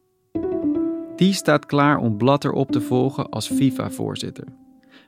Die 1.16 1.32
staat 1.32 1.66
klaar 1.66 1.98
om 1.98 2.16
Blatter 2.16 2.52
op 2.52 2.70
te 2.70 2.80
volgen 2.80 3.28
als 3.28 3.48
FIFA-voorzitter, 3.48 4.44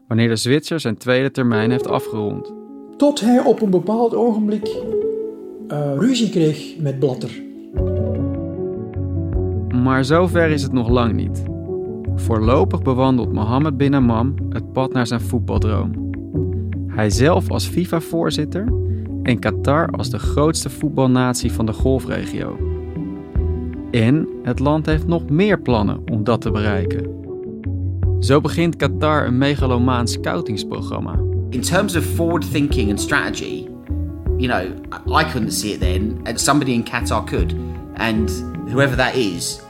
wanneer 0.08 0.28
de 0.28 0.36
Zwitser 0.36 0.80
zijn 0.80 0.96
tweede 0.96 1.30
termijn 1.30 1.70
heeft 1.70 1.88
afgerond. 1.88 2.52
Tot 2.96 3.20
hij 3.20 3.44
op 3.44 3.62
een 3.62 3.70
bepaald 3.70 4.14
ogenblik 4.14 4.76
uh, 5.68 5.92
ruzie 5.96 6.30
kreeg 6.30 6.78
met 6.78 6.98
Blatter. 6.98 7.42
Maar 9.82 10.04
zover 10.04 10.50
is 10.50 10.62
het 10.62 10.72
nog 10.72 10.88
lang 10.88 11.12
niet. 11.12 11.42
Voorlopig 12.14 12.82
bewandelt 12.82 13.32
Mohammed 13.32 13.76
bin 13.76 13.92
Hammam 13.92 14.34
het 14.48 14.72
pad 14.72 14.92
naar 14.92 15.06
zijn 15.06 15.20
voetbaldroom. 15.20 16.10
Hij 16.86 17.10
zelf 17.10 17.50
als 17.50 17.66
FIFA-voorzitter 17.66 18.72
en 19.22 19.38
Qatar 19.38 19.88
als 19.88 20.10
de 20.10 20.18
grootste 20.18 20.70
voetbalnatie 20.70 21.52
van 21.52 21.66
de 21.66 21.72
golfregio. 21.72 22.56
En 23.90 24.28
het 24.42 24.58
land 24.58 24.86
heeft 24.86 25.06
nog 25.06 25.28
meer 25.28 25.60
plannen 25.60 26.00
om 26.10 26.24
dat 26.24 26.40
te 26.40 26.50
bereiken. 26.50 27.13
Zo 28.20 28.40
begint 28.40 28.76
Qatar 28.76 29.26
een 29.26 29.38
megalomaan 29.38 30.08
scoutingsprogramma. 30.08 31.18
In 31.50 31.60
terms 31.60 31.96
of 31.96 32.04
forward 32.04 32.50
thinking 32.50 32.90
and 32.90 33.00
strategy, 33.00 33.68
you 34.38 34.48
know, 34.48 34.74
I 35.20 35.24
couldn't 35.24 35.52
see 35.52 35.72
it 35.72 35.80
then, 35.80 36.20
and 36.24 36.40
somebody 36.40 36.72
in 36.72 36.84
Qatar 36.84 37.24
could. 37.24 37.54
And 37.94 38.30
whoever 38.70 38.96
that 38.96 39.14
is, 39.14 39.60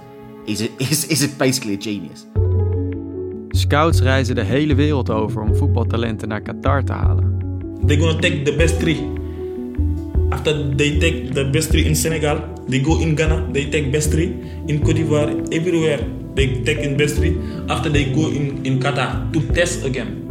is, 0.44 0.60
a, 0.60 0.68
is, 0.90 1.06
is 1.06 1.36
basically 1.36 1.74
a 1.74 1.80
genius. 1.80 2.26
Scouts 3.50 4.00
reizen 4.00 4.34
de 4.34 4.42
hele 4.42 4.74
wereld 4.74 5.10
over 5.10 5.42
om 5.42 5.54
voetbaltalenten 5.54 6.28
naar 6.28 6.42
Qatar 6.42 6.84
te 6.84 6.92
halen. 6.92 7.38
They're 7.86 8.00
gonna 8.00 8.18
take 8.18 8.42
the 8.42 8.54
best 8.56 8.80
three. 8.80 9.12
After 10.28 10.76
they 10.76 10.98
take 10.98 11.28
the 11.32 11.50
best 11.50 11.70
three 11.70 11.84
in 11.84 11.96
Senegal, 11.96 12.38
they 12.68 12.80
go 12.80 12.98
in 12.98 13.14
Ghana, 13.14 13.50
they 13.52 13.68
take 13.68 13.90
best 13.90 14.10
three. 14.10 14.34
In 14.66 14.82
Cote 14.82 14.94
d'Ivoire, 14.94 15.48
everywhere 15.48 16.22
they 16.34 16.60
take 16.64 16.80
in 16.80 16.96
best 16.96 17.14
three. 17.14 17.38
After 17.66 17.90
they 17.92 18.12
go 18.14 18.28
in, 18.28 18.78
Qatar 18.78 19.30
to 19.30 19.40
test 19.52 19.84
again. 19.84 20.22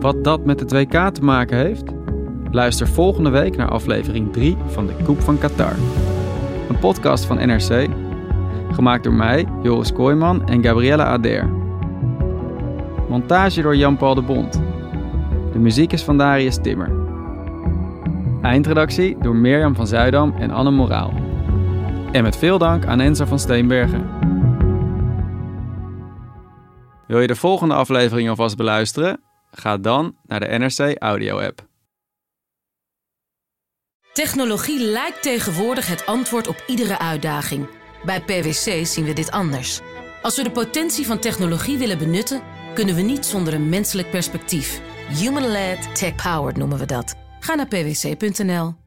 Wat 0.00 0.24
dat 0.24 0.44
met 0.44 0.60
het 0.60 0.72
WK 0.72 1.10
te 1.14 1.24
maken 1.24 1.56
heeft? 1.56 1.84
Luister 2.50 2.88
volgende 2.88 3.30
week 3.30 3.56
naar 3.56 3.68
aflevering 3.68 4.32
3 4.32 4.56
van 4.66 4.86
de 4.86 4.92
Koep 5.04 5.20
van 5.20 5.38
Qatar. 5.38 5.74
Een 6.68 6.78
podcast 6.78 7.24
van 7.24 7.36
NRC, 7.36 7.88
gemaakt 8.72 9.04
door 9.04 9.12
mij, 9.12 9.46
Joris 9.62 9.92
Kooijman 9.92 10.48
en 10.48 10.64
Gabriella 10.64 11.04
Ader. 11.04 11.50
Montage 13.08 13.62
door 13.62 13.76
Jan-Paul 13.76 14.14
de 14.14 14.22
Bond. 14.22 14.62
De 15.52 15.58
muziek 15.58 15.92
is 15.92 16.02
van 16.02 16.18
Darius 16.18 16.58
Timmer. 16.62 16.90
Eindredactie 18.42 19.16
door 19.20 19.36
Mirjam 19.36 19.74
van 19.74 19.86
Zuidam 19.86 20.34
en 20.38 20.50
Anne 20.50 20.70
Moraal. 20.70 21.12
En 22.12 22.22
met 22.22 22.36
veel 22.36 22.58
dank 22.58 22.86
aan 22.86 23.00
Enzo 23.00 23.24
van 23.24 23.38
Steenbergen. 23.38 24.06
Wil 27.06 27.20
je 27.20 27.26
de 27.26 27.36
volgende 27.36 27.74
aflevering 27.74 28.28
alvast 28.28 28.56
beluisteren? 28.56 29.20
Ga 29.50 29.76
dan 29.76 30.16
naar 30.26 30.40
de 30.40 30.58
NRC 30.58 30.98
Audio 30.98 31.40
app. 31.40 31.66
Technologie 34.12 34.80
lijkt 34.80 35.22
tegenwoordig 35.22 35.86
het 35.86 36.06
antwoord 36.06 36.46
op 36.46 36.64
iedere 36.66 36.98
uitdaging. 36.98 37.68
Bij 38.04 38.20
PwC 38.20 38.86
zien 38.86 39.04
we 39.04 39.12
dit 39.12 39.30
anders. 39.30 39.80
Als 40.22 40.36
we 40.36 40.42
de 40.42 40.50
potentie 40.50 41.06
van 41.06 41.18
technologie 41.18 41.78
willen 41.78 41.98
benutten, 41.98 42.42
kunnen 42.74 42.94
we 42.94 43.02
niet 43.02 43.26
zonder 43.26 43.54
een 43.54 43.68
menselijk 43.68 44.10
perspectief. 44.10 44.80
Human-led, 45.08 45.96
tech-powered 45.96 46.56
noemen 46.56 46.78
we 46.78 46.86
dat. 46.86 47.14
Ga 47.40 47.54
naar 47.54 47.68
pwc.nl. 47.68 48.81